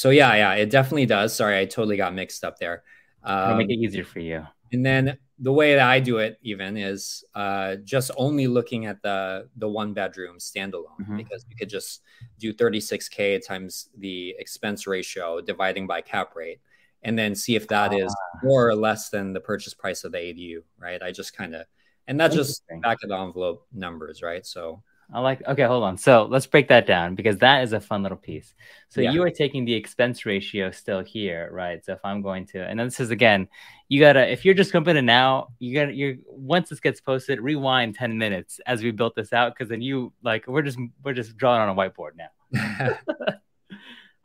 so 0.00 0.08
yeah, 0.08 0.34
yeah, 0.34 0.54
it 0.54 0.70
definitely 0.70 1.04
does. 1.04 1.36
Sorry, 1.36 1.58
I 1.58 1.66
totally 1.66 1.98
got 1.98 2.14
mixed 2.14 2.42
up 2.42 2.58
there. 2.58 2.84
Um, 3.22 3.58
make 3.58 3.68
it 3.68 3.74
easier 3.74 4.02
for 4.02 4.20
you. 4.20 4.46
And 4.72 4.86
then 4.86 5.18
the 5.38 5.52
way 5.52 5.74
that 5.74 5.86
I 5.86 6.00
do 6.00 6.16
it 6.16 6.38
even 6.40 6.78
is 6.78 7.22
uh, 7.34 7.76
just 7.84 8.10
only 8.16 8.46
looking 8.46 8.86
at 8.86 9.02
the 9.02 9.50
the 9.56 9.68
one 9.68 9.92
bedroom 9.92 10.38
standalone 10.38 10.96
mm-hmm. 11.02 11.18
because 11.18 11.44
you 11.50 11.54
could 11.54 11.68
just 11.68 12.00
do 12.38 12.54
36k 12.54 13.46
times 13.46 13.90
the 13.98 14.34
expense 14.38 14.86
ratio 14.86 15.42
dividing 15.42 15.86
by 15.86 16.00
cap 16.00 16.34
rate 16.34 16.62
and 17.02 17.18
then 17.18 17.34
see 17.34 17.54
if 17.54 17.68
that 17.68 17.92
is 17.92 18.10
ah. 18.10 18.38
more 18.42 18.66
or 18.66 18.74
less 18.74 19.10
than 19.10 19.34
the 19.34 19.40
purchase 19.40 19.74
price 19.74 20.04
of 20.04 20.12
the 20.12 20.18
ADU, 20.18 20.62
right? 20.78 21.02
I 21.02 21.12
just 21.12 21.36
kind 21.36 21.54
of 21.54 21.66
and 22.06 22.18
that's 22.18 22.34
just 22.34 22.62
back 22.80 22.96
of 23.02 23.10
the 23.10 23.18
envelope 23.18 23.66
numbers, 23.70 24.22
right? 24.22 24.46
So 24.46 24.82
I 25.12 25.20
like 25.20 25.46
okay, 25.46 25.64
hold 25.64 25.82
on. 25.82 25.98
So 25.98 26.24
let's 26.30 26.46
break 26.46 26.68
that 26.68 26.86
down 26.86 27.14
because 27.14 27.38
that 27.38 27.64
is 27.64 27.72
a 27.72 27.80
fun 27.80 28.02
little 28.02 28.18
piece. 28.18 28.54
So 28.88 29.00
yeah. 29.00 29.10
you 29.10 29.22
are 29.24 29.30
taking 29.30 29.64
the 29.64 29.74
expense 29.74 30.24
ratio 30.24 30.70
still 30.70 31.00
here, 31.00 31.48
right? 31.52 31.84
So 31.84 31.92
if 31.94 32.00
I'm 32.04 32.22
going 32.22 32.46
to 32.48 32.64
and 32.64 32.78
this 32.78 33.00
is 33.00 33.10
again, 33.10 33.48
you 33.88 33.98
gotta 33.98 34.30
if 34.30 34.44
you're 34.44 34.54
just 34.54 34.72
jumping 34.72 34.96
in 34.96 35.06
now, 35.06 35.48
you 35.58 35.74
gotta 35.74 35.92
you're 35.92 36.14
once 36.26 36.68
this 36.68 36.78
gets 36.78 37.00
posted, 37.00 37.40
rewind 37.40 37.96
10 37.96 38.18
minutes 38.18 38.60
as 38.66 38.82
we 38.82 38.92
built 38.92 39.16
this 39.16 39.32
out 39.32 39.52
because 39.54 39.68
then 39.68 39.82
you 39.82 40.12
like 40.22 40.46
we're 40.46 40.62
just 40.62 40.78
we're 41.02 41.12
just 41.12 41.36
drawing 41.36 41.60
on 41.60 41.68
a 41.68 41.74
whiteboard 41.74 42.12
now. 42.16 42.98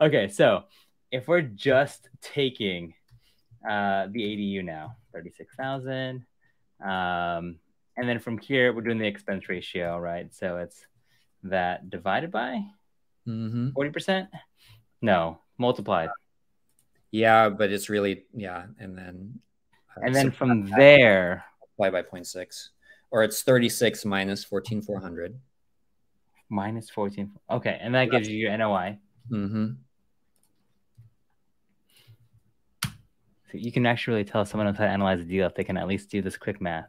okay, 0.00 0.28
so 0.28 0.64
if 1.10 1.26
we're 1.26 1.42
just 1.42 2.08
taking 2.22 2.94
uh 3.68 4.06
the 4.12 4.20
ADU 4.20 4.64
now, 4.64 4.96
36,000 5.12 6.24
um 6.84 7.58
and 7.96 8.08
then 8.08 8.18
from 8.18 8.38
here, 8.38 8.72
we're 8.72 8.82
doing 8.82 8.98
the 8.98 9.06
expense 9.06 9.48
ratio, 9.48 9.98
right? 9.98 10.32
So 10.34 10.58
it's 10.58 10.86
that 11.44 11.88
divided 11.88 12.30
by 12.30 12.62
mm-hmm. 13.26 13.70
40%? 13.70 14.28
No, 15.00 15.40
multiplied. 15.56 16.10
Yeah, 17.10 17.48
but 17.48 17.72
it's 17.72 17.88
really, 17.88 18.24
yeah. 18.34 18.66
And 18.78 18.96
then, 18.98 19.40
uh, 19.96 20.00
and 20.04 20.14
then 20.14 20.30
from 20.30 20.66
there, 20.66 21.44
multiply 21.78 22.02
by 22.02 22.18
0.6, 22.18 22.68
or 23.10 23.22
it's 23.22 23.42
36 23.42 24.04
minus 24.04 24.44
14,400. 24.44 25.38
Minus 26.50 26.90
14. 26.90 27.32
Okay. 27.50 27.78
And 27.80 27.94
that 27.94 28.10
gives 28.10 28.28
you 28.28 28.36
your 28.36 28.56
NOI. 28.56 28.98
Mm-hmm. 29.30 29.66
So 32.84 33.52
you 33.52 33.72
can 33.72 33.86
actually 33.86 34.14
really 34.14 34.24
tell 34.24 34.44
someone 34.44 34.66
how 34.74 34.84
to 34.84 34.88
analyze 34.88 35.20
a 35.20 35.24
deal 35.24 35.46
if 35.46 35.54
they 35.54 35.64
can 35.64 35.76
at 35.76 35.88
least 35.88 36.10
do 36.10 36.20
this 36.20 36.36
quick 36.36 36.60
math 36.60 36.88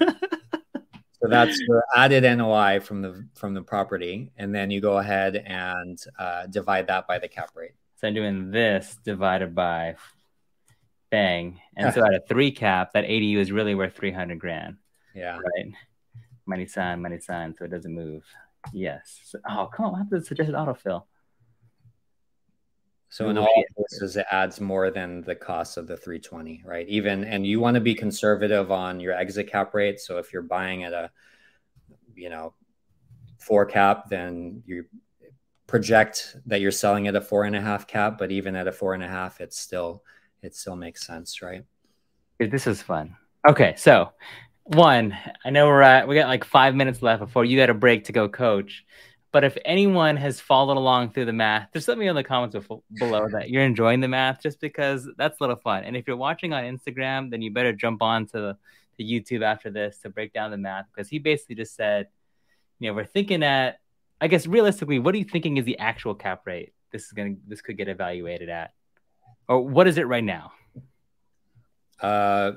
so 0.00 1.28
that's 1.28 1.58
the 1.58 1.82
added 1.96 2.24
NOI 2.24 2.80
from 2.80 3.02
the 3.02 3.26
from 3.34 3.54
the 3.54 3.62
property, 3.62 4.30
and 4.36 4.54
then 4.54 4.70
you 4.70 4.80
go 4.80 4.98
ahead 4.98 5.36
and 5.36 5.98
uh, 6.18 6.46
divide 6.46 6.86
that 6.88 7.06
by 7.06 7.18
the 7.18 7.28
cap 7.28 7.50
rate. 7.54 7.72
So 7.96 8.08
I'm 8.08 8.14
doing 8.14 8.50
this 8.50 8.96
divided 9.04 9.54
by 9.54 9.96
bang, 11.10 11.60
and 11.76 11.92
so 11.92 12.04
at 12.06 12.14
a 12.14 12.20
three 12.28 12.50
cap, 12.50 12.92
that 12.92 13.04
ADU 13.04 13.38
is 13.38 13.50
really 13.52 13.74
worth 13.74 13.94
three 13.94 14.12
hundred 14.12 14.38
grand. 14.38 14.76
Yeah. 15.14 15.38
Right. 15.38 15.72
Money 16.46 16.66
sign, 16.66 17.02
money 17.02 17.20
sign, 17.20 17.54
so 17.54 17.64
it 17.64 17.70
doesn't 17.70 17.92
move. 17.92 18.24
Yes. 18.72 19.20
So, 19.24 19.38
oh, 19.48 19.68
come 19.72 19.86
on! 19.86 19.94
I 19.94 19.98
have 19.98 20.10
to 20.10 20.22
suggest 20.22 20.52
autofill. 20.52 21.04
So 23.10 23.30
in 23.30 23.38
all 23.38 23.64
cases, 23.76 24.16
it 24.16 24.26
adds 24.30 24.60
more 24.60 24.90
than 24.90 25.22
the 25.22 25.34
cost 25.34 25.78
of 25.78 25.86
the 25.86 25.96
320, 25.96 26.62
right? 26.64 26.86
Even 26.88 27.24
and 27.24 27.46
you 27.46 27.58
want 27.58 27.74
to 27.74 27.80
be 27.80 27.94
conservative 27.94 28.70
on 28.70 29.00
your 29.00 29.14
exit 29.14 29.50
cap 29.50 29.72
rate. 29.72 29.98
So 29.98 30.18
if 30.18 30.32
you're 30.32 30.42
buying 30.42 30.84
at 30.84 30.92
a, 30.92 31.10
you 32.14 32.28
know, 32.28 32.52
four 33.38 33.64
cap, 33.64 34.10
then 34.10 34.62
you 34.66 34.84
project 35.66 36.36
that 36.46 36.60
you're 36.60 36.70
selling 36.70 37.08
at 37.08 37.16
a 37.16 37.20
four 37.20 37.44
and 37.44 37.56
a 37.56 37.60
half 37.60 37.86
cap. 37.86 38.18
But 38.18 38.30
even 38.30 38.54
at 38.54 38.68
a 38.68 38.72
four 38.72 38.92
and 38.92 39.02
a 39.02 39.08
half, 39.08 39.40
it's 39.40 39.58
still 39.58 40.02
it 40.42 40.54
still 40.54 40.76
makes 40.76 41.06
sense, 41.06 41.40
right? 41.40 41.64
This 42.38 42.66
is 42.66 42.82
fun. 42.82 43.16
Okay, 43.48 43.74
so 43.76 44.12
one, 44.64 45.16
I 45.44 45.50
know 45.50 45.66
we're 45.66 45.80
at 45.80 46.06
we 46.06 46.14
got 46.14 46.28
like 46.28 46.44
five 46.44 46.74
minutes 46.74 47.00
left 47.00 47.20
before 47.20 47.46
you 47.46 47.56
got 47.56 47.70
a 47.70 47.74
break 47.74 48.04
to 48.04 48.12
go 48.12 48.28
coach. 48.28 48.84
But 49.30 49.44
if 49.44 49.58
anyone 49.64 50.16
has 50.16 50.40
followed 50.40 50.78
along 50.78 51.10
through 51.10 51.26
the 51.26 51.34
math, 51.34 51.68
just 51.74 51.86
let 51.86 51.98
me 51.98 52.06
know 52.06 52.12
in 52.12 52.16
the 52.16 52.24
comments 52.24 52.56
below 52.98 53.28
that 53.32 53.50
you're 53.50 53.62
enjoying 53.62 54.00
the 54.00 54.08
math 54.08 54.42
just 54.42 54.58
because 54.58 55.06
that's 55.18 55.38
a 55.38 55.42
little 55.42 55.56
fun. 55.56 55.84
And 55.84 55.96
if 55.96 56.06
you're 56.06 56.16
watching 56.16 56.54
on 56.54 56.64
Instagram, 56.64 57.30
then 57.30 57.42
you 57.42 57.52
better 57.52 57.74
jump 57.74 58.00
on 58.00 58.26
to, 58.28 58.56
to 58.96 59.04
YouTube 59.04 59.42
after 59.42 59.70
this 59.70 59.98
to 59.98 60.08
break 60.08 60.32
down 60.32 60.50
the 60.50 60.56
math 60.56 60.86
because 60.94 61.10
he 61.10 61.18
basically 61.18 61.56
just 61.56 61.76
said, 61.76 62.08
you 62.78 62.88
know, 62.88 62.94
we're 62.94 63.04
thinking 63.04 63.42
at, 63.42 63.80
I 64.18 64.28
guess 64.28 64.46
realistically, 64.46 64.98
what 64.98 65.14
are 65.14 65.18
you 65.18 65.24
thinking 65.24 65.58
is 65.58 65.66
the 65.66 65.78
actual 65.78 66.14
cap 66.14 66.46
rate 66.46 66.72
this 66.90 67.04
is 67.04 67.12
going 67.12 67.36
to, 67.36 67.42
this 67.46 67.60
could 67.60 67.76
get 67.76 67.88
evaluated 67.88 68.48
at? 68.48 68.72
Or 69.46 69.60
what 69.60 69.86
is 69.86 69.98
it 69.98 70.06
right 70.06 70.24
now? 70.24 70.52
Uh, 72.00 72.52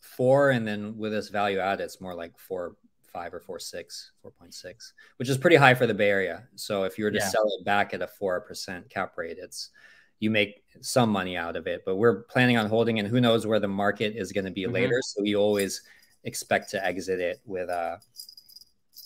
four. 0.00 0.50
And 0.50 0.66
then 0.66 0.96
with 0.96 1.12
this 1.12 1.28
value 1.28 1.58
add, 1.58 1.80
it's 1.80 2.00
more 2.00 2.14
like 2.14 2.38
four 2.38 2.76
five 3.12 3.34
or 3.34 3.40
four 3.40 3.58
six, 3.58 4.12
four 4.22 4.30
point 4.30 4.54
six, 4.54 4.94
which 5.16 5.28
is 5.28 5.36
pretty 5.36 5.56
high 5.56 5.74
for 5.74 5.86
the 5.86 5.94
Bay 5.94 6.10
Area. 6.10 6.44
So 6.54 6.84
if 6.84 6.98
you 6.98 7.04
were 7.04 7.10
to 7.10 7.18
yeah. 7.18 7.28
sell 7.28 7.44
it 7.58 7.64
back 7.64 7.94
at 7.94 8.02
a 8.02 8.06
four 8.06 8.40
percent 8.40 8.88
cap 8.88 9.16
rate, 9.16 9.38
it's 9.40 9.70
you 10.18 10.30
make 10.30 10.62
some 10.80 11.10
money 11.10 11.36
out 11.36 11.56
of 11.56 11.66
it. 11.66 11.82
But 11.84 11.96
we're 11.96 12.22
planning 12.22 12.56
on 12.56 12.68
holding, 12.68 12.98
and 12.98 13.08
who 13.08 13.20
knows 13.20 13.46
where 13.46 13.60
the 13.60 13.68
market 13.68 14.14
is 14.16 14.32
going 14.32 14.44
to 14.44 14.50
be 14.50 14.62
mm-hmm. 14.62 14.74
later. 14.74 15.00
So 15.04 15.22
we 15.22 15.36
always 15.36 15.82
expect 16.24 16.70
to 16.70 16.84
exit 16.84 17.20
it 17.20 17.40
with 17.44 17.68
a 17.68 18.00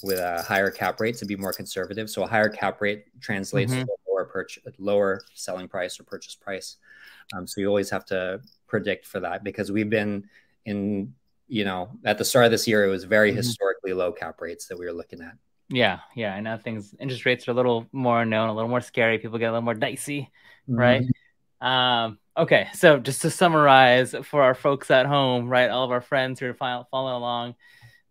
with 0.02 0.18
a 0.18 0.42
higher 0.42 0.70
cap 0.70 1.00
rate 1.00 1.16
to 1.16 1.24
be 1.24 1.36
more 1.36 1.52
conservative. 1.52 2.10
So 2.10 2.22
a 2.22 2.26
higher 2.26 2.48
cap 2.48 2.80
rate 2.80 3.06
translates 3.20 3.72
mm-hmm. 3.72 3.82
to 3.82 3.92
a 3.92 4.10
lower 4.10 4.24
purchase, 4.24 4.62
lower 4.78 5.22
selling 5.34 5.68
price 5.68 5.98
or 5.98 6.04
purchase 6.04 6.34
price. 6.34 6.76
Um, 7.34 7.46
so 7.46 7.60
you 7.60 7.68
always 7.68 7.90
have 7.90 8.04
to 8.06 8.40
predict 8.68 9.06
for 9.06 9.20
that 9.20 9.42
because 9.42 9.72
we've 9.72 9.90
been 9.90 10.28
in 10.64 11.14
you 11.48 11.64
know, 11.64 11.90
at 12.04 12.18
the 12.18 12.24
start 12.24 12.46
of 12.46 12.50
this 12.50 12.66
year, 12.66 12.84
it 12.84 12.90
was 12.90 13.04
very 13.04 13.30
mm-hmm. 13.30 13.38
historically 13.38 13.92
low 13.92 14.12
cap 14.12 14.40
rates 14.40 14.66
that 14.68 14.78
we 14.78 14.86
were 14.86 14.92
looking 14.92 15.20
at. 15.20 15.34
Yeah, 15.68 16.00
yeah. 16.14 16.34
And 16.34 16.44
now 16.44 16.58
things, 16.58 16.94
interest 17.00 17.24
rates 17.24 17.48
are 17.48 17.52
a 17.52 17.54
little 17.54 17.86
more 17.92 18.24
known, 18.24 18.48
a 18.48 18.54
little 18.54 18.70
more 18.70 18.80
scary. 18.80 19.18
People 19.18 19.38
get 19.38 19.46
a 19.46 19.52
little 19.52 19.62
more 19.62 19.74
dicey, 19.74 20.30
mm-hmm. 20.68 20.78
right? 20.78 21.02
Um, 21.60 22.18
okay, 22.36 22.68
so 22.74 22.98
just 22.98 23.22
to 23.22 23.30
summarize 23.30 24.14
for 24.24 24.42
our 24.42 24.54
folks 24.54 24.90
at 24.90 25.06
home, 25.06 25.48
right, 25.48 25.70
all 25.70 25.84
of 25.84 25.90
our 25.90 26.00
friends 26.00 26.38
who 26.38 26.46
are 26.46 26.54
following 26.54 27.14
along, 27.14 27.54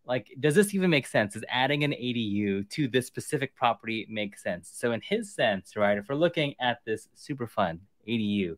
like 0.07 0.31
does 0.39 0.55
this 0.55 0.73
even 0.73 0.89
make 0.89 1.07
sense? 1.07 1.35
Is 1.35 1.43
adding 1.49 1.83
an 1.83 1.91
ADU 1.91 2.69
to 2.71 2.87
this 2.87 3.07
specific 3.07 3.55
property 3.55 4.05
make 4.09 4.37
sense? 4.37 4.71
So 4.73 4.91
in 4.91 5.01
his 5.01 5.33
sense, 5.33 5.75
right, 5.75 5.97
if 5.97 6.09
we're 6.09 6.15
looking 6.15 6.55
at 6.59 6.79
this 6.85 7.07
super 7.15 7.47
fun 7.47 7.79
ADU 8.07 8.57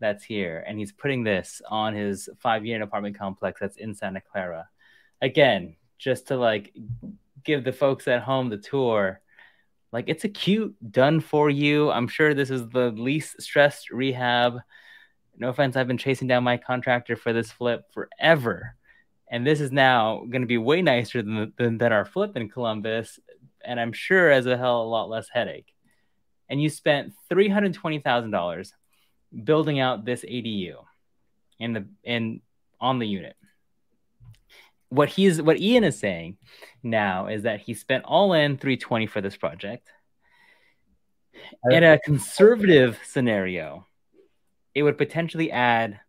that's 0.00 0.24
here, 0.24 0.64
and 0.66 0.78
he's 0.78 0.92
putting 0.92 1.24
this 1.24 1.62
on 1.68 1.94
his 1.94 2.28
five-unit 2.38 2.82
apartment 2.82 3.18
complex 3.18 3.60
that's 3.60 3.76
in 3.76 3.94
Santa 3.94 4.20
Clara. 4.20 4.68
Again, 5.22 5.76
just 5.98 6.28
to 6.28 6.36
like 6.36 6.74
give 7.44 7.64
the 7.64 7.72
folks 7.72 8.08
at 8.08 8.22
home 8.22 8.50
the 8.50 8.58
tour. 8.58 9.20
Like 9.92 10.06
it's 10.08 10.24
a 10.24 10.28
cute 10.28 10.74
done 10.90 11.20
for 11.20 11.48
you. 11.48 11.90
I'm 11.90 12.08
sure 12.08 12.34
this 12.34 12.50
is 12.50 12.68
the 12.68 12.90
least 12.90 13.40
stressed 13.40 13.90
rehab. 13.90 14.58
No 15.38 15.50
offense, 15.50 15.76
I've 15.76 15.86
been 15.86 15.98
chasing 15.98 16.28
down 16.28 16.44
my 16.44 16.56
contractor 16.56 17.16
for 17.16 17.32
this 17.32 17.50
flip 17.50 17.84
forever. 17.92 18.74
And 19.30 19.46
this 19.46 19.60
is 19.60 19.72
now 19.72 20.24
going 20.30 20.42
to 20.42 20.46
be 20.46 20.58
way 20.58 20.82
nicer 20.82 21.22
than, 21.22 21.52
than, 21.56 21.78
than 21.78 21.92
our 21.92 22.04
flip 22.04 22.36
in 22.36 22.48
Columbus. 22.48 23.18
And 23.64 23.80
I'm 23.80 23.92
sure 23.92 24.30
as 24.30 24.46
a 24.46 24.56
hell 24.56 24.82
a 24.82 24.84
lot 24.84 25.08
less 25.08 25.28
headache. 25.32 25.72
And 26.48 26.62
you 26.62 26.68
spent 26.68 27.12
$320,000 27.30 28.72
building 29.44 29.80
out 29.80 30.04
this 30.04 30.22
ADU 30.22 30.76
in 31.58 31.72
the 31.72 31.86
in 32.04 32.40
on 32.80 32.98
the 32.98 33.06
unit. 33.06 33.36
What 34.88 35.08
he's 35.08 35.42
what 35.42 35.60
Ian 35.60 35.84
is 35.84 35.98
saying 35.98 36.36
now 36.82 37.26
is 37.26 37.42
that 37.42 37.60
he 37.60 37.74
spent 37.74 38.04
all 38.04 38.32
in 38.32 38.56
320 38.56 39.06
for 39.06 39.20
this 39.20 39.36
project. 39.36 39.88
In 41.70 41.84
a 41.84 41.98
conservative 41.98 42.98
scenario, 43.04 43.86
it 44.74 44.82
would 44.82 44.98
potentially 44.98 45.50
add 45.50 46.00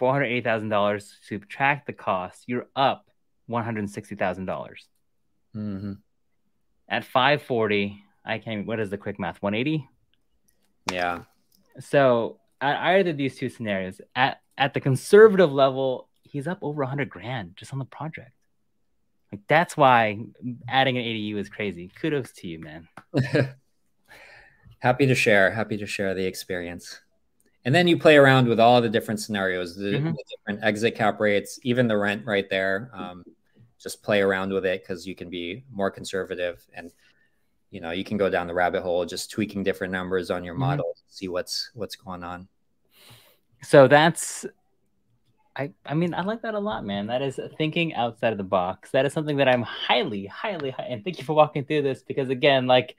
$480,000 0.00 0.98
to 0.98 1.04
subtract 1.26 1.86
the 1.86 1.92
cost, 1.92 2.44
you're 2.46 2.68
up 2.76 3.10
$160,000. 3.50 4.46
Mm-hmm. 5.56 5.92
At 6.88 7.04
540, 7.04 8.02
I 8.24 8.38
can't, 8.38 8.66
what 8.66 8.80
is 8.80 8.90
the 8.90 8.98
quick 8.98 9.18
math? 9.18 9.42
180? 9.42 9.88
Yeah. 10.92 11.22
So 11.80 12.40
at 12.60 12.76
either 12.76 13.10
of 13.10 13.16
these 13.16 13.36
two 13.36 13.48
scenarios, 13.48 14.00
at, 14.14 14.40
at 14.56 14.74
the 14.74 14.80
conservative 14.80 15.52
level, 15.52 16.08
he's 16.22 16.46
up 16.46 16.58
over 16.62 16.82
100 16.82 17.08
grand 17.08 17.56
just 17.56 17.72
on 17.72 17.78
the 17.78 17.84
project. 17.84 18.32
Like 19.32 19.42
that's 19.46 19.76
why 19.76 20.18
adding 20.68 20.96
an 20.96 21.04
ADU 21.04 21.36
is 21.36 21.48
crazy. 21.48 21.90
Kudos 22.00 22.32
to 22.32 22.48
you, 22.48 22.60
man. 22.60 22.88
happy 24.78 25.06
to 25.06 25.14
share. 25.14 25.50
Happy 25.50 25.76
to 25.76 25.86
share 25.86 26.14
the 26.14 26.24
experience 26.24 27.00
and 27.64 27.74
then 27.74 27.86
you 27.86 27.98
play 27.98 28.16
around 28.16 28.48
with 28.48 28.58
all 28.58 28.80
the 28.80 28.88
different 28.88 29.20
scenarios 29.20 29.76
the, 29.76 29.92
mm-hmm. 29.92 30.12
the 30.12 30.24
different 30.30 30.64
exit 30.64 30.94
cap 30.94 31.20
rates 31.20 31.60
even 31.62 31.86
the 31.86 31.96
rent 31.96 32.24
right 32.24 32.48
there 32.48 32.90
um, 32.94 33.22
just 33.78 34.02
play 34.02 34.22
around 34.22 34.50
with 34.50 34.64
it 34.64 34.82
because 34.82 35.06
you 35.06 35.14
can 35.14 35.28
be 35.28 35.64
more 35.70 35.90
conservative 35.90 36.66
and 36.72 36.92
you 37.70 37.80
know 37.80 37.90
you 37.90 38.04
can 38.04 38.16
go 38.16 38.30
down 38.30 38.46
the 38.46 38.54
rabbit 38.54 38.82
hole 38.82 39.04
just 39.04 39.30
tweaking 39.30 39.62
different 39.62 39.92
numbers 39.92 40.30
on 40.30 40.44
your 40.44 40.54
mm-hmm. 40.54 40.62
model 40.62 40.94
see 41.08 41.28
what's 41.28 41.70
what's 41.74 41.96
going 41.96 42.22
on 42.22 42.48
so 43.62 43.88
that's 43.88 44.46
I, 45.56 45.72
I 45.84 45.94
mean 45.94 46.14
i 46.14 46.22
like 46.22 46.42
that 46.42 46.54
a 46.54 46.58
lot 46.58 46.84
man 46.84 47.08
that 47.08 47.22
is 47.22 47.40
thinking 47.56 47.94
outside 47.94 48.32
of 48.32 48.38
the 48.38 48.44
box 48.44 48.90
that 48.92 49.04
is 49.06 49.12
something 49.12 49.36
that 49.38 49.48
i'm 49.48 49.62
highly 49.62 50.26
highly 50.26 50.70
high, 50.70 50.84
and 50.84 51.04
thank 51.04 51.18
you 51.18 51.24
for 51.24 51.34
walking 51.34 51.64
through 51.64 51.82
this 51.82 52.02
because 52.02 52.30
again 52.30 52.66
like 52.66 52.96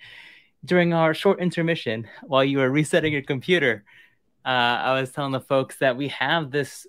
during 0.65 0.93
our 0.93 1.13
short 1.13 1.39
intermission 1.39 2.07
while 2.23 2.43
you 2.43 2.57
were 2.57 2.69
resetting 2.69 3.13
your 3.13 3.21
computer 3.21 3.85
uh, 4.45 4.49
I 4.81 4.99
was 4.99 5.11
telling 5.11 5.31
the 5.31 5.41
folks 5.41 5.77
that 5.77 5.97
we 5.97 6.07
have 6.09 6.49
this 6.49 6.87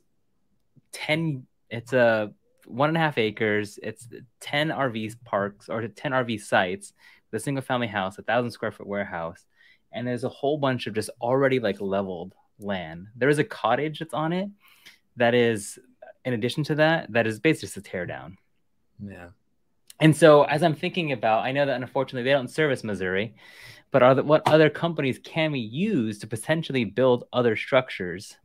10, 0.92 1.46
it's 1.68 1.92
a 1.92 2.32
one 2.66 2.88
and 2.88 2.96
a 2.96 3.00
half 3.00 3.18
acres. 3.18 3.78
It's 3.82 4.08
10 4.40 4.68
RV 4.68 5.16
parks 5.24 5.68
or 5.68 5.86
10 5.86 6.12
RV 6.12 6.40
sites, 6.40 6.92
the 7.30 7.40
single 7.40 7.62
family 7.62 7.86
house, 7.86 8.18
a 8.18 8.22
thousand 8.22 8.50
square 8.50 8.72
foot 8.72 8.86
warehouse. 8.86 9.44
And 9.92 10.06
there's 10.06 10.24
a 10.24 10.28
whole 10.28 10.58
bunch 10.58 10.86
of 10.86 10.94
just 10.94 11.10
already 11.20 11.60
like 11.60 11.80
leveled 11.80 12.34
land. 12.58 13.08
There 13.16 13.28
is 13.28 13.38
a 13.38 13.44
cottage 13.44 13.98
that's 13.98 14.14
on 14.14 14.32
it 14.32 14.48
that 15.16 15.34
is, 15.34 15.78
in 16.24 16.32
addition 16.32 16.64
to 16.64 16.74
that, 16.76 17.12
that 17.12 17.26
is 17.26 17.40
basically 17.40 17.66
just 17.66 17.76
a 17.76 17.82
tear 17.82 18.06
down. 18.06 18.38
Yeah. 19.04 19.28
And 19.98 20.16
so 20.16 20.44
as 20.44 20.62
I'm 20.62 20.74
thinking 20.74 21.12
about, 21.12 21.44
I 21.44 21.52
know 21.52 21.66
that 21.66 21.80
unfortunately 21.80 22.22
they 22.22 22.34
don't 22.34 22.48
service 22.48 22.84
Missouri, 22.84 23.34
but 23.90 24.02
are 24.02 24.14
the, 24.14 24.22
what 24.22 24.46
other 24.46 24.70
companies 24.70 25.18
can 25.18 25.52
we 25.52 25.58
use 25.58 26.18
to 26.20 26.26
potentially 26.26 26.84
build 26.84 27.24
other 27.32 27.56
structures 27.56 28.36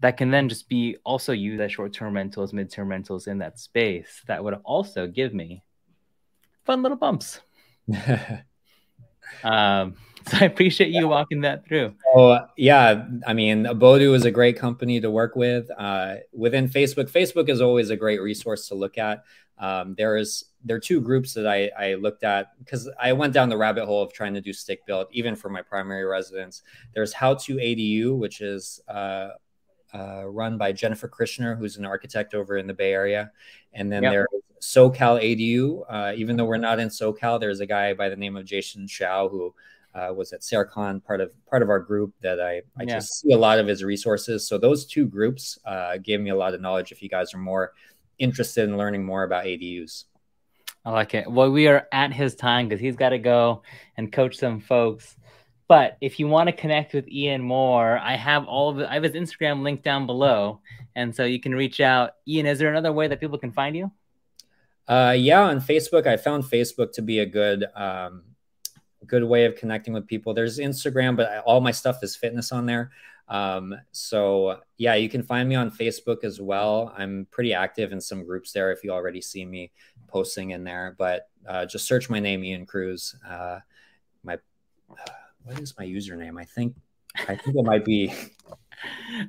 that 0.00 0.16
can 0.16 0.30
then 0.30 0.48
just 0.48 0.68
be 0.68 0.96
also 1.04 1.32
used 1.32 1.60
as 1.60 1.72
short-term 1.72 2.14
rentals, 2.14 2.52
mid-term 2.52 2.88
rentals 2.88 3.26
in 3.26 3.38
that 3.38 3.58
space 3.58 4.22
that 4.26 4.42
would 4.42 4.54
also 4.64 5.06
give 5.06 5.32
me 5.32 5.62
fun 6.64 6.82
little 6.82 6.98
bumps. 6.98 7.40
um, 9.44 9.94
so 10.28 10.38
I 10.40 10.44
appreciate 10.44 10.90
you 10.90 11.08
walking 11.08 11.40
that 11.42 11.66
through. 11.66 11.94
Oh 12.14 12.38
yeah, 12.56 13.06
I 13.26 13.32
mean, 13.32 13.64
Abodu 13.64 14.14
is 14.14 14.24
a 14.24 14.30
great 14.30 14.58
company 14.58 15.00
to 15.00 15.10
work 15.10 15.36
with. 15.36 15.68
Uh, 15.76 16.16
within 16.32 16.68
Facebook, 16.68 17.10
Facebook 17.10 17.48
is 17.48 17.60
always 17.60 17.90
a 17.90 17.96
great 17.96 18.20
resource 18.20 18.68
to 18.68 18.74
look 18.74 18.98
at. 18.98 19.24
Um, 19.58 19.94
there 19.96 20.16
is 20.16 20.44
there 20.64 20.76
are 20.76 20.80
two 20.80 21.00
groups 21.00 21.34
that 21.34 21.46
I, 21.46 21.70
I 21.78 21.94
looked 21.94 22.24
at 22.24 22.58
because 22.58 22.88
I 23.00 23.12
went 23.12 23.32
down 23.32 23.48
the 23.48 23.56
rabbit 23.56 23.86
hole 23.86 24.02
of 24.02 24.12
trying 24.12 24.34
to 24.34 24.40
do 24.40 24.52
stick 24.52 24.86
built 24.86 25.08
even 25.12 25.34
for 25.34 25.48
my 25.48 25.62
primary 25.62 26.04
residence. 26.04 26.62
There's 26.94 27.12
How 27.12 27.34
to 27.34 27.56
ADU, 27.56 28.16
which 28.16 28.40
is 28.40 28.80
uh, 28.88 29.28
uh, 29.94 30.24
run 30.26 30.56
by 30.56 30.72
Jennifer 30.72 31.08
Krishner, 31.08 31.58
who's 31.58 31.76
an 31.76 31.84
architect 31.84 32.34
over 32.34 32.56
in 32.56 32.66
the 32.66 32.74
Bay 32.74 32.92
Area, 32.92 33.30
and 33.72 33.90
then 33.90 34.02
yep. 34.02 34.12
there's 34.12 34.41
SoCal 34.62 35.20
ADU. 35.20 35.82
Uh, 35.88 36.12
even 36.16 36.36
though 36.36 36.44
we're 36.44 36.56
not 36.56 36.78
in 36.78 36.88
SoCal, 36.88 37.40
there's 37.40 37.60
a 37.60 37.66
guy 37.66 37.92
by 37.92 38.08
the 38.08 38.16
name 38.16 38.36
of 38.36 38.44
Jason 38.44 38.86
Shao 38.86 39.28
who 39.28 39.52
uh, 39.94 40.12
was 40.14 40.32
at 40.32 40.42
Sercon, 40.42 41.00
part 41.00 41.20
of 41.20 41.32
part 41.46 41.62
of 41.62 41.68
our 41.68 41.80
group 41.80 42.14
that 42.22 42.40
I, 42.40 42.62
I 42.78 42.84
yeah. 42.84 42.94
just 42.94 43.20
see 43.20 43.32
a 43.32 43.38
lot 43.38 43.58
of 43.58 43.66
his 43.66 43.82
resources. 43.84 44.46
So 44.46 44.56
those 44.56 44.86
two 44.86 45.06
groups 45.06 45.58
uh, 45.66 45.98
gave 45.98 46.20
me 46.20 46.30
a 46.30 46.36
lot 46.36 46.54
of 46.54 46.60
knowledge. 46.60 46.92
If 46.92 47.02
you 47.02 47.08
guys 47.08 47.34
are 47.34 47.38
more 47.38 47.72
interested 48.18 48.68
in 48.68 48.78
learning 48.78 49.04
more 49.04 49.24
about 49.24 49.44
ADUs. 49.44 50.04
I 50.84 50.90
like 50.90 51.14
it. 51.14 51.30
Well, 51.30 51.50
we 51.50 51.66
are 51.66 51.86
at 51.92 52.12
his 52.12 52.34
time 52.34 52.68
because 52.68 52.80
he's 52.80 52.96
got 52.96 53.10
to 53.10 53.18
go 53.18 53.62
and 53.96 54.12
coach 54.12 54.36
some 54.36 54.60
folks. 54.60 55.16
But 55.68 55.96
if 56.00 56.18
you 56.18 56.28
want 56.28 56.48
to 56.48 56.52
connect 56.52 56.92
with 56.92 57.08
Ian 57.08 57.42
more, 57.42 57.98
I 57.98 58.14
have 58.16 58.46
all 58.46 58.70
of 58.70 58.76
the, 58.76 58.90
I 58.90 58.94
have 58.94 59.02
his 59.02 59.12
Instagram 59.12 59.62
link 59.62 59.82
down 59.82 60.06
below, 60.06 60.60
and 60.94 61.14
so 61.14 61.24
you 61.24 61.40
can 61.40 61.54
reach 61.54 61.80
out. 61.80 62.12
Ian, 62.28 62.46
is 62.46 62.58
there 62.58 62.70
another 62.70 62.92
way 62.92 63.08
that 63.08 63.20
people 63.20 63.38
can 63.38 63.52
find 63.52 63.74
you? 63.74 63.90
Uh, 64.88 65.14
yeah, 65.16 65.42
on 65.42 65.60
Facebook, 65.60 66.06
I 66.06 66.16
found 66.16 66.44
Facebook 66.44 66.92
to 66.92 67.02
be 67.02 67.20
a 67.20 67.26
good 67.26 67.64
um, 67.74 68.24
good 69.06 69.24
way 69.24 69.44
of 69.44 69.56
connecting 69.56 69.94
with 69.94 70.06
people. 70.06 70.34
There's 70.34 70.58
Instagram, 70.58 71.16
but 71.16 71.42
all 71.44 71.60
my 71.60 71.70
stuff 71.70 72.02
is 72.02 72.16
fitness 72.16 72.52
on 72.52 72.66
there. 72.66 72.90
Um, 73.28 73.74
so 73.92 74.60
yeah, 74.76 74.94
you 74.94 75.08
can 75.08 75.22
find 75.22 75.48
me 75.48 75.54
on 75.54 75.70
Facebook 75.70 76.24
as 76.24 76.40
well. 76.40 76.92
I'm 76.96 77.26
pretty 77.30 77.54
active 77.54 77.92
in 77.92 78.00
some 78.00 78.24
groups 78.24 78.52
there 78.52 78.72
if 78.72 78.84
you 78.84 78.90
already 78.90 79.20
see 79.20 79.44
me 79.44 79.72
posting 80.08 80.50
in 80.50 80.64
there, 80.64 80.94
but 80.98 81.28
uh, 81.48 81.64
just 81.64 81.86
search 81.86 82.10
my 82.10 82.20
name, 82.20 82.44
Ian 82.44 82.66
Cruz. 82.66 83.14
Uh, 83.26 83.60
my, 84.22 84.34
uh, 84.90 85.12
what 85.44 85.58
is 85.60 85.74
my 85.78 85.86
username? 85.86 86.40
I 86.40 86.44
think, 86.44 86.76
I 87.16 87.36
think 87.36 87.56
it 87.56 87.64
might 87.64 87.84
be. 87.84 88.12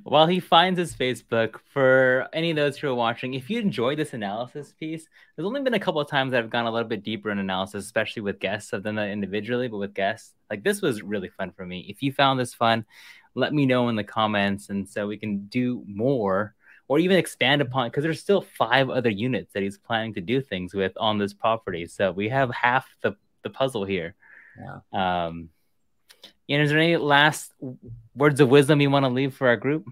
While 0.04 0.28
he 0.28 0.40
finds 0.40 0.80
his 0.80 0.96
Facebook, 0.96 1.60
for 1.72 2.28
any 2.34 2.50
of 2.50 2.56
those 2.56 2.78
who 2.78 2.88
are 2.88 2.96
watching, 2.96 3.34
if 3.34 3.50
you 3.50 3.60
enjoyed 3.60 4.00
this 4.00 4.14
analysis 4.14 4.74
piece, 4.80 5.08
there's 5.36 5.46
only 5.46 5.62
been 5.62 5.74
a 5.74 5.80
couple 5.80 6.02
of 6.02 6.10
times 6.10 6.32
that 6.32 6.44
I've 6.44 6.50
gone 6.50 6.66
a 6.66 6.72
little 6.72 6.88
bit 6.88 7.04
deeper 7.04 7.30
in 7.30 7.40
analysis, 7.40 7.86
especially 7.86 8.22
with 8.22 8.40
guests. 8.40 8.74
I've 8.74 8.84
done 8.84 8.96
that 8.96 9.10
individually, 9.10 9.68
but 9.68 9.78
with 9.78 9.94
guests, 9.94 10.34
like 10.50 10.64
this 10.64 10.82
was 10.82 11.02
really 11.02 11.30
fun 11.30 11.52
for 11.52 11.66
me. 11.66 11.86
If 11.90 12.02
you 12.02 12.12
found 12.12 12.40
this 12.40 12.54
fun, 12.54 12.86
let 13.36 13.54
me 13.54 13.66
know 13.66 13.90
in 13.90 13.96
the 13.96 14.04
comments 14.04 14.70
and 14.70 14.88
so 14.88 15.08
we 15.08 15.18
can 15.18 15.46
do 15.48 15.84
more 15.88 16.56
or 16.88 17.00
even 17.00 17.18
expand 17.18 17.62
upon 17.62 17.88
because 17.88 18.04
there's 18.04 18.20
still 18.20 18.42
five 18.42 18.90
other 18.90 19.10
units 19.10 19.54
that 19.54 19.64
he's 19.64 19.78
planning 19.78 20.14
to 20.14 20.22
do 20.22 20.42
things 20.42 20.74
with 20.74 20.94
on 20.98 21.18
this 21.18 21.34
property 21.34 21.86
so 21.86 22.12
we 22.12 22.30
have 22.30 22.52
half 22.52 22.88
the, 23.02 23.16
the 23.44 23.50
puzzle 23.50 23.86
here 23.86 24.16
yeah. 24.60 25.26
um 25.28 25.50
and 26.54 26.64
is 26.64 26.70
there 26.70 26.80
any 26.80 26.98
last 26.98 27.52
words 28.16 28.40
of 28.40 28.50
wisdom 28.50 28.82
you 28.82 28.90
want 28.90 29.04
to 29.04 29.10
leave 29.10 29.34
for 29.34 29.48
our 29.48 29.58
group 29.58 29.86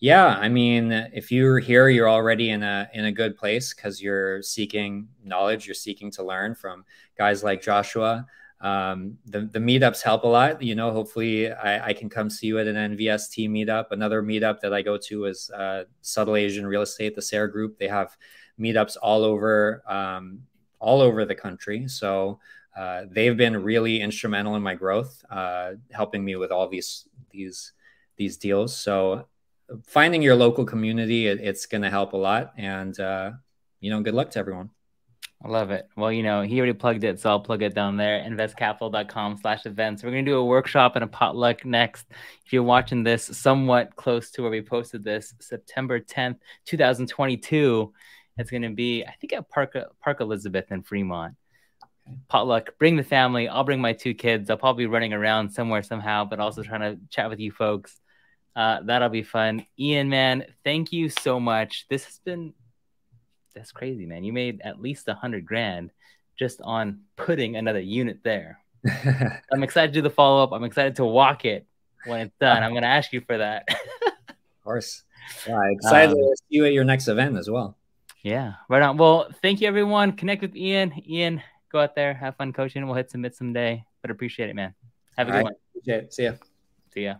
yeah 0.00 0.26
i 0.40 0.48
mean 0.48 0.92
if 1.12 1.30
you're 1.30 1.58
here 1.58 1.88
you're 1.88 2.08
already 2.08 2.50
in 2.50 2.62
a 2.62 2.88
in 2.92 3.06
a 3.06 3.12
good 3.12 3.36
place 3.36 3.72
because 3.72 4.02
you're 4.02 4.42
seeking 4.42 5.08
knowledge 5.24 5.66
you're 5.66 5.74
seeking 5.74 6.10
to 6.10 6.22
learn 6.22 6.54
from 6.54 6.84
guys 7.16 7.42
like 7.42 7.62
joshua 7.62 8.26
um, 8.60 9.18
the, 9.26 9.42
the 9.42 9.58
meetups 9.58 10.02
help 10.02 10.24
a 10.24 10.28
lot. 10.28 10.62
You 10.62 10.74
know, 10.74 10.90
hopefully 10.90 11.52
I, 11.52 11.88
I, 11.88 11.92
can 11.92 12.08
come 12.08 12.30
see 12.30 12.46
you 12.46 12.58
at 12.58 12.66
an 12.66 12.96
NVST 12.96 13.50
meetup. 13.50 13.90
Another 13.90 14.22
meetup 14.22 14.60
that 14.60 14.72
I 14.72 14.80
go 14.80 14.96
to 14.96 15.26
is 15.26 15.50
uh, 15.50 15.84
Subtle 16.00 16.36
Asian 16.36 16.66
Real 16.66 16.80
Estate, 16.80 17.14
the 17.14 17.22
SARE 17.22 17.48
group. 17.48 17.78
They 17.78 17.88
have 17.88 18.16
meetups 18.58 18.96
all 19.02 19.24
over, 19.24 19.82
um, 19.86 20.40
all 20.78 21.02
over 21.02 21.26
the 21.26 21.34
country. 21.34 21.86
So 21.86 22.40
uh, 22.76 23.02
they've 23.10 23.36
been 23.36 23.62
really 23.62 24.00
instrumental 24.00 24.56
in 24.56 24.62
my 24.62 24.74
growth, 24.74 25.24
uh, 25.30 25.72
helping 25.90 26.24
me 26.24 26.36
with 26.36 26.50
all 26.50 26.68
these, 26.68 27.08
these, 27.30 27.72
these 28.16 28.36
deals. 28.36 28.76
So 28.76 29.26
finding 29.86 30.22
your 30.22 30.36
local 30.36 30.64
community, 30.64 31.26
it, 31.26 31.40
it's 31.40 31.66
going 31.66 31.82
to 31.82 31.90
help 31.90 32.12
a 32.12 32.16
lot. 32.16 32.52
And, 32.56 32.98
uh, 32.98 33.32
you 33.80 33.90
know, 33.90 34.00
good 34.02 34.14
luck 34.14 34.30
to 34.32 34.38
everyone. 34.38 34.70
I 35.44 35.48
love 35.48 35.70
it. 35.70 35.88
Well, 35.96 36.10
you 36.10 36.22
know, 36.22 36.42
he 36.42 36.58
already 36.58 36.72
plugged 36.72 37.04
it, 37.04 37.20
so 37.20 37.28
I'll 37.30 37.40
plug 37.40 37.62
it 37.62 37.74
down 37.74 37.96
there. 37.96 38.20
Investcapital.com 38.20 39.36
slash 39.36 39.66
events. 39.66 40.02
We're 40.02 40.10
gonna 40.10 40.22
do 40.22 40.38
a 40.38 40.44
workshop 40.44 40.96
and 40.96 41.04
a 41.04 41.06
potluck 41.06 41.64
next. 41.64 42.06
If 42.44 42.52
you're 42.52 42.62
watching 42.62 43.02
this 43.02 43.24
somewhat 43.24 43.94
close 43.96 44.30
to 44.32 44.42
where 44.42 44.50
we 44.50 44.62
posted 44.62 45.04
this, 45.04 45.34
September 45.40 46.00
10th, 46.00 46.38
2022. 46.64 47.92
It's 48.38 48.50
gonna 48.50 48.70
be, 48.70 49.04
I 49.04 49.14
think 49.20 49.34
at 49.34 49.48
Park 49.50 49.76
Park 50.02 50.20
Elizabeth 50.20 50.72
in 50.72 50.82
Fremont. 50.82 51.34
Potluck, 52.28 52.78
bring 52.78 52.96
the 52.96 53.04
family. 53.04 53.48
I'll 53.48 53.64
bring 53.64 53.80
my 53.80 53.92
two 53.92 54.14
kids. 54.14 54.50
I'll 54.50 54.56
probably 54.56 54.84
be 54.84 54.90
running 54.90 55.12
around 55.12 55.50
somewhere 55.50 55.82
somehow, 55.82 56.24
but 56.24 56.40
also 56.40 56.62
trying 56.62 56.80
to 56.80 57.00
chat 57.10 57.28
with 57.28 57.40
you 57.40 57.50
folks. 57.50 58.00
Uh, 58.54 58.80
that'll 58.84 59.08
be 59.08 59.22
fun. 59.22 59.66
Ian, 59.78 60.08
man, 60.08 60.44
thank 60.64 60.92
you 60.92 61.08
so 61.08 61.38
much. 61.38 61.86
This 61.90 62.04
has 62.04 62.20
been 62.24 62.54
that's 63.56 63.72
crazy, 63.72 64.06
man. 64.06 64.22
You 64.22 64.32
made 64.32 64.60
at 64.62 64.80
least 64.80 65.08
a 65.08 65.14
hundred 65.14 65.46
grand 65.46 65.90
just 66.38 66.60
on 66.62 67.00
putting 67.16 67.56
another 67.56 67.80
unit 67.80 68.18
there. 68.22 68.60
I'm 69.52 69.62
excited 69.62 69.88
to 69.88 69.98
do 69.98 70.02
the 70.02 70.10
follow 70.10 70.42
up. 70.44 70.52
I'm 70.52 70.64
excited 70.64 70.96
to 70.96 71.04
walk 71.04 71.44
it 71.44 71.66
when 72.04 72.20
it's 72.20 72.34
done. 72.38 72.62
I'm 72.62 72.70
going 72.72 72.82
to 72.82 72.88
ask 72.88 73.12
you 73.12 73.22
for 73.22 73.38
that. 73.38 73.64
of 73.68 74.34
course. 74.62 75.02
Yeah, 75.44 75.60
excited 75.72 76.10
um, 76.10 76.14
to 76.14 76.36
see 76.38 76.44
you 76.50 76.66
at 76.66 76.72
your 76.72 76.84
next 76.84 77.08
event 77.08 77.36
as 77.36 77.50
well. 77.50 77.76
Yeah, 78.22 78.52
right 78.68 78.80
on. 78.80 78.96
Well, 78.96 79.28
thank 79.42 79.60
you, 79.60 79.66
everyone. 79.66 80.12
Connect 80.12 80.40
with 80.40 80.54
Ian. 80.54 80.92
Ian, 81.04 81.42
go 81.76 81.82
out 81.82 81.94
there, 81.94 82.14
have 82.14 82.36
fun 82.36 82.52
coaching. 82.52 82.84
We'll 82.86 82.94
hit 82.94 83.10
submit 83.10 83.34
someday, 83.34 83.84
but 84.02 84.10
appreciate 84.10 84.50
it, 84.50 84.56
man. 84.56 84.74
Have 85.16 85.28
a 85.28 85.30
All 85.30 85.32
good 85.32 85.38
right. 85.38 85.44
one. 85.44 85.54
Appreciate 85.70 86.04
it. 86.04 86.14
See 86.14 86.24
ya. 86.24 86.32
See 86.92 87.04
ya. 87.04 87.14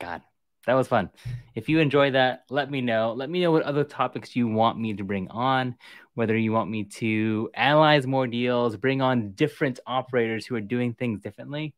God 0.00 0.22
that 0.66 0.74
was 0.74 0.88
fun. 0.88 1.10
If 1.54 1.68
you 1.68 1.80
enjoy 1.80 2.12
that, 2.12 2.44
let 2.48 2.70
me 2.70 2.80
know. 2.80 3.12
Let 3.14 3.28
me 3.28 3.40
know 3.40 3.50
what 3.50 3.64
other 3.64 3.84
topics 3.84 4.36
you 4.36 4.46
want 4.46 4.78
me 4.78 4.94
to 4.94 5.04
bring 5.04 5.28
on, 5.28 5.76
whether 6.14 6.36
you 6.36 6.52
want 6.52 6.70
me 6.70 6.84
to 6.84 7.50
analyze 7.54 8.06
more 8.06 8.26
deals, 8.26 8.76
bring 8.76 9.02
on 9.02 9.32
different 9.32 9.80
operators 9.86 10.46
who 10.46 10.54
are 10.54 10.60
doing 10.60 10.94
things 10.94 11.20
differently. 11.20 11.74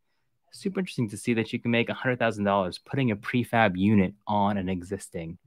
Super 0.53 0.81
interesting 0.81 1.09
to 1.11 1.17
see 1.17 1.35
that 1.35 1.53
you 1.53 1.59
can 1.59 1.71
make 1.71 1.89
$100,000 1.89 2.79
putting 2.85 3.11
a 3.11 3.17
prefab 3.17 3.77
unit 3.77 4.15
on 4.27 4.59
an 4.59 4.69
existing 4.69 5.39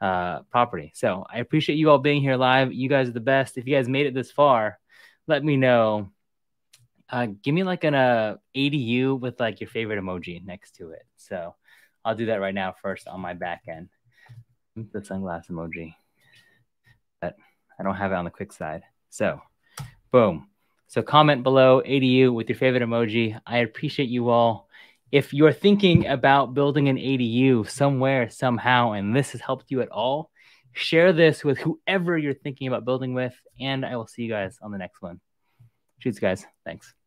uh, 0.00 0.40
property. 0.50 0.92
So 0.94 1.26
I 1.28 1.38
appreciate 1.38 1.76
you 1.76 1.90
all 1.90 1.98
being 1.98 2.22
here 2.22 2.36
live. 2.36 2.72
You 2.72 2.88
guys 2.88 3.08
are 3.08 3.12
the 3.12 3.20
best. 3.20 3.58
If 3.58 3.66
you 3.66 3.74
guys 3.74 3.88
made 3.88 4.06
it 4.06 4.14
this 4.14 4.30
far, 4.30 4.78
let 5.26 5.44
me 5.44 5.56
know. 5.56 6.10
Uh, 7.10 7.28
give 7.42 7.54
me 7.54 7.62
like 7.62 7.84
an 7.84 7.94
uh, 7.94 8.36
ADU 8.54 9.18
with 9.18 9.40
like 9.40 9.60
your 9.60 9.70
favorite 9.70 10.02
emoji 10.02 10.44
next 10.44 10.76
to 10.76 10.90
it. 10.90 11.06
So 11.16 11.54
I'll 12.04 12.14
do 12.14 12.26
that 12.26 12.40
right 12.40 12.54
now 12.54 12.74
first 12.80 13.08
on 13.08 13.20
my 13.20 13.34
back 13.34 13.62
end. 13.68 13.88
The 14.76 15.00
sunglass 15.00 15.50
emoji. 15.50 15.94
But 17.20 17.36
I 17.78 17.82
don't 17.82 17.96
have 17.96 18.12
it 18.12 18.16
on 18.16 18.24
the 18.24 18.30
quick 18.30 18.52
side. 18.52 18.82
So, 19.10 19.40
boom. 20.12 20.48
So 20.86 21.02
comment 21.02 21.42
below 21.42 21.82
ADU 21.82 22.32
with 22.32 22.48
your 22.48 22.56
favorite 22.56 22.82
emoji. 22.82 23.38
I 23.46 23.58
appreciate 23.58 24.08
you 24.08 24.28
all. 24.28 24.67
If 25.10 25.32
you're 25.32 25.52
thinking 25.52 26.06
about 26.06 26.54
building 26.54 26.88
an 26.88 26.96
ADU 26.96 27.68
somewhere, 27.68 28.28
somehow, 28.28 28.92
and 28.92 29.16
this 29.16 29.32
has 29.32 29.40
helped 29.40 29.70
you 29.70 29.80
at 29.80 29.88
all, 29.88 30.30
share 30.72 31.12
this 31.12 31.42
with 31.42 31.58
whoever 31.58 32.16
you're 32.18 32.34
thinking 32.34 32.68
about 32.68 32.84
building 32.84 33.14
with. 33.14 33.34
And 33.60 33.86
I 33.86 33.96
will 33.96 34.06
see 34.06 34.22
you 34.22 34.30
guys 34.30 34.58
on 34.62 34.70
the 34.70 34.78
next 34.78 35.00
one. 35.00 35.20
Cheers, 36.00 36.18
guys. 36.18 36.46
Thanks. 36.64 36.97